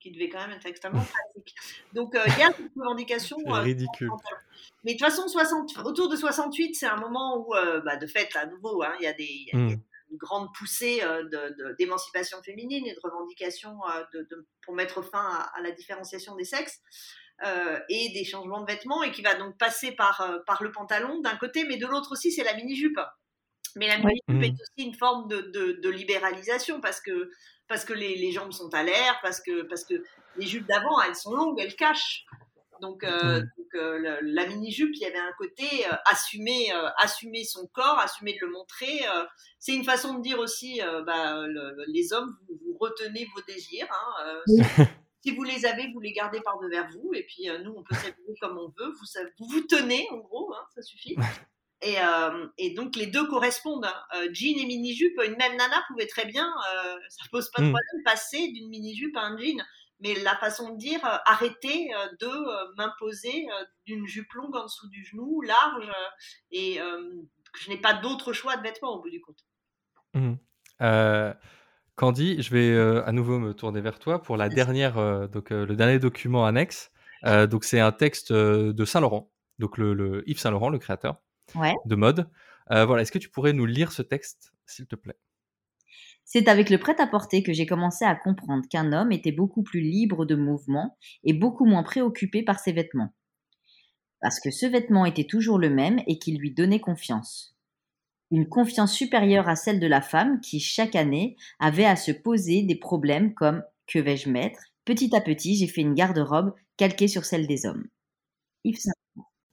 qui 0.00 0.10
devait 0.10 0.28
quand 0.28 0.40
même 0.40 0.52
être 0.56 0.66
extrêmement 0.66 1.04
pratique. 1.34 1.54
Donc 1.92 2.14
il 2.14 2.38
y 2.38 2.42
a 2.42 2.52
cette 2.52 2.72
revendication. 2.76 3.36
Ridicule. 3.46 4.10
Mais 4.84 4.94
de 4.94 4.98
toute 4.98 5.06
façon, 5.06 5.28
60, 5.28 5.76
autour 5.84 6.08
de 6.08 6.16
68, 6.16 6.74
c'est 6.74 6.86
un 6.86 6.96
moment 6.96 7.36
où, 7.38 7.52
bah, 7.84 7.96
de 7.96 8.06
fait, 8.06 8.34
à 8.34 8.46
nouveau, 8.46 8.82
hein, 8.82 8.94
il 8.98 9.04
y 9.04 9.06
a 9.06 9.12
des, 9.12 9.24
y 9.24 9.50
a- 9.52 9.58
il 9.58 9.70
y 9.70 9.72
a 9.72 9.76
Mm. 9.76 9.80
une 10.10 10.16
grande 10.16 10.48
poussée 10.58 11.02
d'émancipation 11.78 12.42
féminine 12.42 12.86
et 12.86 12.94
de 12.94 13.00
revendication 13.02 13.78
de, 14.12 14.22
de- 14.22 14.46
pour 14.62 14.74
mettre 14.74 15.02
fin 15.02 15.22
à, 15.24 15.50
à 15.56 15.60
la 15.60 15.70
différenciation 15.70 16.34
des 16.34 16.44
sexes 16.44 16.80
et 17.88 18.10
des 18.10 18.24
changements 18.24 18.60
de 18.60 18.66
vêtements 18.70 19.02
et 19.02 19.10
qui 19.12 19.22
va 19.22 19.34
donc 19.34 19.56
passer 19.58 19.92
par, 19.92 20.20
euh, 20.20 20.38
par 20.46 20.62
le 20.62 20.70
pantalon 20.72 21.20
d'un 21.20 21.36
côté, 21.36 21.64
mais 21.64 21.76
de 21.76 21.86
l'autre 21.86 22.12
aussi, 22.12 22.30
c'est 22.32 22.44
la 22.44 22.54
mini-jupe. 22.54 22.98
Mais 23.76 23.86
la 23.88 23.98
mini-jupe 23.98 24.42
est 24.42 24.52
aussi 24.62 24.88
une 24.88 24.94
forme 24.94 25.28
de, 25.28 25.40
de- 25.42 25.78
de 25.80 25.88
libéralisation 25.88 26.80
parce 26.80 27.00
que, 27.00 27.30
parce 27.68 27.84
que 27.84 27.92
les, 27.92 28.16
les 28.16 28.32
jambes 28.32 28.52
sont 28.52 28.72
à 28.74 28.82
l'air, 28.82 29.18
parce 29.22 29.40
que, 29.40 29.62
parce 29.62 29.84
que 29.84 29.94
les 30.36 30.46
jupes 30.46 30.66
d'avant, 30.66 31.00
elles 31.02 31.14
sont 31.16 31.34
longues, 31.34 31.60
elles 31.60 31.76
cachent. 31.76 32.24
Donc, 32.80 33.04
euh, 33.04 33.40
Mm. 33.40 33.42
donc, 33.58 33.74
euh, 33.74 33.98
le- 33.98 34.18
la 34.32 34.46
mini-jupe, 34.46 34.90
il 34.94 35.00
y 35.02 35.04
avait 35.04 35.18
un 35.18 35.32
côté 35.38 35.66
euh, 35.86 35.94
assumer, 36.06 36.72
euh, 36.74 36.88
assumer 36.98 37.44
son 37.44 37.66
corps, 37.66 37.98
assumer 37.98 38.32
de 38.40 38.46
le 38.46 38.52
montrer. 38.52 39.00
euh, 39.14 39.24
c'est 39.58 39.74
une 39.74 39.84
façon 39.84 40.14
de 40.14 40.22
dire 40.22 40.38
aussi, 40.38 40.80
euh, 40.82 41.02
bah, 41.02 41.46
le- 41.46 41.72
le- 41.76 41.84
les 41.88 42.12
hommes, 42.14 42.34
vous, 42.48 42.58
vous 42.64 42.78
retenez 42.80 43.28
vos 43.34 43.42
désirs. 43.42 43.86
hein, 43.90 44.24
euh, 44.26 44.40
Oui. 44.48 44.62
Si 45.22 45.30
vous 45.34 45.42
les 45.42 45.66
avez, 45.66 45.90
vous 45.92 46.00
les 46.00 46.12
gardez 46.12 46.40
par 46.40 46.58
devers 46.60 46.88
vous. 46.90 47.12
Et 47.14 47.24
puis, 47.24 47.48
euh, 47.48 47.58
nous, 47.62 47.72
on 47.76 47.82
peut 47.82 47.94
s'habiller 47.94 48.34
comme 48.40 48.58
on 48.58 48.68
veut. 48.78 48.90
Vous, 48.92 49.06
vous 49.38 49.46
vous 49.48 49.60
tenez, 49.62 50.08
en 50.10 50.18
gros, 50.18 50.52
hein, 50.54 50.64
ça 50.74 50.82
suffit. 50.82 51.16
Et, 51.82 51.98
euh, 51.98 52.46
et 52.58 52.70
donc, 52.74 52.96
les 52.96 53.06
deux 53.06 53.26
correspondent. 53.26 53.86
hein. 53.86 53.94
Euh, 54.16 54.28
jean 54.32 54.58
et 54.58 54.66
mini-jupe, 54.66 55.18
une 55.24 55.36
même 55.36 55.56
nana 55.56 55.82
pouvait 55.88 56.06
très 56.06 56.26
bien, 56.26 56.46
euh, 56.74 56.98
ça 57.08 57.24
pose 57.30 57.50
pas 57.50 57.62
de 57.62 57.68
Mm. 57.68 57.72
problème, 57.72 58.04
passer 58.04 58.48
d'une 58.48 58.68
mini-jupe 58.68 59.16
à 59.16 59.22
un 59.22 59.38
jean. 59.38 59.62
Mais 60.02 60.14
la 60.14 60.34
façon 60.36 60.70
de 60.70 60.78
dire, 60.78 61.00
arrêtez 61.26 61.94
euh, 61.94 62.06
de 62.20 62.74
m'imposer 62.76 63.46
d'une 63.86 64.06
jupe 64.06 64.32
longue 64.32 64.56
en 64.56 64.64
dessous 64.64 64.88
du 64.88 65.04
genou, 65.04 65.42
large, 65.42 65.90
et 66.50 66.78
je 66.78 67.68
n'ai 67.70 67.76
pas 67.78 67.92
d'autre 67.94 68.32
choix 68.32 68.56
de 68.56 68.62
vêtements 68.62 68.94
au 68.96 69.02
bout 69.02 69.10
du 69.10 69.20
compte. 69.20 69.44
Mhm. 70.14 70.38
Candy, 72.00 72.40
je 72.40 72.50
vais 72.54 72.70
euh, 72.70 73.04
à 73.04 73.12
nouveau 73.12 73.38
me 73.38 73.52
tourner 73.52 73.82
vers 73.82 73.98
toi 73.98 74.22
pour 74.22 74.38
la 74.38 74.48
dernière, 74.48 74.96
euh, 74.96 75.26
donc 75.26 75.52
euh, 75.52 75.66
le 75.66 75.76
dernier 75.76 75.98
document 75.98 76.46
annexe. 76.46 76.90
Donc 77.50 77.62
c'est 77.62 77.78
un 77.78 77.92
texte 77.92 78.32
de 78.32 78.84
Saint 78.86 79.00
Laurent, 79.00 79.30
donc 79.58 79.76
le, 79.76 79.92
le 79.92 80.26
Yves 80.26 80.38
Saint 80.38 80.50
Laurent, 80.50 80.70
le 80.70 80.78
créateur 80.78 81.20
Ouais. 81.54 81.74
de 81.84 81.96
mode. 81.96 82.30
Voilà, 82.70 83.02
est-ce 83.02 83.12
que 83.12 83.18
tu 83.18 83.28
pourrais 83.28 83.52
nous 83.52 83.66
lire 83.66 83.92
ce 83.92 84.00
texte, 84.00 84.54
s'il 84.64 84.86
te 84.86 84.96
plaît? 84.96 85.18
C'est 86.24 86.48
avec 86.48 86.70
le 86.70 86.78
prêt-à-porter 86.78 87.42
que 87.42 87.52
j'ai 87.52 87.66
commencé 87.66 88.06
à 88.06 88.14
comprendre 88.14 88.66
qu'un 88.66 88.94
homme 88.94 89.12
était 89.12 89.32
beaucoup 89.32 89.62
plus 89.62 89.82
libre 89.82 90.24
de 90.24 90.36
mouvement 90.36 90.96
et 91.22 91.34
beaucoup 91.34 91.66
moins 91.66 91.82
préoccupé 91.82 92.42
par 92.42 92.60
ses 92.60 92.72
vêtements. 92.72 93.12
Parce 94.22 94.40
que 94.40 94.50
ce 94.50 94.64
vêtement 94.64 95.04
était 95.04 95.26
toujours 95.26 95.58
le 95.58 95.68
même 95.68 96.00
et 96.06 96.18
qu'il 96.18 96.38
lui 96.38 96.54
donnait 96.54 96.80
confiance. 96.80 97.59
Une 98.30 98.48
confiance 98.48 98.92
supérieure 98.92 99.48
à 99.48 99.56
celle 99.56 99.80
de 99.80 99.86
la 99.86 100.00
femme 100.00 100.40
qui, 100.40 100.60
chaque 100.60 100.94
année, 100.94 101.36
avait 101.58 101.84
à 101.84 101.96
se 101.96 102.12
poser 102.12 102.62
des 102.62 102.76
problèmes 102.76 103.34
comme 103.34 103.62
que 103.86 103.98
vais-je 103.98 104.30
mettre? 104.30 104.60
Petit 104.84 105.14
à 105.16 105.20
petit, 105.20 105.56
j'ai 105.56 105.66
fait 105.66 105.80
une 105.80 105.94
garde-robe 105.94 106.54
calquée 106.76 107.08
sur 107.08 107.24
celle 107.24 107.46
des 107.46 107.66
hommes. 107.66 107.86
Yves 108.64 108.78
Saint- 108.78 108.92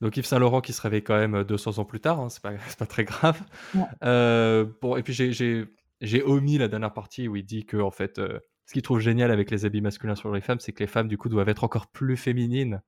Donc 0.02 0.16
Yves 0.18 0.26
Saint 0.26 0.40
Laurent 0.40 0.62
qui 0.62 0.74
se 0.74 0.82
réveille 0.82 1.04
quand 1.04 1.18
même 1.18 1.36
euh, 1.36 1.44
200 1.44 1.80
ans 1.80 1.86
plus 1.86 2.00
tard, 2.00 2.20
hein, 2.20 2.30
c'est 2.30 2.42
pas, 2.42 2.86
très 2.86 3.04
grave. 3.04 3.42
Ouais. 3.74 3.82
Euh, 4.04 4.66
bon, 4.82 4.96
et 4.96 5.04
puis 5.04 5.14
j'ai 5.14 6.24
omis 6.24 6.58
la 6.58 6.68
dernière 6.68 6.94
partie 6.94 7.28
où 7.28 7.36
il 7.36 7.46
dit 7.46 7.66
que 7.66 7.78
en 7.78 7.92
fait, 7.92 8.20
euh, 8.20 8.40
ce 8.66 8.74
qu'il 8.74 8.82
trouve 8.82 9.00
génial 9.00 9.32
avec 9.32 9.50
les 9.50 9.66
habits 9.66 9.82
masculins 9.82 10.16
sur 10.16 10.32
les 10.32 10.42
femmes, 10.42 10.60
c'est 10.60 10.72
que 10.74 10.84
les 10.84 10.88
femmes 10.88 11.08
du 11.08 11.18
coup 11.18 11.30
doivent 11.30 11.50
être 11.50 11.64
encore 11.64 11.88
plus 11.88 12.18
féminines. 12.18 12.82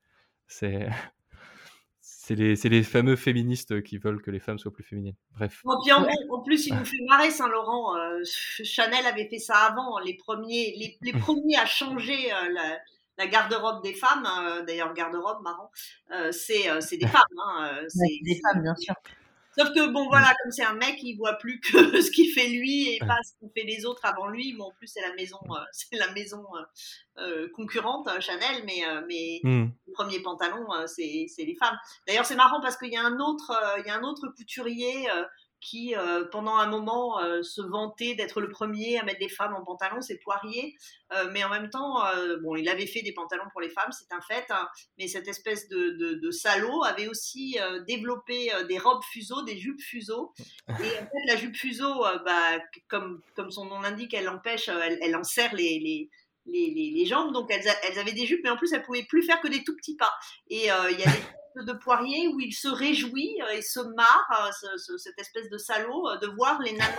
C'est 0.47 0.87
C'est 2.35 2.69
les, 2.69 2.83
fameux 2.83 3.15
féministes 3.15 3.81
qui 3.81 3.97
veulent 3.97 4.21
que 4.21 4.29
les 4.29 4.39
femmes 4.39 4.59
soient 4.59 4.73
plus 4.73 4.83
féminines. 4.83 5.15
Bref. 5.35 5.61
Bon, 5.63 5.81
puis 5.83 5.91
en, 5.91 6.05
en 6.29 6.41
plus, 6.41 6.67
il 6.67 6.75
nous 6.75 6.85
fait 6.85 7.01
marrer 7.07 7.31
Saint-Laurent. 7.31 7.97
Euh, 7.97 8.19
Chanel 8.23 9.05
avait 9.07 9.27
fait 9.27 9.39
ça 9.39 9.55
avant. 9.55 9.97
Les 9.99 10.13
premiers, 10.15 10.75
les, 10.77 10.97
les 11.01 11.19
premiers 11.19 11.57
à 11.57 11.65
changer 11.65 12.31
euh, 12.31 12.49
la, 12.53 12.77
la 13.19 13.27
garde-robe 13.27 13.83
des 13.83 13.93
femmes, 13.93 14.25
euh, 14.25 14.63
d'ailleurs 14.63 14.93
garde-robe 14.93 15.43
marrant, 15.43 15.69
euh, 16.11 16.31
c'est 16.31 16.69
euh, 16.69 16.79
des 16.91 17.07
femmes. 17.07 17.21
Hein, 17.37 17.69
euh, 17.73 17.85
c'est 17.87 17.99
Ouais, 17.99 18.19
des 18.23 18.39
femmes, 18.41 18.63
bien 18.63 18.75
sûr. 18.75 18.95
Sauf 19.59 19.73
que 19.73 19.91
bon 19.91 20.07
voilà, 20.07 20.33
comme 20.41 20.51
c'est 20.51 20.63
un 20.63 20.73
mec, 20.73 20.99
il 21.03 21.17
voit 21.17 21.33
plus 21.33 21.59
que 21.59 21.69
ce 22.01 22.11
qu'il 22.11 22.31
fait 22.31 22.47
lui 22.47 22.93
et 22.93 22.99
pas 22.99 23.17
ce 23.23 23.33
qu'ont 23.39 23.51
fait 23.53 23.65
les 23.65 23.85
autres 23.85 24.05
avant 24.05 24.27
lui. 24.27 24.53
Bon, 24.53 24.65
en 24.65 24.71
plus 24.71 24.87
c'est 24.87 25.01
la 25.01 25.13
maison, 25.15 25.39
euh, 25.49 25.59
c'est 25.73 25.97
la 25.97 26.11
maison 26.13 26.45
euh, 26.55 27.21
euh, 27.21 27.49
concurrente 27.53 28.07
euh, 28.07 28.21
Chanel, 28.21 28.63
mais 28.65 28.83
mais 29.07 29.41
Hmm. 29.43 29.67
le 29.87 29.93
premier 29.93 30.21
pantalon 30.21 30.67
c'est 30.87 31.27
les 31.37 31.55
femmes. 31.55 31.77
D'ailleurs 32.07 32.25
c'est 32.25 32.35
marrant 32.35 32.61
parce 32.61 32.77
qu'il 32.77 32.91
y 32.91 32.97
a 32.97 33.03
un 33.03 33.19
autre, 33.19 33.51
il 33.79 33.87
y 33.87 33.89
a 33.89 33.97
un 33.97 34.03
autre 34.03 34.27
couturier 34.35 35.07
qui 35.61 35.95
euh, 35.95 36.25
pendant 36.31 36.55
un 36.55 36.67
moment 36.67 37.19
euh, 37.19 37.43
se 37.43 37.61
vantait 37.61 38.15
d'être 38.15 38.41
le 38.41 38.49
premier 38.49 38.97
à 38.97 39.03
mettre 39.03 39.19
des 39.19 39.29
femmes 39.29 39.53
en 39.53 39.63
pantalon, 39.63 40.01
c'est 40.01 40.17
Poirier. 40.17 40.75
Euh, 41.11 41.29
mais 41.31 41.43
en 41.43 41.49
même 41.49 41.69
temps, 41.69 42.03
bon, 42.41 42.55
il 42.55 42.69
avait 42.69 42.85
fait 42.85 43.01
des 43.01 43.13
pantalons 43.13 43.45
pour 43.51 43.61
les 43.61 43.69
femmes, 43.69 43.91
c'est 43.91 44.13
un 44.13 44.21
fait. 44.21 44.45
hein, 44.49 44.67
mais 44.97 45.07
cette 45.07 45.27
espèce 45.27 45.67
de, 45.69 45.91
de, 45.91 46.13
de 46.15 46.31
salaud 46.31 46.83
avait 46.83 47.07
aussi 47.07 47.57
développé 47.87 48.51
des 48.67 48.77
robes 48.77 49.03
fuseaux, 49.11 49.41
des 49.43 49.57
jupes 49.57 49.81
fuseaux. 49.81 50.33
Et 50.69 50.71
en 50.71 50.75
fait, 51.05 51.25
la 51.27 51.35
jupe 51.35 51.55
fuseau, 51.55 52.03
bah, 52.25 52.59
comme, 52.87 53.21
comme 53.35 53.51
son 53.51 53.65
nom 53.65 53.81
l'indique, 53.81 54.13
elle 54.13 54.29
empêche, 54.29 54.69
elle, 54.69 54.99
elle 55.01 55.15
enserre 55.15 55.55
les, 55.55 55.79
les, 55.79 56.09
les, 56.45 56.71
les, 56.71 56.91
les 56.91 57.05
jambes. 57.05 57.33
Donc 57.33 57.51
elles, 57.51 57.63
elles 57.87 57.99
avaient 57.99 58.13
des 58.13 58.25
jupes, 58.25 58.41
mais 58.43 58.49
en 58.49 58.57
plus, 58.57 58.71
elles 58.73 58.83
pouvaient 58.83 59.05
plus 59.07 59.23
faire 59.23 59.41
que 59.41 59.47
des 59.47 59.63
tout 59.63 59.75
petits 59.75 59.95
pas. 59.95 60.13
Et 60.49 60.71
euh, 60.71 60.91
il 60.91 60.99
y 60.99 61.03
a 61.03 61.07
des 61.11 61.23
de 61.55 61.73
Poirier 61.73 62.27
où 62.29 62.39
il 62.39 62.53
se 62.53 62.67
réjouit 62.67 63.35
euh, 63.43 63.51
et 63.57 63.61
se 63.61 63.79
marre, 63.95 64.45
euh, 64.47 64.51
ce- 64.59 64.77
ce- 64.77 64.97
cette 64.97 65.17
espèce 65.19 65.49
de 65.49 65.57
salaud, 65.57 66.07
euh, 66.09 66.17
de 66.17 66.27
voir 66.27 66.61
les 66.61 66.73
nanas 66.73 66.95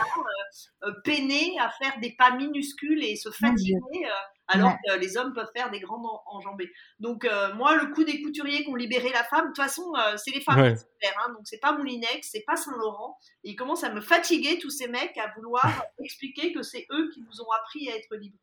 euh, 0.84 0.92
peiner 1.04 1.54
à 1.60 1.70
faire 1.70 1.98
des 2.00 2.14
pas 2.16 2.30
minuscules 2.32 3.02
et 3.04 3.16
se 3.16 3.30
fatiguer. 3.30 3.74
euh, 4.06 4.08
alors 4.52 4.70
Ouais. 4.70 4.76
que 4.88 4.98
les 4.98 5.16
hommes 5.16 5.32
peuvent 5.32 5.50
faire 5.54 5.70
des 5.70 5.78
grandes 5.78 6.04
en- 6.04 6.22
enjambées. 6.26 6.70
Donc 6.98 7.24
euh, 7.24 7.54
moi, 7.54 7.76
le 7.76 7.92
coup 7.94 8.02
des 8.02 8.20
couturiers 8.20 8.64
qui 8.64 8.68
ont 8.70 8.74
libéré 8.74 9.10
la 9.10 9.22
femme, 9.24 9.42
de 9.42 9.46
toute 9.48 9.56
façon, 9.58 9.92
euh, 9.96 10.16
c'est 10.16 10.32
les 10.32 10.40
femmes 10.40 10.60
Ouais. 10.60 10.74
qui 10.74 10.80
se 10.80 11.12
hein, 11.16 11.28
donc 11.32 11.42
c'est 11.44 11.60
pas 11.60 11.72
Moulinex, 11.72 12.28
c'est 12.30 12.44
pas 12.46 12.56
Saint-Laurent. 12.56 13.16
Et 13.44 13.50
ils 13.50 13.56
commencent 13.56 13.84
à 13.84 13.90
me 13.92 14.00
fatiguer, 14.00 14.58
tous 14.58 14.70
ces 14.70 14.88
mecs, 14.88 15.16
à 15.18 15.32
vouloir 15.36 15.62
expliquer 16.04 16.52
que 16.52 16.62
c'est 16.62 16.86
eux 16.90 17.10
qui 17.14 17.20
nous 17.22 17.40
ont 17.42 17.50
appris 17.52 17.90
à 17.90 17.96
être 17.96 18.14
libres. 18.16 18.36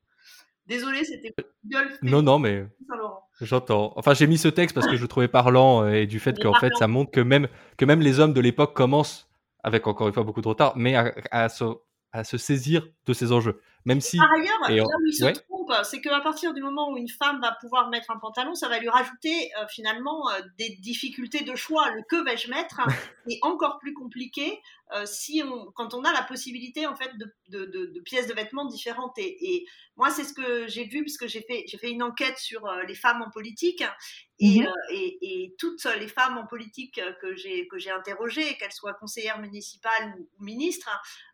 Désolé, 0.67 1.05
c'était 1.05 1.33
gueule 1.65 1.97
Non, 2.01 2.21
non, 2.21 2.39
mais 2.39 2.65
j'entends. 3.41 3.93
Enfin, 3.95 4.13
j'ai 4.13 4.27
mis 4.27 4.37
ce 4.37 4.49
texte 4.49 4.75
parce 4.75 4.87
que 4.87 4.97
je 4.97 5.01
le 5.01 5.07
trouvais 5.07 5.27
parlant 5.27 5.83
euh, 5.83 5.93
et 5.93 6.07
du 6.07 6.19
fait 6.19 6.37
qu'en 6.37 6.53
fait, 6.53 6.73
ça 6.77 6.87
montre 6.87 7.11
que 7.11 7.21
même, 7.21 7.47
que 7.77 7.85
même 7.85 8.01
les 8.01 8.19
hommes 8.19 8.33
de 8.33 8.41
l'époque 8.41 8.75
commencent, 8.75 9.29
avec 9.63 9.87
encore 9.87 10.07
une 10.07 10.13
fois 10.13 10.23
beaucoup 10.23 10.41
de 10.41 10.47
retard, 10.47 10.73
mais 10.75 10.95
à, 10.95 11.13
à 11.31 11.49
se, 11.49 11.63
à 12.11 12.23
se 12.23 12.37
saisir 12.37 12.87
de 13.05 13.13
ces 13.13 13.31
enjeux. 13.31 13.61
Même 13.85 14.01
si. 14.01 14.17
Par 14.17 14.29
ailleurs, 14.33 14.69
Et 14.69 14.75
là 14.75 14.83
où 14.83 15.05
il 15.07 15.13
se 15.13 15.23
ouais. 15.23 15.31
trompe, 15.31 15.71
c'est 15.83 16.01
qu'à 16.01 16.19
partir 16.19 16.53
du 16.53 16.61
moment 16.61 16.91
où 16.91 16.97
une 16.97 17.07
femme 17.07 17.39
va 17.39 17.55
pouvoir 17.61 17.89
mettre 17.89 18.11
un 18.11 18.19
pantalon, 18.19 18.53
ça 18.53 18.67
va 18.67 18.79
lui 18.79 18.89
rajouter 18.89 19.49
euh, 19.57 19.65
finalement 19.69 20.29
euh, 20.29 20.41
des 20.57 20.75
difficultés 20.81 21.45
de 21.45 21.55
choix. 21.55 21.89
Le 21.91 22.01
que 22.03 22.21
vais-je 22.25 22.49
mettre 22.49 22.81
est 23.29 23.39
encore 23.43 23.79
plus 23.79 23.93
compliqué 23.93 24.59
euh, 24.93 25.05
si 25.05 25.41
on, 25.45 25.71
quand 25.71 25.93
on 25.93 26.03
a 26.03 26.11
la 26.11 26.23
possibilité 26.23 26.85
en 26.85 26.95
fait 26.95 27.17
de, 27.17 27.33
de, 27.47 27.65
de, 27.65 27.85
de 27.85 27.99
pièces 28.01 28.27
de 28.27 28.33
vêtements 28.33 28.65
différentes. 28.65 29.17
Et, 29.19 29.53
et 29.53 29.65
moi, 29.97 30.09
c'est 30.11 30.23
ce 30.23 30.33
que 30.33 30.67
j'ai 30.67 30.85
vu 30.85 31.01
puisque 31.01 31.27
j'ai 31.27 31.41
fait, 31.41 31.65
j'ai 31.67 31.77
fait 31.77 31.89
une 31.91 32.03
enquête 32.03 32.37
sur 32.37 32.65
euh, 32.67 32.83
les 32.83 32.95
femmes 32.95 33.21
en 33.21 33.29
politique. 33.31 33.83
Et, 34.39 34.59
Mhm. 34.59 34.67
euh, 34.67 34.93
et, 34.93 35.17
et 35.21 35.55
toutes 35.57 35.83
les 35.85 36.07
femmes 36.07 36.37
en 36.37 36.45
politique 36.45 36.99
euh, 36.99 37.11
que 37.21 37.35
j'ai 37.35 37.67
que 37.67 37.79
j'ai 37.79 37.89
interrogées, 37.89 38.55
qu'elles 38.57 38.71
soient 38.71 38.93
conseillères 38.93 39.39
municipales 39.39 40.13
ou, 40.19 40.29
ou 40.39 40.43
ministres, 40.43 40.89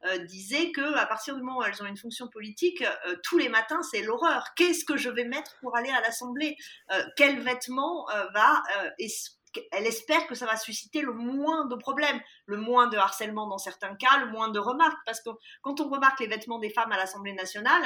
euh, 0.05 0.19
disaient 0.19 0.71
que 0.71 0.95
à 0.95 1.05
partir 1.05 1.35
du 1.35 1.41
moment 1.43 1.59
où 1.59 1.63
elles 1.63 1.81
ont 1.83 1.85
une 1.85 1.97
fonction 1.97 2.29
politique, 2.29 2.81
euh, 2.81 3.15
tous 3.23 3.37
les 3.37 3.49
matins 3.49 3.81
c'est 3.83 4.01
l'horreur. 4.03 4.45
Qu'est-ce 4.55 4.85
que 4.85 4.95
je 4.95 5.09
vais 5.09 5.25
mettre 5.25 5.57
pour 5.59 5.75
aller 5.75 5.89
à 5.89 5.99
l'Assemblée? 6.01 6.55
Euh, 6.91 7.03
Quel 7.17 7.39
vêtement 7.41 8.09
euh, 8.11 8.25
va 8.33 8.63
euh, 8.77 8.89
es- 8.99 9.07
elle 9.71 9.85
espère 9.85 10.25
que 10.27 10.33
ça 10.35 10.45
va 10.47 10.57
susciter 10.57 11.01
le 11.01 11.13
moins 11.13 11.65
de 11.67 11.75
problèmes, 11.75 12.19
le 12.47 12.57
moins 12.57 12.87
de 12.87 12.97
harcèlement 12.97 13.47
dans 13.47 13.59
certains 13.59 13.95
cas, 13.95 14.17
le 14.17 14.31
moins 14.31 14.49
de 14.49 14.57
remarques, 14.59 14.97
parce 15.05 15.21
que 15.21 15.29
quand 15.61 15.79
on 15.79 15.89
remarque 15.89 16.19
les 16.21 16.27
vêtements 16.27 16.57
des 16.57 16.71
femmes 16.71 16.91
à 16.91 16.97
l'Assemblée 16.97 17.33
nationale, 17.33 17.83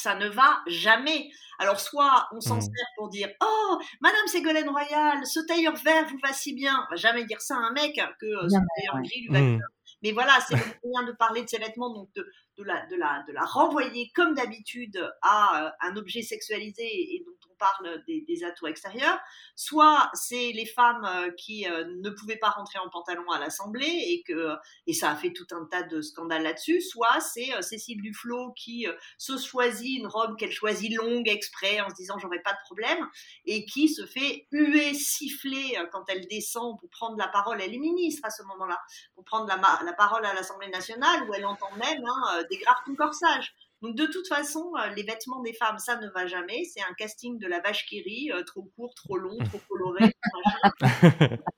ça 0.00 0.14
ne 0.14 0.28
va 0.28 0.60
jamais. 0.66 1.30
Alors 1.58 1.80
soit 1.80 2.28
on 2.32 2.40
s'en 2.40 2.56
Mhm. 2.56 2.60
sert 2.62 2.86
pour 2.96 3.08
dire 3.08 3.28
oh 3.42 3.78
Madame 4.00 4.26
Ségolène 4.28 4.68
Royal, 4.68 5.26
ce 5.26 5.40
tailleur 5.40 5.74
vert 5.76 6.06
vous 6.08 6.18
va 6.22 6.32
si 6.32 6.54
bien. 6.54 6.84
On 6.86 6.90
va 6.90 6.96
jamais 6.96 7.24
dire 7.24 7.40
ça 7.40 7.56
à 7.56 7.58
un 7.58 7.72
mec 7.72 7.96
que 8.20 8.26
euh, 8.26 8.48
ce 8.48 8.54
tailleur 8.76 8.94
ouais. 8.94 9.02
gris 9.02 9.20
lui 9.22 9.28
va 9.32 9.40
bien. 9.40 9.58
Mais 10.02 10.12
voilà, 10.12 10.38
c'est 10.46 10.54
le 10.54 10.62
moyen 10.84 11.08
de 11.08 11.12
parler 11.12 11.42
de 11.42 11.48
ses 11.48 11.58
vêtements, 11.58 11.92
donc 11.92 12.08
de, 12.14 12.24
de, 12.58 12.62
la, 12.62 12.86
de, 12.86 12.94
la, 12.94 13.24
de 13.26 13.32
la 13.32 13.40
renvoyer 13.44 14.12
comme 14.14 14.34
d'habitude 14.34 14.96
à 15.22 15.66
euh, 15.66 15.70
un 15.80 15.96
objet 15.96 16.22
sexualisé 16.22 16.84
et 16.84 17.24
dont 17.26 17.47
on 17.47 17.47
parle 17.58 18.02
des, 18.06 18.22
des 18.22 18.44
atours 18.44 18.68
extérieurs. 18.68 19.18
Soit 19.54 20.10
c'est 20.14 20.52
les 20.52 20.66
femmes 20.66 21.04
euh, 21.04 21.30
qui 21.36 21.68
euh, 21.68 21.84
ne 22.02 22.10
pouvaient 22.10 22.36
pas 22.36 22.50
rentrer 22.50 22.78
en 22.78 22.88
pantalon 22.88 23.28
à 23.30 23.38
l'Assemblée 23.38 23.86
et 23.86 24.22
que 24.22 24.54
et 24.86 24.92
ça 24.92 25.10
a 25.10 25.16
fait 25.16 25.32
tout 25.32 25.46
un 25.52 25.64
tas 25.66 25.82
de 25.82 26.00
scandales 26.00 26.42
là-dessus. 26.42 26.80
Soit 26.80 27.20
c'est 27.20 27.54
euh, 27.54 27.62
Cécile 27.62 28.00
Duflot 28.00 28.52
qui 28.52 28.86
se 29.18 29.36
choisit 29.36 29.98
une 29.98 30.06
robe 30.06 30.36
qu'elle 30.36 30.52
choisit 30.52 30.94
longue 30.94 31.28
exprès 31.28 31.80
en 31.80 31.90
se 31.90 31.94
disant 31.94 32.18
j'aurai 32.18 32.40
pas 32.40 32.52
de 32.52 32.58
problème 32.64 33.06
et 33.44 33.64
qui 33.64 33.88
se 33.88 34.06
fait 34.06 34.46
huer, 34.52 34.94
siffler 34.94 35.76
quand 35.92 36.04
elle 36.08 36.26
descend 36.28 36.78
pour 36.78 36.88
prendre 36.90 37.16
la 37.18 37.28
parole. 37.28 37.60
Elle 37.60 37.74
est 37.74 37.78
ministre 37.78 38.24
à 38.24 38.30
ce 38.30 38.42
moment-là 38.44 38.80
pour 39.14 39.24
prendre 39.24 39.46
la, 39.46 39.56
la 39.84 39.92
parole 39.92 40.24
à 40.24 40.34
l'Assemblée 40.34 40.68
nationale 40.68 41.28
où 41.28 41.34
elle 41.34 41.46
entend 41.46 41.70
même 41.76 42.04
hein, 42.04 42.42
des 42.50 42.58
graves 42.58 42.82
concorsages. 42.84 43.54
Donc 43.82 43.94
de 43.96 44.06
toute 44.06 44.26
façon, 44.28 44.72
euh, 44.76 44.88
les 44.94 45.02
vêtements 45.04 45.40
des 45.42 45.52
femmes, 45.52 45.78
ça 45.78 45.96
ne 45.96 46.08
va 46.10 46.26
jamais. 46.26 46.64
C'est 46.64 46.82
un 46.82 46.94
casting 46.94 47.38
de 47.38 47.46
la 47.46 47.60
vache 47.60 47.86
qui 47.86 48.02
rit, 48.02 48.32
euh, 48.32 48.42
trop 48.42 48.62
court, 48.76 48.94
trop 48.94 49.16
long, 49.16 49.36
trop 49.52 49.60
coloré. 49.68 50.12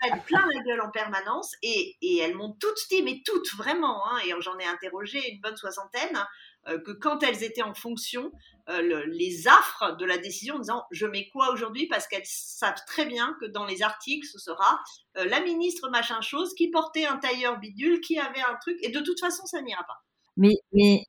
Elles 0.02 0.22
plein 0.26 0.46
la 0.52 0.62
gueule 0.62 0.80
en 0.80 0.90
permanence 0.90 1.54
et, 1.62 1.96
et 2.02 2.18
elles 2.18 2.34
m'ont 2.34 2.52
toutes 2.60 2.78
dit, 2.90 3.02
mais 3.02 3.22
toutes 3.24 3.52
vraiment, 3.54 4.06
hein, 4.08 4.18
et 4.26 4.32
j'en 4.40 4.58
ai 4.58 4.64
interrogé 4.64 5.20
une 5.30 5.40
bonne 5.40 5.56
soixantaine, 5.56 6.26
euh, 6.68 6.78
que 6.78 6.92
quand 6.92 7.22
elles 7.22 7.42
étaient 7.42 7.62
en 7.62 7.74
fonction, 7.74 8.32
euh, 8.68 8.82
le- 8.82 9.04
les 9.06 9.48
affres 9.48 9.96
de 9.96 10.04
la 10.04 10.18
décision 10.18 10.56
en 10.56 10.58
disant 10.58 10.84
je 10.90 11.06
mets 11.06 11.28
quoi 11.30 11.52
aujourd'hui? 11.52 11.86
Parce 11.86 12.06
qu'elles 12.06 12.26
savent 12.26 12.82
très 12.86 13.06
bien 13.06 13.36
que 13.40 13.46
dans 13.46 13.64
les 13.66 13.82
articles 13.82 14.26
ce 14.26 14.38
sera 14.38 14.80
euh, 15.16 15.24
la 15.24 15.40
ministre 15.40 15.88
machin 15.90 16.20
chose 16.20 16.54
qui 16.54 16.70
portait 16.70 17.06
un 17.06 17.16
tailleur 17.16 17.58
bidule 17.58 18.00
qui 18.00 18.18
avait 18.18 18.42
un 18.42 18.56
truc 18.60 18.76
et 18.82 18.90
de 18.90 19.00
toute 19.00 19.20
façon 19.20 19.46
ça 19.46 19.62
n'ira 19.62 19.82
pas. 19.84 20.02
Mais, 20.36 20.54
mais 20.72 21.04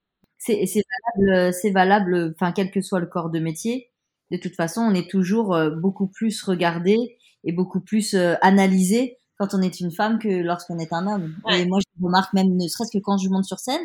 c'est 0.65 0.83
valable, 1.17 1.53
c'est 1.53 1.71
valable, 1.71 2.33
enfin, 2.35 2.51
quel 2.51 2.71
que 2.71 2.81
soit 2.81 2.99
le 2.99 3.07
corps 3.07 3.29
de 3.29 3.39
métier. 3.39 3.91
De 4.31 4.37
toute 4.37 4.55
façon, 4.55 4.81
on 4.81 4.93
est 4.93 5.09
toujours 5.09 5.53
euh, 5.55 5.71
beaucoup 5.71 6.07
plus 6.07 6.41
regardé 6.43 7.17
et 7.43 7.51
beaucoup 7.51 7.81
plus 7.81 8.13
euh, 8.15 8.35
analysé 8.41 9.19
quand 9.37 9.53
on 9.53 9.61
est 9.61 9.79
une 9.79 9.91
femme 9.91 10.19
que 10.19 10.29
lorsqu'on 10.29 10.79
est 10.79 10.93
un 10.93 11.05
homme. 11.07 11.35
Ouais. 11.45 11.61
Et 11.61 11.65
moi, 11.65 11.79
je 11.79 12.03
remarque 12.05 12.33
même, 12.33 12.55
ne 12.55 12.67
serait-ce 12.67 12.91
que 12.97 13.01
quand 13.03 13.17
je 13.17 13.29
monte 13.29 13.45
sur 13.45 13.59
scène, 13.59 13.81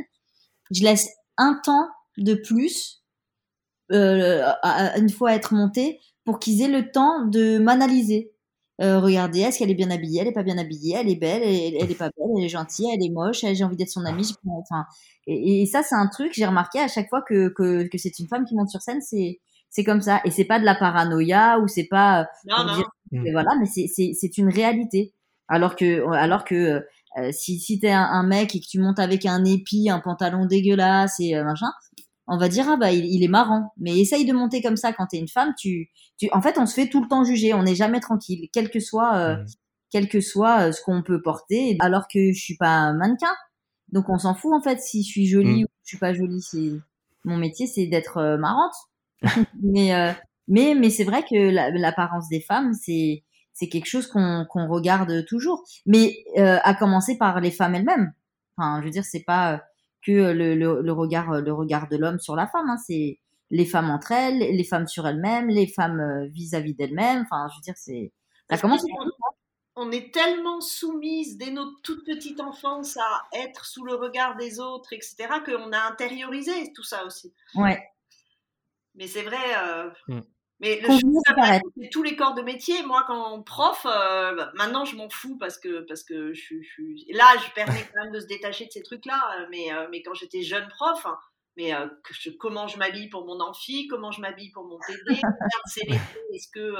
je 0.71 0.83
laisse 0.85 1.09
un 1.39 1.61
temps 1.65 1.89
de 2.19 2.35
plus, 2.35 3.03
euh, 3.93 4.43
à- 4.63 4.93
à- 4.95 4.99
une 4.99 5.11
fois 5.11 5.35
être 5.35 5.55
montée, 5.55 6.01
pour 6.25 6.39
qu'ils 6.41 6.63
aient 6.63 6.69
le 6.69 6.91
temps 6.91 7.25
de 7.27 7.59
m'analyser. 7.59 8.33
Euh, 8.83 9.01
regardez, 9.01 9.41
est-ce 9.41 9.59
qu'elle 9.59 9.71
est 9.71 9.75
bien 9.75 9.91
habillée, 9.91 10.21
elle 10.21 10.29
est 10.29 10.33
pas 10.33 10.43
bien 10.43 10.59
habillée, 10.59 10.97
elle 11.01 11.09
est 11.09 11.17
belle, 11.17 11.43
elle, 11.43 11.75
elle 11.81 11.91
est 11.91 11.95
pas 11.95 12.11
belle, 12.17 12.29
elle 12.39 12.45
est 12.45 12.49
gentille, 12.49 12.87
elle 12.93 13.03
est 13.03 13.11
moche, 13.11 13.41
j'ai 13.41 13.65
envie 13.65 13.77
d'être 13.77 13.89
son 13.89 14.05
amie. 14.05 14.35
Enfin, 14.47 14.85
et, 15.27 15.63
et 15.63 15.67
ça, 15.67 15.83
c'est 15.83 15.95
un 15.95 16.09
truc, 16.09 16.33
j'ai 16.35 16.45
remarqué 16.47 16.79
à 16.81 16.89
chaque 16.89 17.09
fois 17.09 17.23
que, 17.27 17.49
que, 17.49 17.89
que 17.89 17.97
c'est 17.99 18.19
une 18.19 18.29
femme 18.29 18.45
qui 18.45 18.55
monte 18.55 18.69
sur 18.69 18.83
scène, 18.83 19.01
c'est, 19.01 19.41
c'est 19.71 19.83
comme 19.85 20.03
ça. 20.03 20.21
Et 20.27 20.31
c'est 20.31 20.45
pas 20.45 20.61
de 20.61 20.65
la 20.67 20.75
paranoïa 20.75 21.59
ou 21.61 21.69
c'est 21.69 21.89
pas, 21.89 22.21
euh, 22.21 22.25
Non, 22.47 22.57
pour 22.57 22.67
non. 22.67 22.75
dire- 22.77 22.91
mais 23.13 23.33
voilà, 23.33 23.51
mais 23.59 23.67
c'est, 23.67 23.87
c'est, 23.87 24.13
c'est 24.15 24.37
une 24.37 24.51
réalité. 24.51 25.15
Alors 25.49 25.77
que, 25.77 26.07
alors 26.13 26.45
que 26.45 26.83
euh, 27.19 27.31
si, 27.33 27.59
si 27.59 27.79
t'es 27.79 27.91
un, 27.93 28.03
un 28.03 28.27
mec 28.27 28.55
et 28.55 28.61
que 28.61 28.67
tu 28.67 28.79
montes 28.81 28.99
avec 28.99 29.25
un 29.25 29.45
épi, 29.45 29.89
un 29.89 30.01
pantalon 30.01 30.45
dégueulasse 30.45 31.19
et 31.21 31.35
euh, 31.37 31.45
machin, 31.45 31.69
on 32.29 32.39
va 32.39 32.49
dire 32.49 32.67
ah 32.69 32.77
bah 32.77 32.93
il, 32.93 33.05
il 33.07 33.23
est 33.25 33.29
marrant. 33.29 33.73
Mais 33.79 33.99
essaye 33.99 34.25
de 34.25 34.33
monter 34.33 34.63
comme 34.63 34.77
ça 34.77 34.93
quand 34.93 35.07
t'es 35.07 35.19
une 35.19 35.29
femme, 35.29 35.55
tu, 35.59 35.91
tu, 36.19 36.29
en 36.33 36.43
fait, 36.43 36.59
on 36.59 36.67
se 36.67 36.75
fait 36.75 36.89
tout 36.89 37.03
le 37.03 37.09
temps 37.09 37.25
juger, 37.25 37.55
on 37.55 37.63
n'est 37.65 37.75
jamais 37.75 38.01
tranquille, 38.01 38.49
quel 38.53 38.71
que 38.71 38.81
soit, 38.81 39.17
euh, 39.17 39.37
Mm. 39.37 39.47
quel 39.91 40.09
que 40.09 40.21
soit 40.21 40.69
euh, 40.69 40.73
ce 40.73 40.83
qu'on 40.83 41.03
peut 41.03 41.23
porter. 41.23 41.77
Alors 41.81 42.07
que 42.13 42.33
je 42.33 42.41
suis 42.41 42.57
pas 42.57 42.93
mannequin, 42.93 43.35
donc 43.93 44.09
on 44.09 44.19
s'en 44.19 44.35
fout 44.35 44.53
en 44.55 44.61
fait 44.63 44.81
si 44.81 45.03
je 45.05 45.09
suis 45.09 45.27
jolie 45.27 45.63
Mm. 45.63 45.65
ou 45.65 45.69
je 45.85 45.89
suis 45.89 45.99
pas 45.99 46.13
jolie. 46.15 46.43
C'est 46.43 46.73
mon 47.25 47.37
métier, 47.37 47.67
c'est 47.67 47.87
d'être 47.87 48.19
euh, 48.19 48.37
marrante. 48.39 48.75
mais 49.63 49.95
euh, 49.95 50.13
mais 50.49 50.75
mais 50.75 50.91
c'est 50.91 51.05
vrai 51.05 51.23
que 51.23 51.51
la- 51.51 51.71
l'apparence 51.71 52.29
des 52.29 52.41
femmes, 52.41 52.73
c'est 52.75 53.25
c'est 53.53 53.69
quelque 53.69 53.87
chose 53.89 54.07
qu'on 54.07 54.45
regarde 54.69 55.25
toujours. 55.27 55.63
Mais 55.87 56.15
à 56.37 56.75
commencer 56.75 57.17
par 57.17 57.41
les 57.41 57.51
femmes 57.51 57.75
elles-mêmes. 57.75 58.13
Enfin, 58.59 58.81
je 58.81 58.85
veux 58.87 58.91
dire, 58.91 59.05
c'est 59.05 59.25
pas 59.25 59.63
que 60.07 60.13
le, 60.33 60.55
le, 60.55 60.81
le 60.83 60.93
regard 60.93 61.41
le 61.41 61.53
regard 61.53 61.89
de 61.89 61.97
l'homme 61.97 62.19
sur 62.21 62.37
la 62.37 62.47
femme. 62.47 62.69
Hein, 62.71 62.79
c'est 62.87 63.19
les 63.51 63.65
femmes 63.67 63.91
entre 63.91 64.13
elles, 64.13 64.39
les 64.39 64.65
femmes 64.65 64.87
sur 64.87 65.07
elles-mêmes, 65.07 65.49
les 65.49 65.67
femmes 65.67 66.01
euh, 66.01 66.27
vis-à-vis 66.33 66.75
d'elles-mêmes. 66.75 67.23
Enfin, 67.31 67.49
je 67.51 67.57
veux 67.57 67.63
dire, 67.63 67.75
c'est 67.77 68.13
ça 68.51 68.59
commence. 68.59 68.85
on 69.77 69.91
est 69.91 70.13
tellement 70.13 70.61
soumise 70.61 71.37
dès 71.37 71.51
notre 71.51 71.81
toute 71.83 72.05
petite 72.07 72.41
enfance 72.41 72.97
à 72.97 73.23
être 73.35 73.65
sous 73.67 73.85
le 73.85 73.95
regard 73.95 74.37
des 74.37 74.59
autres, 74.61 74.93
etc., 74.93 75.17
qu'on 75.45 75.73
a 75.73 75.81
intériorisé 75.91 76.73
tout 76.75 76.83
ça 76.85 77.05
aussi. 77.05 77.35
Ouais. 77.55 77.83
Mais 78.95 79.07
c'est 79.07 79.23
vrai. 79.23 79.37
euh, 79.59 79.91
Mm. 80.09 80.21
Mais 80.61 80.81
le 80.81 80.89
je- 80.99 81.07
c'est 81.77 81.91
tous 81.91 82.03
les 82.03 82.17
corps 82.17 82.35
de 82.35 82.43
métier. 82.43 82.83
Moi, 82.85 83.05
quand 83.07 83.43
prof, 83.43 83.85
euh, 83.87 84.35
bah, 84.35 84.51
maintenant, 84.55 84.85
je 84.85 84.97
m'en 84.97 85.09
fous 85.11 85.37
parce 85.39 85.59
que 85.59 85.81
parce 85.81 86.03
que 86.03 86.33
je, 86.33 86.41
suis- 86.41 86.65
je 87.11 87.17
là, 87.17 87.27
je 87.47 87.53
permets 87.53 87.85
quand 87.95 88.03
même 88.05 88.13
de 88.13 88.21
se 88.21 88.27
détacher 88.27 88.67
de 88.67 88.71
ces 88.73 88.83
trucs-là. 88.83 89.41
euh, 89.41 89.47
Mais 89.51 89.73
euh, 89.73 89.87
mais 89.91 90.03
quand 90.03 90.15
j'étais 90.15 90.43
jeune 90.43 90.67
prof, 90.69 91.05
hein, 91.05 91.19
mais 91.57 91.75
euh, 91.75 91.87
que 92.05 92.15
je- 92.15 92.31
comment 92.31 92.69
je 92.69 92.79
m'habille 92.79 93.09
pour 93.11 93.27
mon 93.27 93.41
amphi, 93.41 93.87
comment 93.89 94.11
je 94.13 94.21
m'habille 94.23 94.51
pour 94.53 94.65
mon 94.65 94.79
TD, 94.79 95.21
est-ce 96.33 96.49
que 96.53 96.75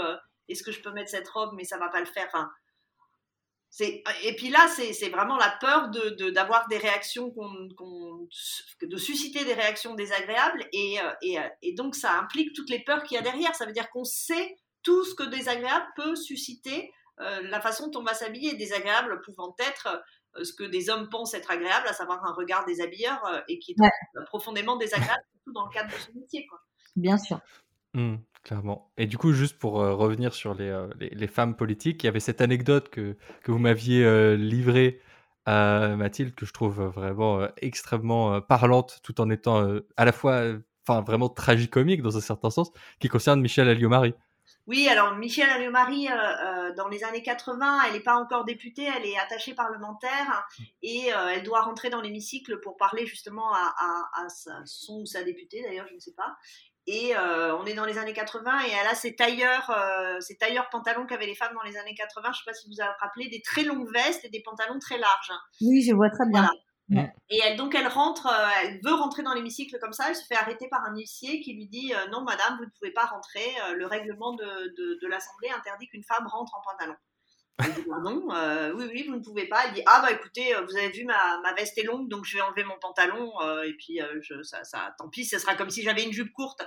est-ce 0.49 0.63
que 0.63 0.73
je 0.73 0.81
peux 0.81 0.93
mettre 0.93 1.11
cette 1.11 1.29
robe, 1.29 1.51
mais 1.57 1.65
ça 1.65 1.77
va 1.79 1.89
pas 1.89 2.01
le 2.01 2.07
faire? 2.07 2.27
Enfin, 2.29 2.49
et 3.81 4.37
puis 4.37 4.49
là, 4.49 4.67
c'est 4.69 5.09
vraiment 5.11 5.37
la 5.37 5.51
peur 5.61 5.89
de 5.91 6.11
de- 6.11 6.31
d'avoir 6.31 6.67
des 6.69 6.79
réactions 6.79 7.33
de 8.83 8.97
susciter 8.97 9.45
des 9.45 9.55
réactions 9.55 9.95
désagréables 9.95 10.65
et 10.73 11.01
euh, 11.01 11.11
et, 11.23 11.39
euh, 11.39 11.43
et 11.63 11.75
donc 11.75 11.95
ça 11.95 12.19
implique 12.19 12.53
toutes 12.55 12.71
les 12.71 12.83
peurs 12.85 13.03
qu'il 13.03 13.17
y 13.17 13.19
a 13.19 13.23
derrière. 13.23 13.55
Ça 13.55 13.67
veut 13.67 13.73
dire 13.73 13.91
qu'on 13.91 14.05
sait 14.05 14.57
tout 14.83 15.05
ce 15.05 15.15
que 15.15 15.25
désagréable 15.25 15.87
peut 15.97 16.15
susciter, 16.17 16.93
euh, 17.21 17.43
la 17.43 17.61
façon 17.61 17.89
dont 17.89 18.01
on 18.01 18.05
va 18.05 18.15
s'habiller, 18.15 18.55
désagréable 18.55 19.21
pouvant 19.23 19.55
être 19.59 20.03
ce 20.43 20.53
que 20.53 20.65
des 20.65 20.91
hommes 20.91 21.09
pensent 21.09 21.35
être 21.35 21.51
agréable, 21.51 21.89
à 21.89 21.93
savoir 21.95 22.25
un 22.27 22.33
regard 22.33 22.65
des 22.67 22.81
habilleurs 22.83 23.25
euh, 23.27 23.41
et 23.49 23.59
qui 23.59 23.73
est 23.73 23.81
Ouais. 23.81 23.89
profondément 24.27 24.77
désagréable, 24.77 25.23
surtout 25.35 25.53
dans 25.53 25.65
le 25.67 25.73
cadre 25.73 25.91
de 25.93 25.99
ce 25.99 26.13
métier. 26.13 26.47
Quoi. 26.47 26.61
Bien 26.95 27.17
sûr. 27.19 27.41
Hmm, 27.95 28.17
clairement. 28.47 28.93
Et 28.97 29.07
du 29.07 29.19
coup, 29.19 29.33
juste 29.33 29.59
pour 29.59 29.81
euh, 29.81 29.93
revenir 29.93 30.33
sur 30.33 30.55
les, 30.55 30.69
euh, 30.69 30.87
les, 31.01 31.09
les 31.11 31.27
femmes 31.27 31.57
politiques, 31.57 32.05
il 32.05 32.07
y 32.07 32.09
avait 32.09 32.21
cette 32.21 32.41
anecdote 32.41 32.91
que, 32.91 33.17
que 33.43 33.51
vous 33.51 33.59
m'aviez 33.59 34.05
euh, 34.05 34.37
livrée 34.37 35.01
Mathilde, 35.49 36.35
que 36.35 36.47
je 36.47 36.53
trouve 36.53 36.83
vraiment 36.83 37.47
extrêmement 37.59 38.41
parlante, 38.41 38.99
tout 39.05 39.21
en 39.21 39.31
étant 39.31 39.79
à 39.97 40.05
la 40.05 40.11
fois, 40.11 40.43
enfin 40.83 41.03
vraiment 41.03 41.29
tragicomique 41.29 42.03
dans 42.03 42.17
un 42.17 42.21
certain 42.21 42.51
sens, 42.51 42.73
qui 42.99 43.07
concerne 43.07 43.41
Michel 43.41 43.69
Alliot-Marie. 43.69 44.15
Oui, 44.67 44.89
alors 44.89 45.15
Michel 45.15 45.49
Alliot-Marie, 45.49 46.09
euh, 46.11 46.75
dans 46.75 46.89
les 46.89 47.05
années 47.05 47.23
80, 47.23 47.83
elle 47.87 47.93
n'est 47.93 48.01
pas 48.01 48.17
encore 48.17 48.45
députée, 48.45 48.89
elle 48.97 49.07
est 49.07 49.17
attachée 49.17 49.55
parlementaire 49.55 50.49
et 50.83 51.11
elle 51.31 51.45
doit 51.45 51.61
rentrer 51.61 51.91
dans 51.91 52.01
l'hémicycle 52.01 52.59
pour 52.59 52.77
parler 52.77 53.07
justement 53.07 53.55
à, 53.55 54.27
son 54.65 55.03
ou 55.03 55.07
sa 55.07 55.23
députée, 55.23 55.63
d'ailleurs, 55.63 55.87
je 55.89 55.95
ne 55.95 56.01
sais 56.01 56.15
pas. 56.15 56.37
Et 56.87 57.17
euh, 57.17 57.57
on 57.57 57.65
est 57.65 57.75
dans 57.75 57.85
les 57.85 57.99
années 57.99 58.13
80 58.13 58.67
et 58.67 58.71
elle 58.81 58.87
a 58.87 58.95
ces 58.95 59.17
tailleurs, 59.17 59.71
euh, 59.71 60.21
ces 60.21 60.37
tailleurs 60.37 60.69
pantalons 60.71 61.05
qu'avaient 61.07 61.27
les 61.27 61.35
femmes 61.35 61.55
dans 61.55 61.69
les 61.69 61.77
années 61.77 61.95
80. 61.95 62.23
Je 62.25 62.29
ne 62.29 62.35
sais 62.35 62.43
pas 62.47 62.53
si 62.53 62.67
vous 62.67 62.75
vous 62.75 62.81
avez 62.81 62.93
rappelé, 63.01 63.29
des 63.29 63.43
très 63.43 63.65
longues 63.65 63.93
vestes 63.93 64.25
et 64.25 64.29
des 64.29 64.43
pantalons 64.43 64.79
très 64.79 64.99
larges. 64.99 65.33
Oui, 65.61 65.83
je 65.83 65.93
vois 65.95 66.11
très 66.11 66.29
bien. 66.31 66.43
Voilà. 66.43 66.53
Et 66.89 67.41
elle, 67.45 67.57
donc 67.57 67.75
elle 67.75 67.89
rentre, 67.89 68.27
euh, 68.27 68.49
elle 68.63 68.81
veut 68.85 68.95
rentrer 68.95 69.23
dans 69.23 69.35
l'hémicycle 69.35 69.77
comme 69.81 69.93
ça, 69.93 70.09
elle 70.09 70.15
se 70.15 70.25
fait 70.25 70.37
arrêter 70.37 70.69
par 70.69 70.85
un 70.85 70.95
huissier 70.95 71.41
qui 71.41 71.55
lui 71.55 71.67
dit 71.67 71.93
euh, 71.93 72.09
non 72.13 72.23
madame, 72.23 72.57
vous 72.59 72.65
ne 72.65 72.71
pouvez 72.79 72.93
pas 72.93 73.07
rentrer, 73.07 73.45
euh, 73.69 73.75
le 73.75 73.87
règlement 73.87 74.35
de, 74.35 74.45
de, 74.45 74.99
de 75.03 75.09
l'Assemblée 75.09 75.49
interdit 75.51 75.89
qu'une 75.89 76.05
femme 76.05 76.27
rentre 76.29 76.55
en 76.55 76.63
pantalon. 76.63 76.95
Elle 77.65 77.73
dit 77.73 77.85
pardon, 77.89 78.23
euh, 78.35 78.73
oui 78.77 78.85
oui 78.93 79.07
vous 79.09 79.17
ne 79.17 79.23
pouvez 79.23 79.47
pas. 79.49 79.67
Elle 79.67 79.75
dit 79.75 79.83
ah 79.87 80.01
bah 80.03 80.13
écoutez, 80.13 80.55
euh, 80.55 80.61
vous 80.63 80.77
avez 80.77 80.91
vu 80.91 81.05
ma, 81.05 81.41
ma 81.43 81.55
veste 81.55 81.79
est 81.79 81.85
longue 81.85 82.09
donc 82.09 82.25
je 82.27 82.37
vais 82.37 82.43
enlever 82.43 82.65
mon 82.65 82.79
pantalon 82.81 83.33
euh, 83.43 83.63
et 83.63 83.73
puis 83.75 84.01
euh, 84.03 84.19
je, 84.21 84.43
ça, 84.43 84.63
ça, 84.65 84.95
tant 84.99 85.09
pis, 85.09 85.25
ce 85.25 85.39
sera 85.39 85.55
comme 85.55 85.71
si 85.71 85.83
j'avais 85.83 86.05
une 86.05 86.13
jupe 86.13 86.33
courte. 86.33 86.63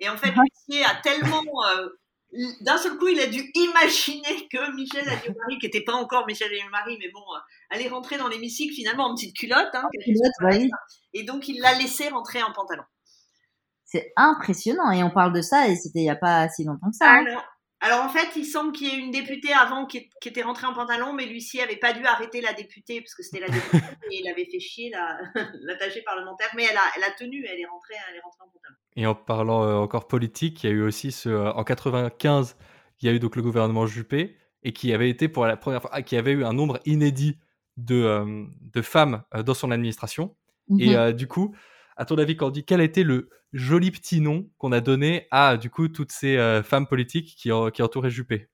Et 0.00 0.08
en 0.08 0.16
fait 0.16 0.30
l'huissier 0.32 0.84
a 0.84 0.96
tellement 1.02 1.42
d'un 2.62 2.78
seul 2.78 2.96
coup, 2.96 3.08
il 3.08 3.20
a 3.20 3.26
dû 3.26 3.50
imaginer 3.54 4.48
que 4.48 4.74
Michel 4.74 5.06
Alliot-Marie, 5.06 5.58
qui 5.58 5.66
n'était 5.66 5.84
pas 5.84 5.92
encore 5.92 6.26
Michel 6.26 6.48
Alliot-Marie, 6.48 6.96
mais 6.98 7.10
bon, 7.12 7.20
allait 7.70 7.88
rentrer 7.88 8.16
dans 8.16 8.28
l'hémicycle 8.28 8.74
finalement 8.74 9.04
en 9.04 9.14
petite 9.14 9.36
culotte. 9.36 9.68
Hein, 9.74 9.86
Culotte, 10.02 10.32
bah 10.40 10.48
oui. 10.52 10.70
Et 11.12 11.24
donc, 11.24 11.46
il 11.48 11.60
l'a 11.60 11.74
laissé 11.78 12.08
rentrer 12.08 12.42
en 12.42 12.50
pantalon. 12.52 12.84
C'est 13.84 14.12
impressionnant. 14.16 14.90
Et 14.92 15.02
on 15.02 15.10
parle 15.10 15.34
de 15.34 15.42
ça 15.42 15.68
et 15.68 15.76
c'était 15.76 15.98
il 15.98 16.04
n'y 16.04 16.10
a 16.10 16.16
pas 16.16 16.48
si 16.48 16.64
longtemps 16.64 16.88
que 16.90 16.96
ça. 16.96 17.10
hein. 17.10 17.24
Alors, 17.26 17.44
alors, 17.82 18.04
en 18.04 18.08
fait, 18.08 18.28
il 18.36 18.44
semble 18.44 18.72
qu'il 18.72 18.86
y 18.88 18.90
ait 18.90 18.98
une 18.98 19.10
députée 19.10 19.52
avant 19.52 19.86
qui, 19.86 20.08
qui 20.20 20.28
était 20.28 20.42
rentrée 20.42 20.66
en 20.66 20.72
pantalon, 20.72 21.12
mais 21.12 21.26
l'huissier 21.26 21.62
avait 21.62 21.76
pas 21.76 21.92
dû 21.92 22.04
arrêter 22.06 22.40
la 22.40 22.52
députée 22.52 23.00
parce 23.00 23.14
que 23.14 23.22
c'était 23.22 23.40
la 23.40 23.48
députée 23.48 23.76
et 24.12 24.20
il 24.22 24.28
avait 24.30 24.46
fait 24.46 24.60
chier 24.60 24.90
la- 24.90 25.18
l'attachée 25.62 26.02
parlementaire. 26.02 26.48
Mais 26.56 26.64
elle 26.70 26.76
a, 26.76 26.82
elle 26.96 27.04
a 27.04 27.10
tenu, 27.10 27.44
elle 27.44 27.58
est 27.60 27.66
rentrée, 27.66 27.94
elle 28.08 28.16
est 28.16 28.20
rentrée 28.20 28.42
en 28.42 28.46
pantalon. 28.52 28.76
Et 28.96 29.06
en 29.06 29.14
parlant 29.14 29.64
euh, 29.64 29.74
encore 29.74 30.06
politique, 30.06 30.62
il 30.62 30.66
y 30.66 30.72
a 30.72 30.72
eu 30.72 30.82
aussi 30.82 31.12
ce, 31.12 31.28
euh, 31.28 31.52
en 31.52 31.64
95, 31.64 32.56
il 33.00 33.06
y 33.06 33.08
a 33.10 33.12
eu 33.14 33.18
donc 33.18 33.36
le 33.36 33.42
gouvernement 33.42 33.86
Juppé 33.86 34.36
et 34.62 34.72
qui 34.72 34.92
avait 34.92 35.10
été 35.10 35.28
pour 35.28 35.46
la 35.46 35.56
première 35.56 35.80
fois, 35.82 35.90
ah, 35.92 36.02
qui 36.02 36.16
avait 36.16 36.32
eu 36.32 36.44
un 36.44 36.52
nombre 36.52 36.78
inédit 36.86 37.38
de, 37.76 37.96
euh, 37.96 38.44
de 38.60 38.82
femmes 38.82 39.24
euh, 39.34 39.42
dans 39.42 39.54
son 39.54 39.70
administration. 39.72 40.36
Et 40.78 40.90
Mhm. 40.90 40.96
euh, 40.96 41.12
du 41.12 41.26
coup, 41.26 41.54
à 41.96 42.04
ton 42.04 42.16
avis, 42.18 42.36
Candy, 42.36 42.64
quel 42.64 42.80
a 42.80 42.84
été 42.84 43.02
le 43.02 43.28
joli 43.52 43.90
petit 43.90 44.20
nom 44.20 44.48
qu'on 44.58 44.72
a 44.72 44.80
donné 44.80 45.26
à 45.30 45.56
du 45.56 45.70
coup 45.70 45.88
toutes 45.88 46.12
ces 46.12 46.36
euh, 46.36 46.62
femmes 46.62 46.86
politiques 46.86 47.34
qui, 47.36 47.50
qui 47.74 47.82
entouraient 47.82 48.10
Juppé 48.10 48.48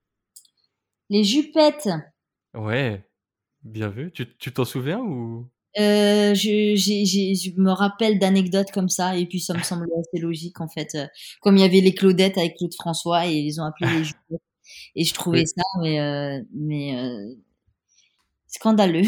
Les 1.10 1.24
jupettes. 1.24 1.88
Ouais, 2.54 3.04
bien 3.62 3.88
vu. 3.88 4.10
Tu 4.12 4.52
t'en 4.52 4.64
souviens 4.64 4.98
ou? 5.00 5.48
Euh, 5.78 6.34
je, 6.34 6.74
je 6.74 7.60
me 7.60 7.70
rappelle 7.70 8.18
d'anecdotes 8.18 8.72
comme 8.72 8.88
ça 8.88 9.16
et 9.16 9.26
puis 9.26 9.38
ça 9.38 9.54
me 9.54 9.62
semble 9.62 9.86
assez 9.98 10.20
logique 10.20 10.60
en 10.60 10.68
fait. 10.68 10.94
Euh, 10.96 11.06
Comme 11.40 11.56
il 11.56 11.60
y 11.60 11.64
avait 11.64 11.80
les 11.80 11.94
Claudettes 11.94 12.38
avec 12.38 12.56
Claude 12.56 12.74
François 12.74 13.26
et 13.26 13.34
ils 13.34 13.60
ont 13.60 13.64
appelé 13.64 13.88
les 13.98 14.04
jupettes 14.04 14.40
et 14.96 15.04
je 15.04 15.14
trouvais 15.14 15.40
Oui. 15.40 15.46
ça 15.46 15.62
mais 15.80 16.00
euh, 16.00 16.42
mais 16.54 16.96
scandaleux. 18.46 19.02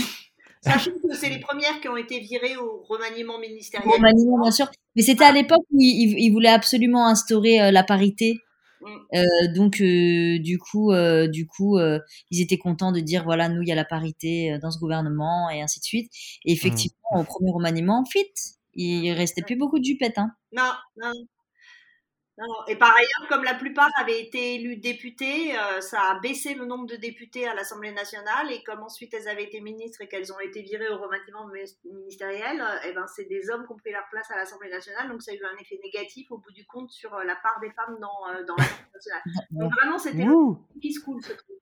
Sachant 0.63 0.91
que 0.91 1.15
c'est 1.15 1.31
les 1.31 1.41
premières 1.41 1.81
qui 1.81 1.89
ont 1.89 1.97
été 1.97 2.21
virées 2.21 2.57
au 2.57 2.83
remaniement 2.89 3.39
ministériel. 3.39 3.91
Remaniement, 3.91 4.41
bien 4.43 4.51
sûr, 4.51 4.71
mais 4.95 5.03
c'était 5.03 5.25
à 5.25 5.33
l'époque 5.33 5.65
où 5.71 5.79
ils, 5.81 6.19
ils 6.19 6.31
voulaient 6.31 6.49
absolument 6.49 7.07
instaurer 7.07 7.61
euh, 7.61 7.71
la 7.71 7.83
parité. 7.83 8.39
Mm. 8.83 8.87
Euh, 9.15 9.25
donc 9.55 9.81
euh, 9.81 10.39
du 10.39 10.59
coup, 10.59 10.93
euh, 10.93 11.29
du 11.29 11.47
coup, 11.47 11.79
euh, 11.79 11.99
ils 12.31 12.41
étaient 12.43 12.59
contents 12.59 12.93
de 12.93 13.01
dire 13.01 13.25
voilà, 13.25 13.49
nous 13.49 13.63
il 13.63 13.69
y 13.69 13.73
a 13.73 13.75
la 13.75 13.85
parité 13.85 14.53
euh, 14.53 14.59
dans 14.59 14.71
ce 14.71 14.79
gouvernement 14.79 15.51
et 15.51 15.63
ainsi 15.63 15.81
de 15.81 15.85
suite. 15.85 16.13
Et 16.45 16.53
effectivement, 16.53 17.21
au 17.21 17.25
premier 17.25 17.53
remaniement, 17.53 18.05
fit, 18.05 18.27
il 18.75 19.13
restait 19.13 19.43
plus 19.43 19.57
beaucoup 19.57 19.79
de 19.79 19.85
jupettes. 19.85 20.19
Hein. 20.19 20.31
Non, 20.53 20.73
non. 20.97 21.13
Et 22.69 22.77
par 22.77 22.95
ailleurs, 22.97 23.29
comme 23.29 23.45
la 23.45 23.55
plupart 23.55 23.91
avaient 23.99 24.21
été 24.21 24.55
élus 24.55 24.77
députés, 24.77 25.59
euh, 25.59 25.81
ça 25.81 26.01
a 26.11 26.21
baissé 26.21 26.55
le 26.55 26.65
nombre 26.65 26.87
de 26.87 26.97
députés 26.97 27.47
à 27.47 27.55
l'Assemblée 27.55 27.93
nationale. 27.93 28.51
Et 28.51 28.63
comme 28.63 28.83
ensuite 28.83 29.13
elles 29.15 29.29
avaient 29.29 29.45
été 29.45 29.61
ministres 29.61 30.01
et 30.03 30.09
qu'elles 30.09 30.33
ont 30.33 30.41
été 30.41 30.63
virées 30.63 30.89
au 30.89 30.99
remaniement 30.99 31.47
mi- 31.49 31.93
ministériel, 31.93 32.61
euh, 32.61 32.89
eh 32.89 32.93
ben, 32.93 33.07
c'est 33.07 33.27
des 33.27 33.51
hommes 33.51 33.67
qui 33.67 33.73
ont 33.73 33.77
pris 33.77 33.93
leur 33.93 34.09
place 34.11 34.31
à 34.31 34.37
l'Assemblée 34.37 34.71
nationale. 34.71 35.09
Donc 35.09 35.23
ça 35.23 35.33
a 35.33 35.35
eu 35.35 35.45
un 35.45 35.57
effet 35.61 35.79
négatif 35.83 36.31
au 36.31 36.39
bout 36.39 36.53
du 36.53 36.67
compte 36.67 36.91
sur 36.91 37.15
euh, 37.15 37.25
la 37.25 37.37
part 37.37 37.59
des 37.61 37.71
femmes 37.73 37.99
dans, 38.01 38.29
euh, 38.29 38.45
dans 38.45 38.57
l'Assemblée 38.57 38.91
nationale. 38.95 39.23
Donc 39.51 39.73
vraiment, 39.81 39.99
c'était 39.99 40.25
qui 40.81 40.93
se 40.93 41.01
coule 41.05 41.23
ce 41.23 41.33
truc. 41.33 41.57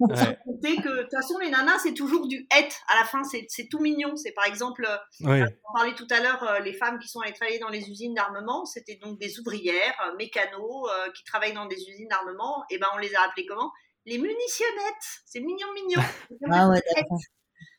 Ouais, 0.00 0.38
que 0.76 0.88
de 0.88 1.02
toute 1.02 1.10
façon, 1.10 1.38
les 1.38 1.50
nanas, 1.50 1.78
c'est 1.82 1.94
toujours 1.94 2.26
du 2.26 2.46
het 2.50 2.68
à 2.88 3.00
la 3.00 3.04
fin. 3.04 3.22
C'est 3.24 3.46
c'est 3.48 3.68
tout 3.68 3.80
mignon. 3.80 4.16
C'est 4.16 4.32
par 4.32 4.46
exemple. 4.46 4.86
euh, 4.88 5.28
ouais. 5.28 5.44
on 5.68 5.72
parlait 5.74 5.94
tout 5.94 6.06
à 6.10 6.20
l'heure, 6.20 6.42
euh, 6.42 6.60
les 6.60 6.72
femmes 6.72 6.98
qui 6.98 7.08
sont 7.08 7.20
allées 7.20 7.32
travailler 7.32 7.58
dans 7.58 7.68
les 7.68 7.88
usines 7.90 8.14
d'armement, 8.14 8.64
c'était 8.64 8.98
donc 9.02 9.18
des 9.20 9.38
ouvrières, 9.40 9.94
euh, 10.06 10.16
mécanos, 10.16 10.88
euh, 10.90 11.10
qui 11.12 11.24
travaillent 11.24 11.54
dans 11.54 11.66
des 11.66 11.76
usines 11.76 12.08
d'armement. 12.08 12.64
Et 12.70 12.78
ben, 12.78 12.86
on 12.94 12.98
les 12.98 13.14
a 13.14 13.22
appelées 13.22 13.46
comment? 13.46 13.70
Les 14.06 14.18
munitionnettes. 14.18 15.22
C'est 15.26 15.40
mignon, 15.40 15.66
mignon. 15.74 16.02
Ah 16.50 16.68
ouais, 16.68 16.80
d'accord. 16.94 17.20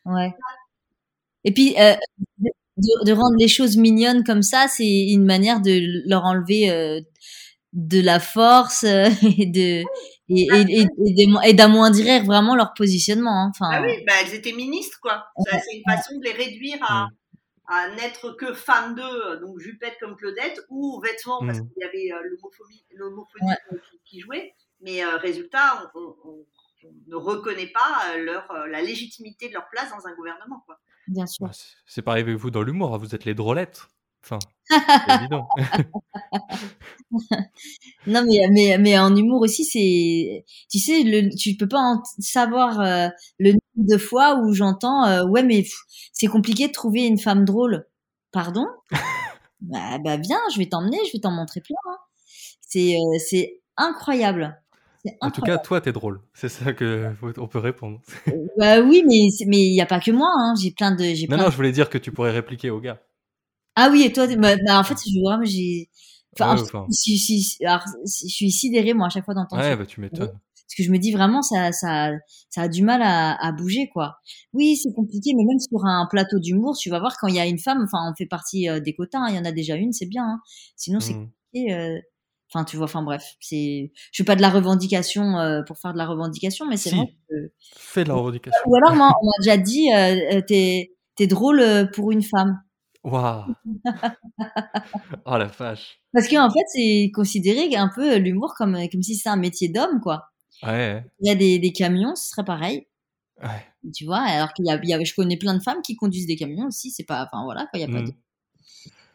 Ouais. 0.05 0.33
Et 1.43 1.53
puis 1.53 1.75
euh, 1.79 1.95
de, 2.37 3.05
de 3.05 3.11
rendre 3.11 3.35
les 3.37 3.47
choses 3.47 3.77
mignonnes 3.77 4.23
comme 4.23 4.41
ça, 4.41 4.67
c'est 4.67 4.83
une 5.09 5.25
manière 5.25 5.61
de 5.61 5.79
leur 6.09 6.23
enlever 6.25 6.71
euh, 6.71 6.99
de 7.73 8.01
la 8.01 8.19
force 8.19 8.83
euh, 8.83 9.09
et 9.37 9.45
de 9.45 9.83
et, 10.29 10.47
et, 10.69 10.85
et 11.45 11.53
d'amoindrir 11.53 12.23
vraiment 12.23 12.55
leur 12.55 12.73
positionnement. 12.73 13.43
hein. 13.45 13.51
Enfin, 13.51 13.69
Ah 13.71 13.81
oui, 13.83 14.03
bah, 14.05 14.13
elles 14.23 14.33
étaient 14.33 14.53
ministres, 14.53 14.99
quoi. 15.01 15.25
C'est 15.51 15.75
une 15.77 15.83
façon 15.87 16.17
de 16.17 16.23
les 16.23 16.31
réduire 16.31 16.77
à, 16.81 17.07
à 17.67 17.89
n'être 17.95 18.31
que 18.31 18.53
femmes 18.53 18.95
d'eux, 18.95 19.39
donc 19.41 19.59
jupettes 19.59 19.97
comme 19.99 20.15
Claudette, 20.15 20.61
ou 20.69 21.01
vêtements, 21.01 21.39
parce 21.45 21.59
Mm. 21.59 21.69
qu'il 21.69 21.81
y 21.81 21.83
avait 21.83 22.11
euh, 22.13 22.27
l'homophobie 22.29 22.85
l'homophobie, 22.95 23.45
Ouais. 23.45 23.79
qui, 23.91 23.99
qui 24.05 24.19
jouait. 24.21 24.53
Mais 24.81 25.03
euh, 25.03 25.17
résultat, 25.17 25.89
on, 25.95 25.99
on- 25.99 26.15
on- 26.25 26.45
on 26.87 26.93
ne 27.07 27.15
reconnaît 27.15 27.71
pas 27.73 28.13
euh, 28.15 28.23
leur, 28.23 28.51
la 28.69 28.81
légitimité 28.81 29.47
de 29.49 29.53
leur 29.53 29.67
place 29.71 29.89
dans 29.89 30.05
un 30.07 30.13
gouvernement, 30.15 30.61
quoi. 30.67 30.77
bien 31.07 31.25
sûr. 31.25 31.47
Bah, 31.47 31.53
c'est- 31.53 31.73
C'est 31.87 32.01
pareil 32.03 32.21
avec 32.23 32.35
vous 32.35 32.51
dans 32.51 32.61
l'humour, 32.61 32.93
hein, 32.93 32.97
vous 32.99 33.15
êtes 33.15 33.25
les 33.25 33.33
drôlettes. 33.33 33.87
Enfin, 34.25 34.39
évident. 35.21 35.47
Non, 38.07 38.23
mais, 38.25 38.47
mais, 38.51 38.77
mais 38.77 38.97
en 38.99 39.15
humour 39.15 39.41
aussi, 39.41 39.63
c'est, 39.65 40.45
tu 40.69 40.79
sais, 40.79 41.03
le, 41.03 41.35
tu 41.35 41.55
peux 41.57 41.67
pas 41.67 41.79
en 41.79 42.03
savoir 42.19 42.79
euh, 42.79 43.07
le 43.39 43.51
nombre 43.51 43.61
de 43.89 43.97
fois 43.97 44.35
où 44.39 44.53
j'entends, 44.53 45.05
euh, 45.05 45.25
ouais, 45.25 45.43
mais 45.43 45.65
c'est 46.13 46.27
compliqué 46.27 46.67
de 46.67 46.73
trouver 46.73 47.05
une 47.05 47.17
femme 47.17 47.45
drôle. 47.45 47.85
Pardon? 48.31 48.65
bah, 49.61 49.97
bah, 50.03 50.17
viens, 50.17 50.39
je 50.53 50.59
vais 50.59 50.67
t'emmener, 50.67 50.97
je 51.07 51.13
vais 51.13 51.19
t'en 51.21 51.31
montrer 51.31 51.61
plein. 51.61 51.75
hein. 51.89 51.97
C'est, 52.61 52.95
euh, 52.95 53.17
c'est 53.19 53.61
incroyable. 53.77 54.61
En 55.21 55.29
tout 55.29 55.41
cas, 55.41 55.57
toi, 55.59 55.81
t'es 55.81 55.91
drôle. 55.91 56.21
C'est 56.33 56.49
ça 56.49 56.73
que 56.73 57.11
on 57.37 57.47
peut 57.47 57.59
répondre. 57.59 58.01
Bah 58.57 58.81
oui, 58.81 59.03
mais 59.07 59.29
mais 59.47 59.61
il 59.61 59.75
y 59.75 59.81
a 59.81 59.85
pas 59.85 59.99
que 59.99 60.11
moi. 60.11 60.29
Hein. 60.35 60.55
J'ai 60.59 60.71
plein 60.71 60.91
de 60.91 61.03
Non, 61.03 61.27
plein 61.27 61.37
non, 61.37 61.49
je 61.51 61.55
voulais 61.55 61.71
dire 61.71 61.89
que 61.89 61.99
tu 61.99 62.11
pourrais 62.11 62.31
répliquer 62.31 62.71
au 62.71 62.79
gars. 62.79 62.99
Ah 63.75 63.89
oui, 63.91 64.03
et 64.03 64.13
toi, 64.13 64.27
bah, 64.37 64.55
bah, 64.65 64.79
en 64.79 64.83
fait, 64.83 64.95
je, 65.05 65.19
vraiment, 65.25 65.43
j'ai. 65.45 65.89
Enfin, 66.37 66.55
Ouais, 66.55 66.61
en- 66.61 66.63
enfin. 66.63 66.85
si- 66.91 67.57
alors, 67.65 67.83
je 68.05 68.27
suis 68.27 68.51
sidérée, 68.51 68.93
moi, 68.93 69.07
à 69.07 69.09
chaque 69.09 69.25
fois 69.25 69.33
d'entendre 69.33 69.61
Ouais, 69.61 69.69
ça. 69.71 69.75
bah 69.75 69.85
tu 69.85 70.01
m'étonnes. 70.01 70.27
Parce 70.29 70.75
que 70.77 70.83
je 70.83 70.91
me 70.91 70.97
dis 70.97 71.11
vraiment, 71.11 71.41
ça, 71.41 71.71
ça, 71.71 72.09
ça 72.49 72.63
a 72.63 72.67
du 72.67 72.81
mal 72.83 73.01
à, 73.03 73.35
à 73.35 73.51
bouger, 73.51 73.87
quoi. 73.93 74.15
Oui, 74.53 74.75
c'est 74.75 74.91
compliqué, 74.93 75.33
mais 75.35 75.43
même 75.45 75.59
sur 75.59 75.85
un 75.85 76.07
plateau 76.09 76.39
d'humour, 76.39 76.75
tu 76.77 76.89
vas 76.89 76.99
voir 76.99 77.15
quand 77.19 77.27
il 77.27 77.35
y 77.35 77.39
a 77.39 77.45
une 77.45 77.59
femme, 77.59 77.83
enfin, 77.83 78.11
on 78.11 78.15
fait 78.15 78.25
partie 78.25 78.67
euh, 78.67 78.79
des 78.79 78.93
quotas, 78.95 79.19
hein, 79.19 79.27
il 79.29 79.35
y 79.35 79.39
en 79.39 79.45
a 79.45 79.51
déjà 79.51 79.75
une, 79.75 79.93
c'est 79.93 80.07
bien. 80.07 80.23
hein. 80.25 80.39
Sinon, 80.75 80.99
c'est 80.99 81.13
Mm. 81.13 81.29
compliqué. 81.51 81.73
euh, 81.73 81.99
Enfin, 82.53 82.63
tu 82.63 82.77
vois, 82.77 82.85
enfin 82.85 83.01
bref, 83.03 83.23
c'est. 83.41 83.91
Je 83.95 84.15
suis 84.15 84.23
pas 84.23 84.35
de 84.35 84.41
la 84.41 84.49
revendication 84.51 85.37
euh, 85.39 85.61
pour 85.63 85.77
faire 85.79 85.93
de 85.93 85.97
la 85.97 86.05
revendication, 86.05 86.65
mais 86.67 86.77
c'est 86.77 86.89
Si. 86.91 86.95
vrai 86.95 87.07
que. 87.29 87.35
Fais 87.75 88.03
de 88.03 88.09
la 88.09 88.15
revendication. 88.15 88.59
Ou 88.67 88.75
alors, 88.75 88.95
moi, 88.95 89.11
on 89.21 89.25
m'a 89.25 89.31
déjà 89.41 89.57
dit, 89.57 89.91
euh, 89.91 90.37
euh, 90.37 90.41
t'es, 90.47 90.91
t'es 91.15 91.25
drôle 91.27 91.89
pour 91.93 92.11
une 92.11 92.21
femme. 92.23 92.61
Waouh. 93.05 93.53
oh 95.25 95.37
la 95.37 95.45
vache. 95.45 95.99
Parce 96.13 96.27
qu'en 96.27 96.49
fait, 96.49 96.63
c'est 96.73 97.11
considéré 97.13 97.75
un 97.75 97.89
peu 97.93 98.15
l'humour 98.17 98.53
comme, 98.57 98.77
comme 98.91 99.03
si 99.03 99.15
c'était 99.15 99.29
un 99.29 99.35
métier 99.37 99.69
d'homme, 99.69 100.01
quoi. 100.01 100.29
Ouais, 100.63 101.03
Il 101.19 101.27
y 101.27 101.31
a 101.31 101.35
des, 101.35 101.59
des 101.59 101.71
camions, 101.71 102.15
ce 102.15 102.29
serait 102.29 102.45
pareil. 102.45 102.87
ouais. 103.43 103.65
Tu 103.95 104.05
vois, 104.05 104.19
alors 104.21 104.53
qu'il 104.53 104.65
y 104.65 104.71
a, 104.71 104.79
il 104.81 104.89
y 104.89 104.93
a- 104.93 105.03
je 105.03 105.13
connais 105.13 105.37
plein 105.37 105.53
de 105.53 105.61
femmes 105.61 105.81
qui 105.83 105.95
conduisent 105.95 106.25
des 106.27 106.35
camions 106.37 106.65
aussi, 106.67 106.89
c'est 106.89 107.03
pas, 107.03 107.23
enfin 107.31 107.43
voilà, 107.43 107.63
quand 107.71 107.77
il 107.77 107.81
y 107.81 107.83
a 107.83 107.87
pas 107.87 108.01
Mm. 108.01 108.05
de... 108.07 108.13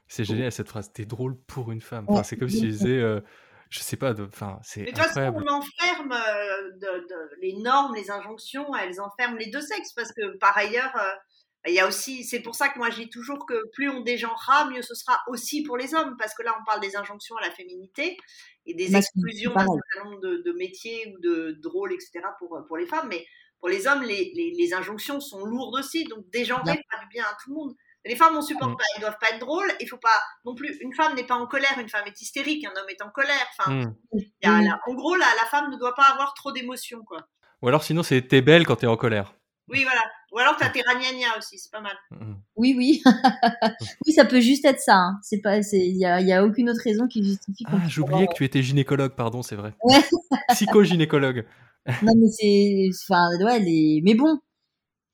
C'est 0.07 0.25
génial 0.25 0.53
cette 0.53 0.69
phrase. 0.69 0.93
T'es 0.93 1.05
drôle 1.05 1.37
pour 1.47 1.71
une 1.73 1.81
femme. 1.81 2.05
Enfin, 2.09 2.23
c'est 2.25 2.37
comme 2.37 2.49
si 2.49 2.61
tu 2.61 2.69
disais, 2.69 2.99
euh, 3.01 3.21
je 3.71 3.81
sais 3.81 3.97
pas, 3.97 4.13
de... 4.15 4.25
enfin, 4.25 4.59
c'est 4.63 4.81
Mais 4.83 4.93
de 4.93 4.97
toute 4.97 5.05
façon, 5.07 5.21
on 5.35 5.47
enferme 5.49 6.13
euh, 6.13 6.71
de- 6.75 7.07
de- 7.09 7.41
les 7.43 7.57
normes, 7.61 7.95
les 7.95 8.11
injonctions, 8.11 8.67
elles 8.77 9.01
enferment 9.01 9.37
les 9.39 9.51
deux 9.51 9.61
sexes 9.61 9.93
parce 9.95 10.13
que 10.13 10.37
par 10.39 10.57
ailleurs, 10.57 10.93
euh, 10.97 11.11
il 11.67 11.75
y 11.75 11.81
a 11.81 11.87
aussi, 11.87 12.25
c'est 12.25 12.41
pour 12.41 12.55
ça 12.55 12.69
que 12.71 12.79
moi 12.79 12.89
je 12.91 12.97
dis 12.97 13.09
toujours 13.11 13.45
que 13.47 13.69
plus 13.73 13.89
on 13.91 14.01
dégenrera, 14.01 14.71
mieux 14.71 14.83
ce 14.83 14.95
sera 14.95 15.21
aussi 15.29 15.63
pour 15.63 15.77
les 15.77 15.95
hommes 15.95 16.17
parce 16.19 16.35
que 16.35 16.43
là 16.43 16.55
on 16.61 16.65
parle 16.65 16.81
des 16.81 16.97
injonctions 16.97 17.37
à 17.37 17.43
la 17.43 17.51
féminité 17.51 18.17
et 18.67 18.75
des 18.75 18.97
exclusions 18.97 19.53
d'un 19.53 19.67
certain 19.67 20.09
nombre 20.09 20.21
de, 20.21 20.43
de 20.45 20.53
métiers 20.53 21.13
ou 21.15 21.21
de, 21.21 21.59
de 21.61 21.69
rôles, 21.69 21.93
etc. 21.93 22.21
pour, 22.39 22.59
pour 22.67 22.77
les 22.79 22.87
femmes, 22.87 23.09
mais 23.09 23.27
pour 23.59 23.69
les 23.69 23.87
hommes, 23.87 24.03
les, 24.03 24.33
les, 24.35 24.53
les 24.57 24.73
injonctions 24.75 25.21
sont 25.21 25.45
lourdes 25.45 25.79
aussi, 25.79 26.05
donc 26.05 26.25
dégenrer 26.31 26.83
pas 26.91 26.99
du 27.01 27.07
bien 27.11 27.25
à 27.25 27.37
tout 27.43 27.51
le 27.51 27.55
monde. 27.57 27.75
Les 28.07 28.17
femmes, 28.17 28.35
on 28.35 28.41
supporte 28.41 28.71
Mm. 28.73 28.77
pas, 28.79 28.85
elles 28.95 29.01
doivent 29.03 29.19
pas 29.21 29.29
être 29.29 29.39
drôles. 29.41 29.71
Il 29.81 29.87
faut 29.87 29.99
pas 29.99 30.19
non 30.47 30.55
plus. 30.55 30.79
Une 30.81 30.95
femme 30.95 31.15
n'est 31.15 31.27
pas 31.27 31.35
en 31.35 31.47
colère, 31.47 31.77
une 31.79 31.91
femme 31.91 32.07
est 32.07 32.19
hystérique, 32.23 32.65
un 32.65 32.71
homme 32.71 32.89
est 32.89 33.03
en 33.03 33.11
colère. 33.11 33.47
Enfin, 33.59 33.71
Mm. 33.75 33.95
y 34.43 34.47
a 34.47 34.63
la- 34.63 34.81
en 34.87 34.95
gros, 34.95 35.15
la, 35.15 35.27
la 35.37 35.45
femme 35.51 35.71
ne 35.71 35.77
doit 35.77 35.95
pas 35.95 36.05
avoir 36.11 36.33
trop 36.33 36.53
d'émotions, 36.53 37.05
quoi. 37.05 37.29
Ou 37.61 37.69
alors 37.69 37.85
sinon, 37.85 38.03
c'est 38.03 38.23
t'es 38.27 38.41
belle 38.41 38.65
quand 38.67 38.77
t'es 38.77 38.87
en 38.87 38.97
colère. 38.97 39.35
Oui, 39.71 39.83
voilà. 39.85 40.03
Ou 40.33 40.39
alors, 40.39 40.57
t'as 40.59 40.69
tes 40.71 40.83
ragnagnas 40.83 41.39
aussi, 41.39 41.59
c'est 41.59 41.71
pas 41.73 41.81
mal. 41.81 41.97
Mm. 42.11 42.35
Oui, 42.57 42.75
oui. 42.77 43.03
oui, 44.07 44.13
ça 44.13 44.25
peut 44.25 44.41
juste 44.41 44.65
être 44.65 44.81
ça. 44.81 44.95
hein. 44.97 45.19
C'est 45.23 45.41
pas, 45.41 45.63
c'est, 45.63 45.79
il 45.79 45.97
y 45.97 46.05
a, 46.05 46.21
il 46.21 46.27
y 46.29 46.33
a 46.33 46.45
aucune 46.45 46.69
autre 46.71 46.81
raison 46.85 47.07
qui 47.09 47.23
justifie 47.25 47.65
Ah, 47.69 47.79
j'oubliais 47.89 48.27
que 48.27 48.35
tu 48.35 48.45
étais 48.45 48.63
gynécologue, 48.63 49.15
pardon, 49.15 49.43
c'est 49.43 49.57
vrai. 49.57 49.73
Ouais. 49.85 50.01
Psycho-gynécologue. 50.51 51.45
Non, 52.03 52.13
mais 52.17 52.29
c'est, 52.31 52.89
enfin, 53.09 53.27
ouais, 53.43 53.59
les, 53.59 54.01
mais 54.05 54.15
bon. 54.15 54.39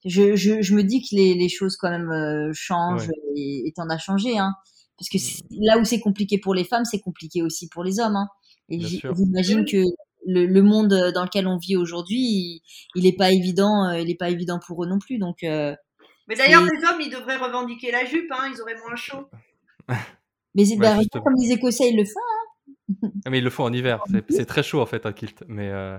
Je, 0.04 0.36
je, 0.36 0.62
je 0.62 0.74
me 0.74 0.82
dis 0.82 1.00
que 1.00 1.14
les, 1.16 1.34
les 1.34 1.48
choses 1.48 1.76
quand 1.76 1.90
même 1.90 2.10
euh, 2.10 2.50
changent 2.54 3.08
Ouais. 3.08 3.14
et, 3.36 3.68
et 3.68 3.72
t'en 3.72 3.88
as 3.88 3.98
changé, 3.98 4.36
hein. 4.38 4.52
Parce 4.98 5.08
que 5.08 5.18
c'est- 5.18 5.42
là 5.50 5.78
où 5.78 5.84
c'est 5.84 6.00
compliqué 6.00 6.38
pour 6.38 6.54
les 6.54 6.64
femmes, 6.64 6.84
c'est 6.84 7.00
compliqué 7.00 7.42
aussi 7.42 7.68
pour 7.68 7.84
les 7.84 8.00
hommes, 8.00 8.16
hein. 8.16 8.28
Et 8.68 8.80
j'imagine 8.80 9.64
que 9.64 9.82
le, 10.26 10.46
le 10.46 10.62
monde 10.62 11.12
dans 11.14 11.24
lequel 11.24 11.46
on 11.46 11.56
vit 11.56 11.76
aujourd'hui, 11.76 12.18
il, 12.18 12.62
il 12.94 13.06
est 13.06 13.16
pas 13.16 13.30
évident, 13.32 13.88
euh, 13.88 14.00
il 14.00 14.10
est 14.10 14.16
pas 14.18 14.30
évident 14.30 14.58
pour 14.64 14.84
eux 14.84 14.86
non 14.86 14.98
plus. 14.98 15.18
Donc, 15.18 15.42
euh, 15.44 15.74
Mais 16.28 16.34
d'ailleurs, 16.36 16.62
les 16.64 16.84
hommes, 16.88 17.00
ils 17.00 17.10
devraient 17.10 17.36
revendiquer 17.36 17.90
la 17.92 18.04
jupe, 18.04 18.30
hein, 18.32 18.50
ils 18.54 18.60
auraient 18.60 18.76
moins 18.86 18.96
chaud. 18.96 19.28
mais 20.54 20.64
c'est 20.64 20.76
Bah, 20.76 20.96
bah, 20.96 21.20
comme 21.20 21.34
les 21.40 21.52
Écossais, 21.52 21.90
ils 21.90 21.96
le 21.96 22.04
font. 22.04 22.20
Ah, 23.24 23.30
mais 23.30 23.38
ils 23.38 23.44
le 23.44 23.50
font 23.50 23.64
en 23.64 23.72
hiver. 23.72 24.02
C'est 24.28 24.46
très 24.46 24.62
chaud 24.62 24.80
en 24.80 24.86
fait 24.86 25.06
un 25.06 25.12
kilt, 25.12 25.42
mais 25.48 25.68
euh, 25.70 25.98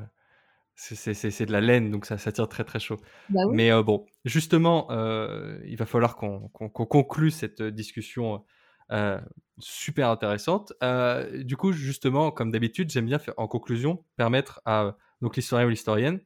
c'est- 0.76 0.96
c'est 0.96 1.14
c'est- 1.14 1.32
c'est 1.32 1.46
de 1.46 1.52
la 1.52 1.60
laine, 1.60 1.92
donc 1.92 2.06
ça, 2.06 2.18
ça 2.18 2.32
tire 2.32 2.48
très 2.48 2.64
très 2.64 2.80
chaud. 2.80 2.96
Bah 3.30 3.42
oui. 3.46 3.56
Mais 3.56 3.72
euh, 3.72 3.84
bon, 3.84 4.06
justement, 4.24 4.88
euh, 4.92 5.60
il 5.66 5.76
va 5.76 5.86
falloir 5.86 6.16
qu'on 6.16 6.50
conclue 6.50 7.30
cette 7.32 7.62
discussion 7.62 8.46
euh, 8.92 9.20
super 9.60 10.10
intéressante. 10.10 10.74
Euh, 10.84 11.44
du 11.44 11.58
coup, 11.58 11.72
justement, 11.72 12.32
comme 12.32 12.52
d'habitude, 12.52 12.90
j'aime 12.90 13.06
bien 13.06 13.20
faire, 13.20 13.34
en 13.38 13.48
conclusion 13.48 14.04
permettre 14.16 14.62
à 14.66 14.96
l'historien 15.22 15.66
ou 15.66 15.70
l'historienne 15.70 16.20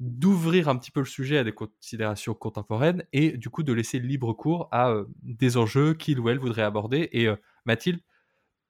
d'ouvrir 0.00 0.68
un 0.68 0.76
petit 0.76 0.90
peu 0.90 1.00
le 1.00 1.06
sujet 1.06 1.38
à 1.38 1.44
des 1.44 1.52
considérations 1.52 2.34
contemporaines 2.34 3.04
et 3.12 3.36
du 3.36 3.50
coup 3.50 3.62
de 3.62 3.72
laisser 3.72 4.00
libre 4.00 4.32
cours 4.32 4.68
à 4.72 4.90
euh, 4.90 5.04
des 5.22 5.56
enjeux 5.56 5.94
qu'il 5.94 6.18
ou 6.18 6.28
elle 6.28 6.38
voudrait 6.38 6.62
aborder. 6.62 7.08
Et 7.12 7.28
Mathilde, 7.66 8.00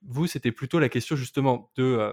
vous, 0.02 0.26
c'était 0.26 0.52
plutôt 0.52 0.78
la 0.78 0.90
question 0.90 1.16
justement 1.16 1.70
de 1.76 2.12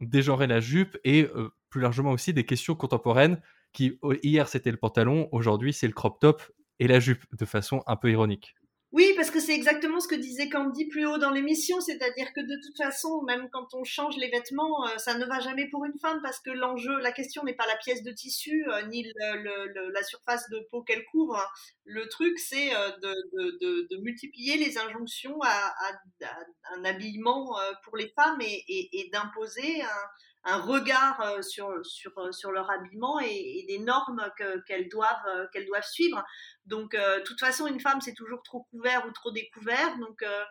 dégenrer 0.00 0.46
la 0.46 0.60
jupe 0.60 0.98
et 1.04 1.26
plus 1.70 1.80
largement 1.80 2.10
aussi 2.10 2.34
des 2.34 2.44
questions 2.44 2.74
contemporaines 2.74 3.40
qui, 3.72 3.98
oh, 4.02 4.12
hier 4.22 4.48
c'était 4.48 4.70
le 4.70 4.76
pantalon, 4.76 5.28
aujourd'hui 5.32 5.72
c'est 5.72 5.86
le 5.86 5.92
crop 5.92 6.20
top 6.20 6.42
et 6.78 6.88
la 6.88 7.00
jupe, 7.00 7.24
de 7.36 7.44
façon 7.44 7.82
un 7.86 7.96
peu 7.96 8.10
ironique. 8.10 8.57
Oui, 8.90 9.12
parce 9.16 9.30
que 9.30 9.38
c'est 9.38 9.52
exactement 9.54 10.00
ce 10.00 10.08
que 10.08 10.14
disait 10.14 10.48
Candy 10.48 10.86
plus 10.86 11.04
haut 11.06 11.18
dans 11.18 11.30
l'émission, 11.30 11.78
c'est-à-dire 11.82 12.32
que 12.32 12.40
de 12.40 12.56
toute 12.64 12.76
façon, 12.78 13.20
même 13.22 13.50
quand 13.52 13.74
on 13.74 13.84
change 13.84 14.16
les 14.16 14.30
vêtements, 14.30 14.86
euh, 14.86 14.96
ça 14.96 15.12
ne 15.18 15.26
va 15.26 15.40
jamais 15.40 15.68
pour 15.68 15.84
une 15.84 15.98
femme 16.00 16.20
parce 16.22 16.40
que 16.40 16.48
l'enjeu, 16.50 16.98
la 17.00 17.12
question 17.12 17.44
n'est 17.44 17.52
pas 17.54 17.66
la 17.66 17.76
pièce 17.76 18.02
de 18.02 18.12
tissu 18.12 18.64
euh, 18.66 18.86
ni 18.86 19.02
le- 19.04 19.90
la 19.92 20.02
surface 20.04 20.48
de 20.50 20.66
peau 20.70 20.82
qu'elle 20.84 21.04
couvre. 21.04 21.38
Le 21.84 22.08
truc, 22.08 22.38
c'est 22.38 22.74
euh, 22.74 22.90
de, 23.02 23.96
multiplier 24.02 24.56
les 24.56 24.78
injonctions 24.78 25.38
à, 25.42 25.48
à- 25.50 26.36
un 26.76 26.84
habillement 26.84 27.56
pour 27.84 27.96
les 27.96 28.08
femmes 28.16 28.40
et, 28.40 28.64
et- 28.68 29.00
et 29.00 29.10
d'imposer 29.10 29.82
un, 29.82 29.86
un 30.44 30.58
regard 30.60 31.20
euh, 31.20 31.42
sur, 31.42 31.70
sur, 31.84 32.16
euh, 32.18 32.32
sur 32.32 32.52
leur 32.52 32.70
habillement 32.70 33.20
et, 33.20 33.26
et 33.60 33.66
des 33.66 33.78
normes 33.78 34.30
que- 34.38 34.60
qu'elles 34.64 34.88
doivent, 34.88 35.26
euh, 35.26 35.64
doivent 35.66 35.86
suivre. 35.86 36.24
Donc, 36.66 36.94
euh, 36.94 37.18
de 37.18 37.24
toute 37.24 37.40
façon, 37.40 37.66
une 37.66 37.80
femme, 37.80 38.00
c'est 38.00 38.14
toujours 38.14 38.42
trop 38.42 38.66
couvert 38.70 39.06
ou 39.06 39.12
trop 39.12 39.30
découvert. 39.30 39.98
Donc, 39.98 40.22
euh, 40.22 40.44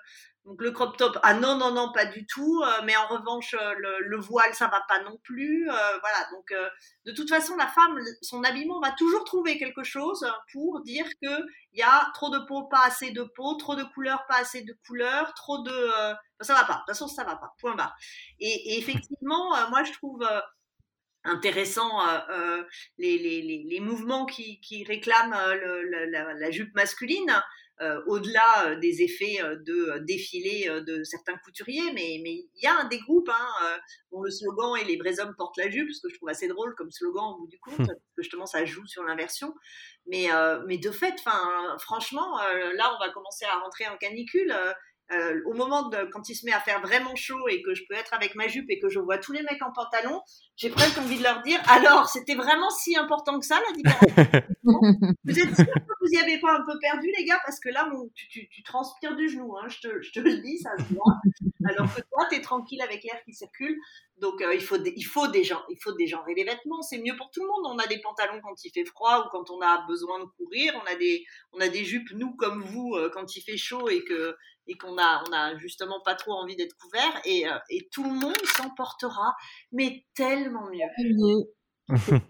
donc 0.48 0.62
le 0.62 0.72
crop 0.72 0.96
top, 0.96 1.20
ah 1.24 1.34
non, 1.34 1.58
non, 1.58 1.74
non, 1.74 1.92
pas 1.92 2.06
du 2.06 2.26
tout. 2.26 2.64
Euh, 2.64 2.82
mais 2.86 2.96
en 2.96 3.08
revanche, 3.08 3.54
euh, 3.54 3.74
le, 3.78 4.00
le 4.00 4.18
voile, 4.18 4.54
ça 4.54 4.70
va 4.70 4.82
pas 4.88 5.04
non 5.04 5.18
plus. 5.24 5.70
Euh, 5.70 5.74
voilà. 6.00 6.26
Donc, 6.32 6.54
de 7.06 7.12
toute 7.12 7.28
façon, 7.28 7.58
la 7.58 7.68
femme, 7.68 8.00
son 8.22 8.42
habillement 8.44 8.80
va 8.80 8.92
toujours 8.92 9.26
trouver 9.26 9.58
quelque 9.58 9.84
chose 9.84 10.26
pour 10.54 10.82
dire 10.84 11.06
que 11.22 11.42
il 11.74 11.80
y 11.80 11.84
a 11.84 12.10
trop 12.14 12.30
de 12.30 12.40
peau, 12.48 12.64
pas 12.64 12.86
assez 12.86 13.12
de 13.12 13.24
peau, 13.24 13.56
trop 13.56 13.76
de 13.76 13.84
couleurs, 13.84 14.26
pas 14.30 14.38
assez 14.38 14.62
de 14.62 14.74
couleurs, 14.88 15.34
trop 15.34 15.62
de, 15.64 15.90
ça 16.40 16.54
va 16.54 16.64
pas. 16.64 16.74
De 16.74 16.80
toute 16.80 16.88
façon, 16.88 17.10
ça 17.10 17.26
va 17.26 17.36
pas. 17.36 17.54
Point 17.60 17.76
barre. 17.76 17.96
Et, 18.40 18.78
effectivement, 18.78 19.54
moi, 19.70 19.84
je 19.84 19.92
trouve. 19.92 20.26
intéressant 21.26 21.92
les, 22.98 23.80
mouvements 23.82 24.26
qui, 24.26 24.86
réclament 24.88 25.36
la, 25.36 26.52
jupe 26.52 26.74
masculine, 26.74 27.44
au-delà 28.08 28.70
euh, 28.70 28.76
des 28.80 29.02
effets 29.04 29.38
euh, 29.42 29.56
de 29.66 29.74
euh, 29.74 30.00
défilé 30.00 30.68
euh, 30.68 30.82
de 30.82 31.04
certains 31.04 31.38
couturiers, 31.38 31.92
mais 31.94 32.20
mais 32.24 32.34
il 32.56 32.64
y 32.64 32.68
a 32.68 32.76
un 32.80 32.88
des 32.88 33.00
groupes 33.00 33.30
hein, 33.30 33.48
euh, 33.66 33.78
dont 34.12 34.22
le 34.22 34.32
slogan 34.32 34.76
est 34.80 34.86
les 34.86 34.98
vrais 34.98 35.20
hommes 35.20 35.36
portent 35.38 35.58
la 35.58 35.70
jupe, 35.70 35.92
ce 35.92 36.02
que 36.02 36.10
je 36.10 36.16
trouve 36.16 36.30
assez 36.30 36.48
drôle 36.48 36.74
comme 36.76 36.92
slogan 36.92 37.34
au 37.34 37.38
bout 37.40 37.48
du 37.48 37.60
compte, 37.60 37.78
parce 37.78 37.90
que 37.90 38.22
justement 38.24 38.46
ça 38.46 38.66
joue 38.66 38.86
sur 38.88 39.04
l'inversion. 39.04 39.54
Mais, 40.08 40.32
euh, 40.32 40.64
mais 40.68 40.78
de 40.78 40.90
fait, 40.92 41.14
enfin, 41.20 41.78
franchement, 41.80 42.40
euh, 42.40 42.74
là 42.74 42.96
on 42.96 43.00
va 43.06 43.12
commencer 43.12 43.46
à 43.46 43.60
rentrer 43.60 43.88
en 43.88 43.98
canicule. 43.98 44.54
Euh, 45.14 45.42
au 45.46 45.54
moment 45.54 45.88
de 45.88 45.98
quand 46.12 46.28
il 46.28 46.36
se 46.36 46.46
met 46.46 46.52
à 46.52 46.60
faire 46.60 46.82
vraiment 46.82 47.16
chaud 47.16 47.48
et 47.48 47.62
que 47.62 47.74
je 47.74 47.84
peux 47.88 47.96
être 47.96 48.14
avec 48.14 48.36
ma 48.36 48.48
jupe 48.48 48.70
et 48.70 48.78
que 48.78 48.90
je 48.90 49.00
vois 49.00 49.18
tous 49.18 49.32
les 49.32 49.42
mecs 49.42 49.62
en 49.62 49.72
pantalon, 49.72 50.22
j'ai 50.58 50.70
presque 50.70 50.98
envie 50.98 51.18
de 51.18 51.24
leur 51.24 51.42
dire 51.44 51.62
alors 51.70 52.10
c'était 52.10 52.36
vraiment 52.36 52.70
si 52.70 52.98
important 52.98 53.40
que 53.40 53.46
ça 53.46 53.60
la 53.70 53.76
différence? 53.76 54.46
Vous 55.24 55.40
êtes 55.40 55.56
sûr 55.56 55.66
que 55.66 55.94
vous 56.02 56.12
y 56.12 56.18
avez 56.18 56.40
pas 56.40 56.54
un 56.54 56.66
peu 56.66 56.78
perdu 56.80 57.10
les 57.18 57.24
gars? 57.24 57.40
Parce 57.46 57.60
que 57.60 57.70
là 57.70 57.90
tu, 58.16 58.28
tu, 58.28 58.50
tu 58.50 58.64
transpires 58.64 59.16
du 59.16 59.30
genou 59.30 59.56
hein, 59.58 59.68
je, 59.70 59.88
te, 59.88 60.02
je 60.02 60.12
te 60.12 60.20
le 60.20 60.38
dis 60.40 60.58
ça 60.60 60.72
se 60.78 60.94
voit. 60.94 61.16
Alors 61.70 61.94
que 61.94 62.02
toi 62.02 62.26
t'es 62.30 62.42
tranquille 62.42 62.82
avec 62.82 63.04
l'air 63.04 63.22
qui 63.24 63.34
circule. 63.34 63.78
Donc 64.18 64.42
euh, 64.42 64.56
il 64.56 64.62
faut 64.62 64.78
des, 64.78 64.94
il 64.98 65.06
faut 65.06 65.28
des 65.28 65.46
gens 65.46 65.62
il 65.70 65.78
faut 65.82 65.94
dégenrer 65.94 66.34
les 66.34 66.44
vêtements 66.44 66.82
c'est 66.82 66.98
mieux 66.98 67.16
pour 67.16 67.32
tout 67.32 67.42
le 67.42 67.48
monde. 67.48 67.76
On 67.76 67.80
a 67.80 67.88
des 67.88 68.02
pantalons 68.02 68.42
quand 68.44 68.66
il 68.66 68.72
fait 68.72 68.86
froid 68.86 69.26
ou 69.26 69.30
quand 69.30 69.50
on 69.52 69.62
a 69.62 69.86
besoin 69.88 70.20
de 70.20 70.26
courir 70.38 70.74
on 70.84 70.94
a 70.94 70.96
des 70.96 71.24
on 71.54 71.62
a 71.62 71.70
des 71.70 71.86
jupes 71.86 72.12
nous 72.12 72.36
comme 72.36 72.62
vous 72.62 72.96
euh, 72.96 73.10
quand 73.14 73.38
il 73.38 73.42
fait 73.42 73.58
chaud 73.58 73.88
et 73.88 74.04
que 74.04 74.36
et 74.68 74.78
qu'on 74.78 74.98
a 74.98 75.24
on 75.28 75.34
a 75.34 75.58
justement 75.58 76.02
pas 76.04 76.16
trop 76.16 76.34
envie 76.34 76.56
d'être 76.56 76.76
couvert 76.78 77.22
et, 77.26 77.48
euh, 77.48 77.58
et 77.70 77.88
tout 77.92 78.04
le 78.04 78.12
monde 78.12 78.38
s'en 78.58 78.70
portera 78.76 79.36
mais 79.72 80.06
tellement 80.16 80.68
mieux 80.70 81.44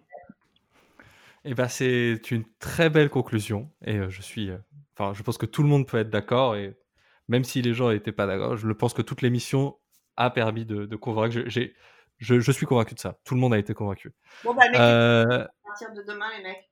Et 1.45 1.53
ben 1.53 1.67
c'est 1.67 2.19
une 2.31 2.43
très 2.59 2.89
belle 2.89 3.09
conclusion 3.09 3.71
et 3.85 3.95
euh, 3.97 4.09
je 4.09 4.21
suis, 4.21 4.49
euh, 4.49 4.57
enfin 4.97 5.13
je 5.13 5.23
pense 5.23 5.37
que 5.37 5.45
tout 5.45 5.63
le 5.63 5.69
monde 5.69 5.87
peut 5.87 5.97
être 5.97 6.09
d'accord 6.09 6.55
et 6.55 6.77
même 7.29 7.43
si 7.43 7.61
les 7.61 7.73
gens 7.73 7.89
n'étaient 7.91 8.11
pas 8.11 8.25
d'accord, 8.27 8.57
je 8.57 8.69
pense 8.71 8.93
que 8.93 9.01
toute 9.01 9.21
l'émission 9.21 9.77
a 10.17 10.29
permis 10.29 10.65
de, 10.65 10.85
de 10.85 10.95
convaincre. 10.95 11.31
Je- 11.33 11.47
J'ai 11.49 11.73
Je, 12.19 12.39
je 12.39 12.51
suis 12.51 12.65
convaincu 12.65 12.95
de 12.95 12.99
ça. 12.99 13.19
Tout 13.23 13.35
le 13.35 13.39
monde 13.39 13.53
a 13.53 13.59
été 13.59 13.73
convaincu. 13.75 14.11
Bon, 14.43 14.53
bah, 14.55 14.63
mec, 14.71 14.79
Euh, 14.79 15.43
à 15.43 15.49
partir 15.63 15.93
de 15.93 16.01
demain, 16.01 16.25
les 16.37 16.43
mecs. 16.43 16.71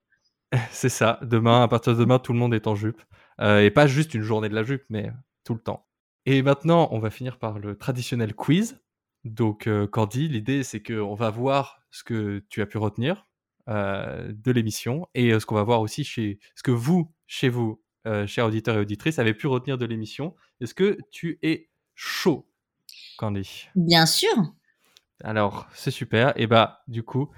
c'est 0.71 0.89
ça. 0.89 1.19
Demain, 1.21 1.61
à 1.61 1.67
partir 1.67 1.93
de 1.93 1.99
demain, 1.99 2.17
tout 2.19 2.33
le 2.33 2.39
monde 2.39 2.53
est 2.55 2.65
en 2.67 2.73
jupe. 2.75 3.01
Euh, 3.41 3.59
et 3.59 3.69
pas 3.69 3.85
juste 3.85 4.13
une 4.15 4.23
journée 4.23 4.49
de 4.49 4.55
la 4.55 4.63
jupe, 4.63 4.83
mais 4.89 5.11
tout 5.45 5.53
le 5.53 5.61
temps. 5.61 5.87
Et 6.25 6.41
maintenant, 6.41 6.89
on 6.91 6.99
va 6.99 7.09
finir 7.09 7.39
par 7.39 7.59
le 7.59 7.77
traditionnel 7.77 8.33
quiz. 8.33 8.81
Donc, 9.23 9.67
euh, 9.67 9.87
Candy, 9.87 10.27
l'idée, 10.27 10.63
c'est 10.63 10.83
qu'on 10.83 11.15
va 11.15 11.29
voir 11.29 11.79
ce 11.91 12.03
que 12.03 12.43
tu 12.49 12.61
as 12.61 12.65
pu 12.65 12.77
retenir 12.77 13.25
euh, 13.67 14.31
de 14.31 14.51
l'émission 14.51 15.07
et 15.15 15.31
euh, 15.31 15.39
ce 15.39 15.47
qu'on 15.47 15.55
va 15.55 15.63
voir 15.63 15.81
aussi 15.81 16.03
chez 16.03 16.39
ce 16.53 16.61
que 16.61 16.69
vous, 16.69 17.11
chez 17.25 17.49
vous, 17.49 17.81
euh, 18.05 18.27
chers 18.27 18.45
auditeurs 18.45 18.75
et 18.75 18.79
auditrices, 18.79 19.17
avez 19.17 19.33
pu 19.33 19.47
retenir 19.47 19.79
de 19.79 19.85
l'émission. 19.85 20.35
Est-ce 20.61 20.75
que 20.75 20.99
tu 21.09 21.39
es 21.41 21.69
chaud, 21.95 22.47
Candy 23.17 23.67
Bien 23.75 24.05
sûr. 24.05 24.35
Alors, 25.23 25.67
c'est 25.73 25.89
super. 25.89 26.33
Et 26.35 26.45
bah, 26.45 26.83
du 26.87 27.01
coup, 27.01 27.31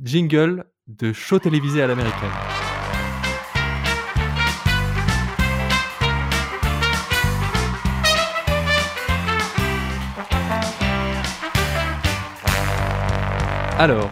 jingle 0.00 0.64
de 0.86 1.12
show 1.12 1.38
télévisé 1.38 1.82
à 1.82 1.86
l'américaine. 1.86 2.65
Alors, 13.78 14.10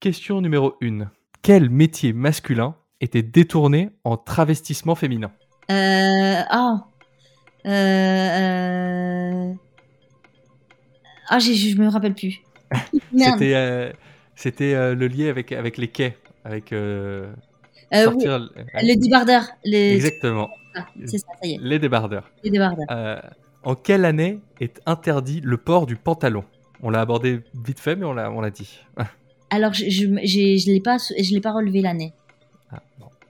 question 0.00 0.40
numéro 0.40 0.74
1. 0.82 1.10
Quel 1.42 1.70
métier 1.70 2.12
masculin 2.12 2.74
était 3.00 3.22
détourné 3.22 3.90
en 4.04 4.16
travestissement 4.16 4.94
féminin? 4.94 5.30
Euh, 5.70 6.40
ah. 6.48 6.86
Euh, 7.66 7.70
euh, 7.70 9.52
Ah, 11.28 11.38
j'ai- 11.40 11.54
je 11.54 11.76
me 11.76 11.88
rappelle 11.88 12.14
plus. 12.14 12.36
Merde. 13.12 13.34
C'était 13.38 13.54
euh, 13.54 13.92
c'était, 14.36 14.74
euh, 14.74 14.94
le 14.94 15.08
lien 15.08 15.28
avec, 15.28 15.50
avec 15.52 15.76
les 15.76 15.88
quais, 15.88 16.16
avec 16.44 16.72
euh, 16.72 17.32
Euh, 17.94 17.96
oui, 17.98 18.02
sortir... 18.04 18.38
le 18.38 18.94
débardeur. 19.00 19.42
Le... 19.64 19.94
Exactement, 19.94 20.48
Ah, 20.76 20.86
c'est 21.04 21.18
ça, 21.18 21.26
ça 21.40 21.46
y 21.48 21.54
est. 21.54 21.58
les 21.60 21.78
débardeurs. 21.78 22.30
Le 22.44 22.50
débardeur. 22.50 22.86
Euh, 22.90 23.20
en 23.64 23.74
quelle 23.74 24.04
année 24.04 24.40
est 24.60 24.80
interdit 24.86 25.40
le 25.42 25.56
port 25.56 25.86
du 25.86 25.96
pantalon? 25.96 26.44
On 26.82 26.90
l'a 26.90 27.00
abordé 27.00 27.40
vite 27.54 27.80
fait, 27.80 27.96
mais 27.96 28.04
on 28.04 28.12
l'a 28.12 28.30
on 28.30 28.40
l'a 28.40 28.50
dit. 28.50 28.80
Alors, 29.50 29.72
je 29.72 29.88
je, 29.88 30.06
j'ai- 30.24 30.58
je 30.58 30.70
l'ai 30.70 30.80
pas, 30.80 30.98
je 30.98 31.32
l'ai 31.34 31.40
pas 31.40 31.52
relevé 31.52 31.80
l'année. 31.80 32.12
Ah. 32.70 32.82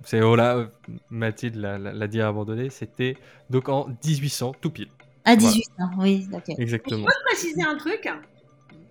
C'est 0.05 0.23
oh 0.23 0.35
là, 0.37 0.57
euh, 0.57 0.67
Mathilde 1.11 1.57
l'a- 1.57 2.07
dit 2.09 2.21
à 2.21 2.29
abandonner. 2.29 2.71
C'était 2.71 3.17
donc 3.51 3.69
en 3.69 3.87
1800, 4.05 4.55
tout 4.61 4.71
pile. 4.71 4.89
À 5.25 5.35
Voilà. 5.35 5.53
18 5.53 5.67
ans, 5.81 5.91
oui, 5.99 6.27
ok. 6.33 6.51
Exactement. 6.59 7.01
Je 7.01 7.05
peux 7.05 7.25
préciser 7.27 7.63
un 7.63 7.77
truc. 7.77 8.09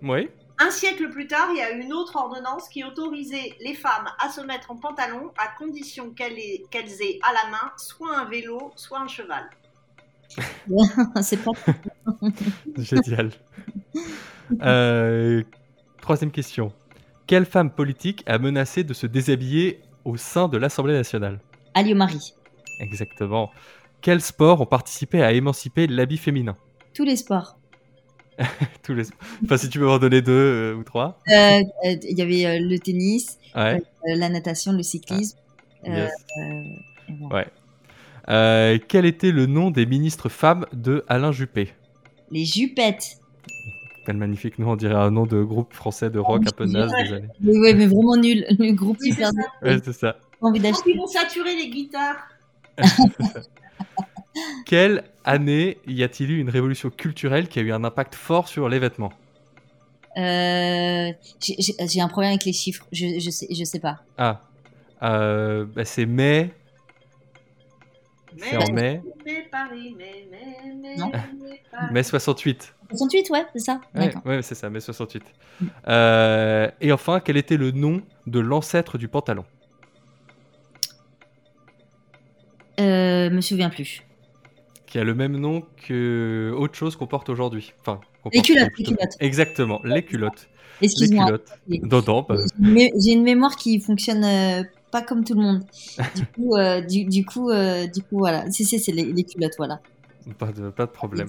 Oui. 0.02 0.28
Un 0.58 0.70
siècle 0.70 1.10
plus 1.10 1.26
tard, 1.26 1.48
il 1.50 1.58
y 1.58 1.62
a 1.62 1.70
une 1.72 1.92
autre 1.92 2.16
ordonnance 2.16 2.68
qui 2.68 2.82
autorisait 2.84 3.54
les 3.60 3.74
femmes 3.74 4.06
à 4.18 4.30
se 4.30 4.40
mettre 4.40 4.70
en 4.70 4.76
pantalon 4.76 5.30
à 5.38 5.48
condition 5.58 6.10
qu'elles 6.10 6.38
aient, 6.38 6.62
qu'elles 6.70 7.02
aient 7.02 7.18
à 7.22 7.32
la 7.32 7.50
main 7.50 7.72
soit 7.76 8.16
un 8.18 8.24
vélo, 8.26 8.72
soit 8.76 9.00
un 9.00 9.08
cheval. 9.08 9.44
C'est 11.22 11.42
pas. 11.42 11.52
Génial. 12.78 13.30
Euh, 14.62 15.42
troisième 16.00 16.30
question. 16.30 16.72
Quelle 17.26 17.44
femme 17.46 17.70
politique 17.70 18.22
a 18.26 18.38
menacé 18.38 18.84
de 18.84 18.94
se 18.94 19.06
déshabiller 19.06 19.80
au 20.04 20.16
sein 20.16 20.48
de 20.48 20.56
l'Assemblée 20.56 20.94
nationale? 20.94 21.40
Alio-Marie. 21.74 22.34
Exactement. 22.80 23.50
Quels 24.00 24.20
sports 24.20 24.60
ont 24.60 24.66
participé 24.66 25.22
à 25.22 25.32
émanciper 25.32 25.86
l'habit 25.86 26.18
féminin? 26.18 26.56
Tous 26.94 27.04
les 27.04 27.16
sports. 27.16 27.58
Tous 28.82 28.94
les... 28.94 29.04
Enfin, 29.44 29.56
si 29.56 29.68
tu 29.70 29.78
peux 29.78 29.88
en 29.88 29.98
donner 29.98 30.20
deux 30.20 30.32
euh, 30.32 30.74
ou 30.74 30.84
trois. 30.84 31.18
Euh, 31.28 31.32
euh, 31.32 31.96
Il 32.02 32.18
y 32.18 32.22
avait 32.22 32.60
le 32.60 32.78
tennis, 32.78 33.38
Ouais. 33.56 33.82
la 34.04 34.28
natation, 34.28 34.72
le 34.72 34.82
cyclisme. 34.82 35.38
yes. 35.84 36.12
et 37.08 37.12
bon. 37.12 37.28
Ouais. 37.30 37.46
Euh, 38.28 38.78
quel 38.88 39.04
était 39.06 39.30
le 39.30 39.46
nom 39.46 39.70
des 39.70 39.86
ministres 39.86 40.28
femmes 40.28 40.66
de 40.72 41.04
Alain 41.08 41.32
Juppé 41.32 41.72
Les 42.30 42.44
jupettes. 42.44 43.18
Quel 44.04 44.16
magnifique 44.16 44.58
nom, 44.58 44.70
on 44.72 44.76
dirait 44.76 44.94
un 44.94 45.10
nom 45.10 45.26
de 45.26 45.42
groupe 45.42 45.72
français 45.72 46.10
de 46.10 46.18
rock 46.18 46.42
un 46.46 46.50
peu 46.52 46.64
naze 46.66 46.90
des 46.92 47.12
années. 47.14 47.28
Oui, 47.42 47.52
oui, 47.58 47.74
mais 47.74 47.86
vraiment 47.86 48.16
nul. 48.16 48.44
Le 48.58 48.72
groupe 48.72 48.98
Oui, 49.00 49.10
hyper 49.10 49.30
c'est 49.30 49.34
nul. 49.36 49.44
ça. 49.44 49.66
Ouais, 49.66 49.78
c'est 49.84 49.92
ça. 49.92 50.16
J'ai 50.20 50.46
envie 50.46 50.60
Quand 50.60 50.68
d'acheter. 50.70 50.90
ils 50.92 50.98
vont 50.98 51.06
saturer 51.06 51.56
les 51.56 51.68
guitares. 51.70 52.16
Quelle 54.66 55.04
année 55.24 55.78
y 55.86 56.02
a-t-il 56.02 56.30
eu 56.30 56.38
une 56.40 56.50
révolution 56.50 56.90
culturelle 56.90 57.48
qui 57.48 57.58
a 57.58 57.62
eu 57.62 57.72
un 57.72 57.84
impact 57.84 58.14
fort 58.14 58.48
sur 58.48 58.68
les 58.68 58.78
vêtements 58.78 59.12
Euh, 60.18 61.10
j'ai- 61.40 62.00
un 62.00 62.08
problème 62.08 62.30
avec 62.32 62.44
les 62.44 62.52
chiffres. 62.52 62.86
Je, 62.92 63.18
je, 63.18 63.30
sais, 63.30 63.46
je 63.50 63.64
sais 63.64 63.80
pas. 63.80 64.00
Ah, 64.18 64.40
euh, 65.02 65.64
bah, 65.74 65.84
c'est 65.84 66.06
mai. 66.06 66.52
C'est 68.38 68.56
en 68.56 68.72
mai. 68.72 69.02
Mais 69.24 69.46
Paris, 69.50 69.94
mais, 69.96 70.26
mais, 70.30 70.74
mais, 70.80 70.96
Non. 70.96 71.10
Paris. 71.10 71.92
Mai 71.92 72.02
68. 72.02 72.74
68, 72.90 73.30
ouais, 73.30 73.44
c'est 73.52 73.58
ça 73.60 73.80
Ouais, 73.94 74.06
D'accord. 74.06 74.22
ouais, 74.26 74.42
c'est 74.42 74.54
ça, 74.54 74.68
mai 74.70 74.80
68. 74.80 75.22
Euh, 75.88 76.70
et 76.80 76.92
enfin, 76.92 77.20
quel 77.20 77.36
était 77.36 77.56
le 77.56 77.70
nom 77.72 78.02
de 78.26 78.38
l'ancêtre 78.40 78.98
du 78.98 79.08
pantalon? 79.08 79.44
Euh, 82.78 83.30
me 83.30 83.40
souviens 83.40 83.70
plus. 83.70 84.02
Qui 84.86 84.98
a 84.98 85.04
le 85.04 85.14
même 85.14 85.36
nom 85.36 85.62
que 85.88 86.52
autre 86.56 86.74
chose 86.74 86.94
qu'on 86.96 87.06
porte 87.06 87.28
aujourd'hui. 87.28 87.72
Enfin, 87.80 88.00
qu'on 88.22 88.30
Les 88.30 88.38
porte 88.38 88.46
culottes, 88.46 88.70
les 88.78 88.84
culottes. 88.84 89.16
Exactement, 89.20 89.80
les 89.84 90.04
culottes. 90.04 90.48
Les 90.80 90.86
Excuse-moi. 90.86 91.24
culottes. 91.26 91.48
Bah, 92.28 92.36
J'ai 92.38 92.68
une 92.68 92.74
mé- 92.74 92.92
J'ai 93.02 93.12
une 93.12 93.22
mémoire 93.22 93.56
qui 93.56 93.80
fonctionne 93.80 94.22
euh, 94.24 94.62
pas 94.90 95.02
comme 95.02 95.24
tout 95.24 95.34
le 95.34 95.42
monde. 95.42 95.64
Du 96.14 96.26
coup, 96.34 96.56
euh, 96.56 96.80
du, 96.80 97.04
du 97.04 97.24
coup, 97.24 97.50
euh, 97.50 97.86
du 97.86 98.02
coup, 98.02 98.18
voilà. 98.18 98.50
Si, 98.50 98.64
si, 98.64 98.78
c'est 98.78 98.92
les, 98.92 99.04
les 99.04 99.24
culottes, 99.24 99.54
voilà. 99.56 99.80
pas 100.38 100.52
de, 100.52 100.70
pas 100.70 100.86
de 100.86 100.90
problème. 100.90 101.28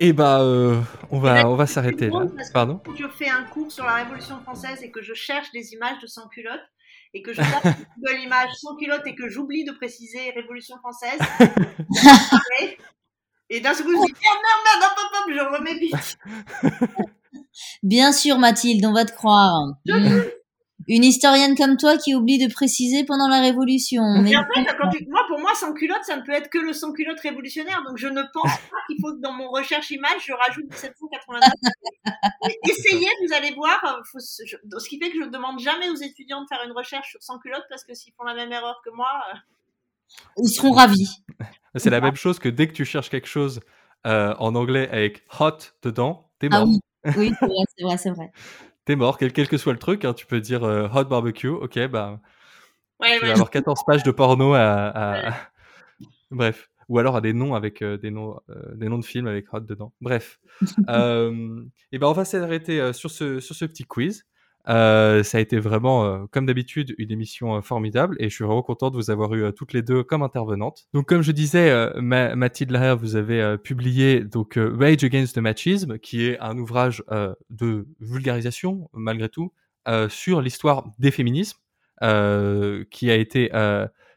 Et 0.00 0.12
bah, 0.12 0.40
euh, 0.40 0.80
on 1.10 1.20
va, 1.20 1.48
on 1.48 1.54
va 1.54 1.66
s'arrêter 1.66 2.08
là. 2.08 2.26
Que 2.26 2.52
Pardon 2.52 2.80
je 2.98 3.06
fais 3.08 3.28
un 3.28 3.44
cours 3.44 3.70
sur 3.70 3.84
la 3.84 3.94
Révolution 3.94 4.40
française 4.40 4.82
et 4.82 4.90
que 4.90 5.00
je 5.02 5.14
cherche 5.14 5.52
des 5.52 5.74
images 5.74 6.00
de 6.02 6.06
sans-culottes 6.06 6.68
et 7.14 7.22
que 7.22 7.32
je 7.32 7.38
tape 7.38 7.62
sur 7.62 7.72
Google 7.98 8.20
Images 8.24 8.50
sans-culottes 8.56 9.06
et 9.06 9.14
que 9.14 9.28
j'oublie 9.28 9.64
de 9.64 9.72
préciser 9.72 10.30
Révolution 10.34 10.76
française, 10.78 11.20
et 13.50 13.60
d'un 13.60 13.74
seul 13.74 13.84
coup 13.86 13.92
je 13.92 14.06
dis 14.06 14.12
merde, 14.12 14.40
merde, 14.42 14.62
merde, 14.64 14.82
hop, 14.82 14.98
hop, 14.98 15.12
hop, 15.14 15.30
je 15.30 15.40
remets 15.56 15.78
vite. 15.78 16.18
Bien 17.82 18.12
sûr, 18.12 18.38
Mathilde, 18.38 18.84
on 18.86 18.92
va 18.92 19.04
te 19.04 19.12
croire. 19.12 19.52
Mm. 19.86 20.22
Une 20.88 21.04
historienne 21.04 21.56
comme 21.56 21.76
toi 21.76 21.96
qui 21.96 22.14
oublie 22.14 22.38
de 22.44 22.52
préciser 22.52 23.04
pendant 23.04 23.28
la 23.28 23.40
Révolution. 23.40 24.02
Mais 24.22 24.32
Et 24.32 24.36
en 24.36 24.42
fait, 24.54 24.64
quand 24.80 24.88
tu- 24.90 25.06
moi, 25.08 25.20
pour 25.28 25.38
moi, 25.38 25.54
sans-culotte, 25.54 26.02
ça 26.04 26.16
ne 26.16 26.22
peut 26.22 26.32
être 26.32 26.50
que 26.50 26.58
le 26.58 26.72
sans-culotte 26.72 27.20
révolutionnaire. 27.20 27.82
Donc, 27.86 27.98
je 27.98 28.08
ne 28.08 28.22
pense 28.32 28.42
pas 28.70 28.76
qu'il 28.88 28.98
faut 29.00 29.12
que 29.14 29.20
dans 29.20 29.32
mon 29.32 29.48
recherche 29.50 29.90
image, 29.90 30.24
je 30.26 30.32
rajoute 30.32 30.64
1789. 30.70 31.50
Mais 32.44 32.58
essayez, 32.70 33.06
vous 33.26 33.32
allez 33.34 33.52
voir. 33.54 33.78
euh, 33.84 34.02
faut 34.10 34.18
se- 34.18 34.42
je- 34.44 34.56
ce 34.78 34.88
qui 34.88 34.98
fait 34.98 35.10
que 35.10 35.16
je 35.18 35.22
ne 35.24 35.30
demande 35.30 35.58
jamais 35.60 35.88
aux 35.88 35.94
étudiants 35.96 36.42
de 36.42 36.46
faire 36.48 36.60
une 36.66 36.72
recherche 36.72 37.10
sur 37.10 37.22
sans-culotte 37.22 37.64
parce 37.68 37.84
que 37.84 37.94
s'ils 37.94 38.12
font 38.14 38.24
la 38.24 38.34
même 38.34 38.52
erreur 38.52 38.80
que 38.84 38.90
moi, 38.90 39.08
euh, 39.34 39.36
ils 40.38 40.48
seront 40.50 40.72
ravis. 40.72 41.22
C'est 41.76 41.90
la 41.90 42.00
même 42.00 42.16
chose 42.16 42.38
que 42.38 42.48
dès 42.48 42.66
que 42.66 42.72
tu 42.72 42.84
cherches 42.84 43.08
quelque 43.08 43.28
chose 43.28 43.60
euh, 44.06 44.34
en 44.40 44.54
anglais 44.56 44.88
avec 44.90 45.22
hot 45.38 45.58
dedans, 45.82 46.28
t'es 46.38 46.48
mort. 46.48 46.66
Ah 47.04 47.12
oui, 47.16 47.32
c'est 47.76 47.84
vrai, 47.84 47.96
c'est 47.98 48.10
vrai. 48.10 48.30
T'es 48.84 48.96
mort, 48.96 49.18
quel, 49.18 49.32
quel 49.32 49.48
que 49.48 49.56
soit 49.56 49.72
le 49.72 49.78
truc. 49.78 50.04
hein, 50.04 50.12
tu 50.14 50.26
peux 50.26 50.40
dire 50.40 50.64
euh, 50.64 50.88
hot 50.92 51.04
barbecue, 51.04 51.48
ok, 51.48 51.86
bah, 51.88 52.20
ouais, 53.00 53.16
tu 53.18 53.22
ouais. 53.22 53.28
vas 53.28 53.34
avoir 53.34 53.50
14 53.50 53.84
pages 53.86 54.02
de 54.02 54.10
porno 54.10 54.54
à. 54.54 54.88
à- 54.88 55.34
Bref. 56.30 56.68
Ou 56.88 56.98
alors 56.98 57.16
à 57.16 57.20
des 57.20 57.32
noms 57.32 57.54
avec 57.54 57.80
euh, 57.80 57.96
des, 57.96 58.10
noms, 58.10 58.40
euh, 58.50 58.74
des 58.74 58.88
noms 58.88 58.98
de 58.98 59.04
films 59.04 59.26
avec 59.28 59.52
hot 59.54 59.60
dedans. 59.60 59.92
Bref. 60.00 60.40
Et 60.88 61.98
ben 61.98 62.06
on 62.06 62.12
va 62.12 62.24
s'arrêter 62.24 62.92
sur, 62.92 63.10
ce, 63.10 63.38
sur 63.40 63.54
ce 63.54 63.64
petit 63.64 63.84
quiz. 63.84 64.26
Euh, 64.68 65.22
ça 65.24 65.38
a 65.38 65.40
été 65.40 65.58
vraiment, 65.58 66.04
euh, 66.04 66.24
comme 66.30 66.46
d'habitude, 66.46 66.94
une 66.98 67.10
émission 67.10 67.56
euh, 67.56 67.60
formidable 67.62 68.16
et 68.20 68.28
je 68.28 68.34
suis 68.34 68.44
vraiment 68.44 68.62
content 68.62 68.90
de 68.90 68.96
vous 68.96 69.10
avoir 69.10 69.34
eu 69.34 69.52
toutes 69.54 69.72
les 69.72 69.82
deux 69.82 70.04
comme 70.04 70.22
intervenantes. 70.22 70.86
Donc, 70.94 71.06
comme 71.06 71.22
je 71.22 71.32
disais, 71.32 71.90
Ma- 71.96 72.36
Mathilde 72.36 72.70
Laher, 72.70 72.96
vous 72.96 73.16
avez 73.16 73.56
publié 73.58 74.20
donc 74.20 74.54
Rage 74.56 75.02
Against 75.02 75.34
the 75.34 75.38
Machism, 75.38 75.98
qui 75.98 76.26
est 76.26 76.38
un 76.38 76.56
ouvrage 76.58 77.02
de 77.50 77.86
vulgarisation, 78.00 78.88
malgré 78.92 79.28
tout, 79.28 79.52
sur 80.08 80.40
l'histoire 80.40 80.84
des 80.98 81.10
féminismes, 81.10 81.58
qui 82.00 83.10
a 83.10 83.16
été 83.16 83.50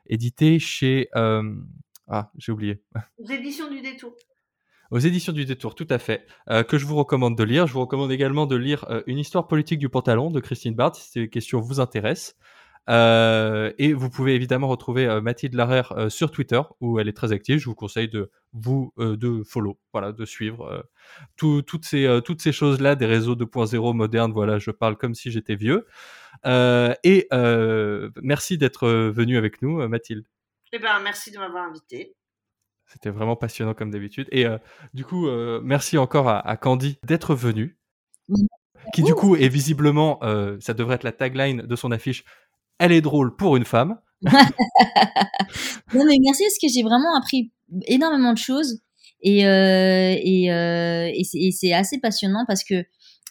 édité 0.07 0.59
chez. 0.59 1.09
ah, 1.13 2.31
j'ai 2.37 2.51
oublié 2.51 2.81
Aux 3.17 3.27
éditions 3.29 3.69
du 3.69 3.81
détour. 3.81 4.13
Aux 4.91 4.99
éditions 4.99 5.33
du 5.33 5.45
Détour, 5.45 5.75
tout 5.75 5.87
à 5.89 5.97
fait, 5.97 6.25
euh, 6.49 6.63
que 6.63 6.77
je 6.77 6.85
vous 6.85 6.95
recommande 6.95 7.37
de 7.37 7.43
lire. 7.43 7.67
Je 7.67 7.73
vous 7.73 7.81
recommande 7.81 8.11
également 8.11 8.45
de 8.45 8.55
lire 8.55 8.85
euh, 8.89 9.01
Une 9.07 9.17
histoire 9.17 9.47
politique 9.47 9.79
du 9.79 9.89
pantalon 9.89 10.29
de 10.31 10.39
Christine 10.39 10.75
Barthes, 10.75 10.95
si 10.95 11.09
ces 11.09 11.29
questions 11.29 11.59
vous 11.59 11.79
intéressent. 11.79 12.35
Euh, 12.87 13.71
et 13.79 13.93
vous 13.93 14.11
pouvez 14.11 14.35
évidemment 14.35 14.67
retrouver 14.67 15.19
Mathilde 15.19 15.55
Larère 15.55 15.91
sur 16.09 16.29
Twitter 16.29 16.61
où 16.81 16.99
elle 16.99 17.07
est 17.07 17.13
très 17.17 17.31
active. 17.31 17.57
Je 17.57 17.65
vous 17.65 17.73
conseille 17.73 18.09
de 18.09 18.29
vous 18.53 18.93
de 18.99 19.41
follow, 19.43 19.79
voilà, 19.91 20.11
de 20.11 20.23
suivre 20.23 20.85
tout- 21.35 21.63
toutes 21.63 21.83
ces 21.83 22.19
toutes 22.23 22.43
ces 22.43 22.51
choses 22.51 22.79
là 22.81 22.93
des 22.95 23.07
réseaux 23.07 23.33
2.0 23.35 23.93
modernes. 23.95 24.31
Voilà, 24.33 24.59
je 24.59 24.69
parle 24.69 24.97
comme 24.97 25.15
si 25.15 25.31
j'étais 25.31 25.55
vieux. 25.55 25.87
Et 26.45 27.27
merci 28.21 28.59
d'être 28.59 28.87
venu 28.87 29.37
avec 29.37 29.63
nous, 29.63 29.87
Mathilde. 29.87 30.25
Eh 30.71 30.77
ben, 30.77 30.99
merci 31.03 31.31
de 31.31 31.39
m'avoir 31.39 31.63
invité. 31.63 32.13
C'était 32.87 33.09
vraiment 33.09 33.35
passionnant 33.35 33.73
comme 33.73 33.91
d'habitude. 33.91 34.27
Et 34.31 34.45
euh, 34.45 34.57
du 34.93 35.03
coup, 35.05 35.27
euh, 35.27 35.59
merci 35.63 35.97
encore 35.97 36.29
à, 36.29 36.39
à 36.47 36.55
Candy 36.57 36.97
d'être 37.05 37.35
venue, 37.35 37.77
qui 38.93 39.03
du 39.03 39.13
coup 39.13 39.35
est 39.35 39.49
visiblement, 39.49 40.19
euh, 40.23 40.57
ça 40.59 40.73
devrait 40.73 40.95
être 40.95 41.03
la 41.03 41.11
tagline 41.11 41.61
de 41.63 41.75
son 41.75 41.91
affiche. 41.91 42.23
Elle 42.79 42.91
est 42.91 43.01
drôle 43.01 43.35
pour 43.35 43.55
une 43.57 43.65
femme. 43.65 43.99
Non, 45.93 46.03
mais 46.05 46.15
merci 46.21 46.43
parce 46.43 46.57
que 46.61 46.67
j'ai 46.67 46.83
vraiment 46.83 47.15
appris 47.17 47.51
énormément 47.87 48.33
de 48.33 48.37
choses 48.37 48.81
et 49.21 49.41
et, 49.41 50.45
et 50.47 51.51
c'est- 51.51 51.73
assez 51.73 51.99
passionnant 51.99 52.43
parce 52.47 52.63
que 52.63 52.83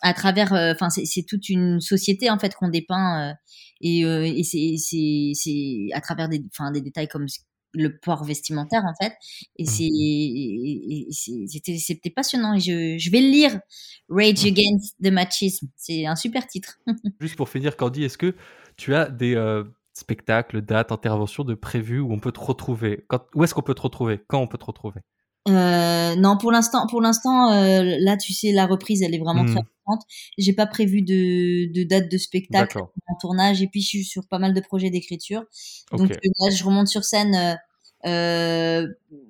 à 0.02 0.14
travers, 0.14 0.52
enfin 0.52 0.88
c'est 0.90 1.24
toute 1.26 1.48
une 1.48 1.80
société 1.80 2.30
en 2.30 2.38
fait 2.38 2.54
qu'on 2.54 2.68
dépeint 2.68 3.34
et, 3.80 4.00
et 4.00 4.42
c'est 4.44 5.88
à 5.92 6.00
travers 6.00 6.28
des 6.28 6.42
des 6.72 6.80
détails 6.80 7.08
comme 7.08 7.26
le 7.74 7.98
port 7.98 8.24
vestimentaire 8.24 8.82
en 8.84 8.94
fait 9.02 9.14
et 9.56 9.64
Mhm. 9.64 11.08
c'est 11.10 11.46
c'était 11.48 11.78
c'était 11.78 12.10
passionnant 12.10 12.54
et 12.54 12.60
je 12.60 12.96
je 12.98 13.10
vais 13.10 13.20
le 13.20 13.28
lire 13.30 13.60
Rage 14.08 14.44
Against 14.44 14.96
the 15.02 15.10
Machism 15.10 15.66
c'est 15.76 16.06
un 16.06 16.16
super 16.16 16.46
titre. 16.46 16.78
Juste 17.20 17.36
pour 17.36 17.48
finir, 17.48 17.76
Candy, 17.76 18.04
est-ce 18.04 18.18
que 18.18 18.34
tu 18.76 18.94
as 18.94 19.08
des 19.08 19.34
euh, 19.36 19.64
spectacles, 19.92 20.60
dates, 20.62 20.92
interventions 20.92 21.44
de 21.44 21.54
prévues 21.54 22.00
où 22.00 22.12
on 22.12 22.18
peut 22.18 22.32
te 22.32 22.40
retrouver? 22.40 23.04
Quand, 23.08 23.24
Où 23.34 23.44
est-ce 23.44 23.54
qu'on 23.54 23.62
peut 23.62 23.74
te 23.74 23.82
retrouver? 23.82 24.20
Quand 24.28 24.40
on 24.40 24.46
peut 24.48 24.58
te 24.58 24.64
retrouver? 24.64 25.00
Euh, 25.48 26.16
non, 26.16 26.36
pour 26.38 26.52
l'instant, 26.52 26.86
pour 26.86 27.02
l'instant, 27.02 27.52
euh, 27.52 27.96
là, 28.00 28.16
tu 28.16 28.32
sais, 28.32 28.52
la 28.52 28.66
reprise, 28.66 29.02
elle 29.02 29.14
est 29.14 29.18
vraiment 29.18 29.44
très 29.44 29.60
Hmm. 29.60 29.66
importante. 29.86 30.06
J'ai 30.38 30.54
pas 30.54 30.66
prévu 30.66 31.02
de, 31.02 31.70
de 31.72 31.82
date 31.84 32.10
de 32.10 32.16
spectacle 32.16 32.78
en 32.78 33.14
tournage, 33.20 33.60
et 33.60 33.66
puis 33.66 33.82
je 33.82 33.86
suis 33.88 34.04
sur 34.04 34.26
pas 34.26 34.38
mal 34.38 34.54
de 34.54 34.60
projets 34.60 34.88
d'écriture. 34.90 35.44
Donc 35.92 36.10
euh, 36.10 36.16
là, 36.40 36.50
je 36.50 36.64
remonte 36.64 36.88
sur 36.88 37.04
scène 37.04 37.58
euh, 38.06 38.86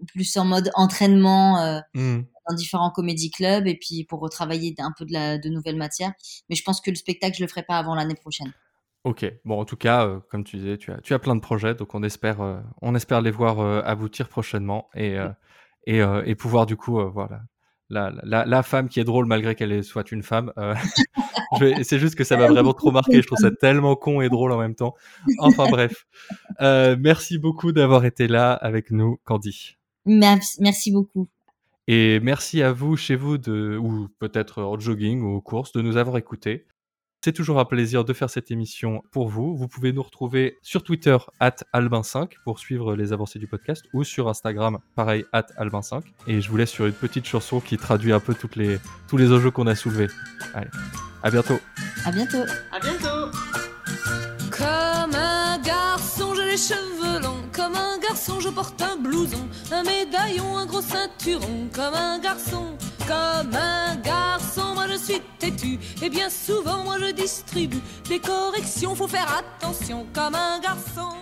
plus 0.06 0.36
en 0.36 0.44
mode 0.44 0.70
entraînement 0.74 1.80
Hmm. 1.94 2.22
dans 2.48 2.54
différents 2.54 2.90
comédie 2.90 3.30
clubs, 3.30 3.66
et 3.66 3.76
puis 3.76 4.04
pour 4.04 4.20
retravailler 4.20 4.74
un 4.78 4.92
peu 4.96 5.04
de 5.06 5.12
la 5.12 5.38
de 5.38 5.48
nouvelles 5.48 5.76
matières. 5.76 6.12
Mais 6.48 6.54
je 6.56 6.62
pense 6.62 6.80
que 6.80 6.90
le 6.90 6.96
spectacle, 6.96 7.36
je 7.36 7.42
le 7.42 7.48
ferai 7.48 7.62
pas 7.64 7.78
avant 7.78 7.94
l'année 7.96 8.14
prochaine. 8.14 8.52
Ok. 9.02 9.26
Bon, 9.44 9.60
en 9.60 9.64
tout 9.64 9.76
cas, 9.76 10.06
euh, 10.06 10.20
comme 10.30 10.44
tu 10.44 10.56
disais, 10.58 10.78
tu 10.78 10.90
as, 10.92 10.98
tu 11.02 11.12
as 11.12 11.18
plein 11.18 11.34
de 11.36 11.40
projets, 11.40 11.74
donc 11.74 11.94
on 11.94 12.02
espère, 12.02 12.40
euh, 12.40 12.60
on 12.80 12.94
espère 12.94 13.20
les 13.20 13.30
voir 13.30 13.60
euh, 13.60 13.82
aboutir 13.84 14.28
prochainement 14.28 14.88
et, 14.94 15.16
et, 15.86 16.00
euh, 16.00 16.22
et 16.24 16.34
pouvoir 16.34 16.66
du 16.66 16.76
coup, 16.76 17.00
euh, 17.00 17.08
voilà, 17.08 17.42
la, 17.90 18.12
la, 18.22 18.44
la 18.44 18.62
femme 18.62 18.88
qui 18.88 19.00
est 19.00 19.04
drôle 19.04 19.26
malgré 19.26 19.54
qu'elle 19.54 19.84
soit 19.84 20.10
une 20.12 20.22
femme. 20.22 20.52
euh, 20.58 20.74
c'est 21.82 21.98
juste 21.98 22.14
que 22.14 22.24
ça 22.24 22.36
m'a 22.36 22.48
vraiment 22.48 22.72
trop 22.72 22.90
marqué. 22.90 23.20
Je 23.22 23.26
trouve 23.26 23.38
ça 23.38 23.50
tellement 23.50 23.96
con 23.96 24.20
et 24.20 24.28
drôle 24.28 24.52
en 24.52 24.58
même 24.58 24.74
temps. 24.74 24.94
Enfin 25.38 25.66
bref. 25.68 26.06
Euh, 26.60 26.96
merci 26.98 27.38
beaucoup 27.38 27.72
d'avoir 27.72 28.04
été 28.04 28.26
là 28.28 28.52
avec 28.52 28.90
nous, 28.90 29.18
Candy. 29.24 29.76
Merci, 30.06 30.58
merci 30.60 30.92
beaucoup. 30.92 31.28
Et 31.86 32.18
merci 32.20 32.62
à 32.62 32.72
vous 32.72 32.96
chez 32.96 33.14
vous 33.14 33.36
de, 33.36 33.76
ou 33.76 34.08
peut-être 34.18 34.62
en 34.62 34.78
jogging 34.78 35.20
ou 35.22 35.36
aux 35.36 35.42
courses 35.42 35.72
de 35.72 35.82
nous 35.82 35.96
avoir 35.96 36.16
écoutés. 36.16 36.66
C'est 37.24 37.32
toujours 37.32 37.58
un 37.58 37.64
plaisir 37.64 38.04
de 38.04 38.12
faire 38.12 38.28
cette 38.28 38.50
émission 38.50 39.02
pour 39.10 39.30
vous. 39.30 39.56
Vous 39.56 39.66
pouvez 39.66 39.94
nous 39.94 40.02
retrouver 40.02 40.58
sur 40.60 40.82
Twitter 40.82 41.16
at 41.40 41.56
albin5 41.72 42.32
pour 42.44 42.58
suivre 42.58 42.94
les 42.96 43.14
avancées 43.14 43.38
du 43.38 43.46
podcast 43.46 43.82
ou 43.94 44.04
sur 44.04 44.28
Instagram 44.28 44.78
pareil 44.94 45.24
at 45.32 45.46
albin5. 45.56 46.02
Et 46.26 46.42
je 46.42 46.50
vous 46.50 46.58
laisse 46.58 46.68
sur 46.68 46.84
une 46.84 46.92
petite 46.92 47.24
chanson 47.24 47.60
qui 47.60 47.78
traduit 47.78 48.12
un 48.12 48.20
peu 48.20 48.34
toutes 48.34 48.56
les, 48.56 48.78
tous 49.08 49.16
les 49.16 49.32
enjeux 49.32 49.50
qu'on 49.50 49.66
a 49.66 49.74
soulevés. 49.74 50.08
Allez, 50.52 50.68
à 51.22 51.30
bientôt. 51.30 51.58
À 52.04 52.12
bientôt. 52.12 52.44
À 52.70 52.78
bientôt. 52.78 53.30
Comme 54.50 55.14
un 55.14 55.58
garçon, 55.62 56.34
j'ai 56.34 56.44
les 56.44 56.58
cheveux 56.58 57.22
longs. 57.22 57.40
Comme 57.54 57.74
un 57.74 57.98
garçon, 58.00 58.38
je 58.38 58.50
porte 58.50 58.82
un 58.82 58.98
blouson, 58.98 59.48
un 59.72 59.82
médaillon, 59.82 60.58
un 60.58 60.66
gros 60.66 60.82
ceinturon. 60.82 61.70
Comme 61.72 61.94
un 61.94 62.18
garçon, 62.18 62.76
comme 63.06 63.54
un 63.54 63.96
garçon, 63.96 64.74
moi 64.74 64.86
je 64.88 64.96
suis 64.96 65.20
têtu. 65.38 65.78
Et 66.02 66.10
bien 66.10 66.30
souvent, 66.30 66.84
moi 66.84 66.96
je 67.00 67.12
distribue 67.12 67.82
des 68.08 68.18
corrections. 68.18 68.94
Faut 68.94 69.08
faire 69.08 69.28
attention, 69.38 70.06
comme 70.14 70.34
un 70.34 70.58
garçon. 70.60 71.14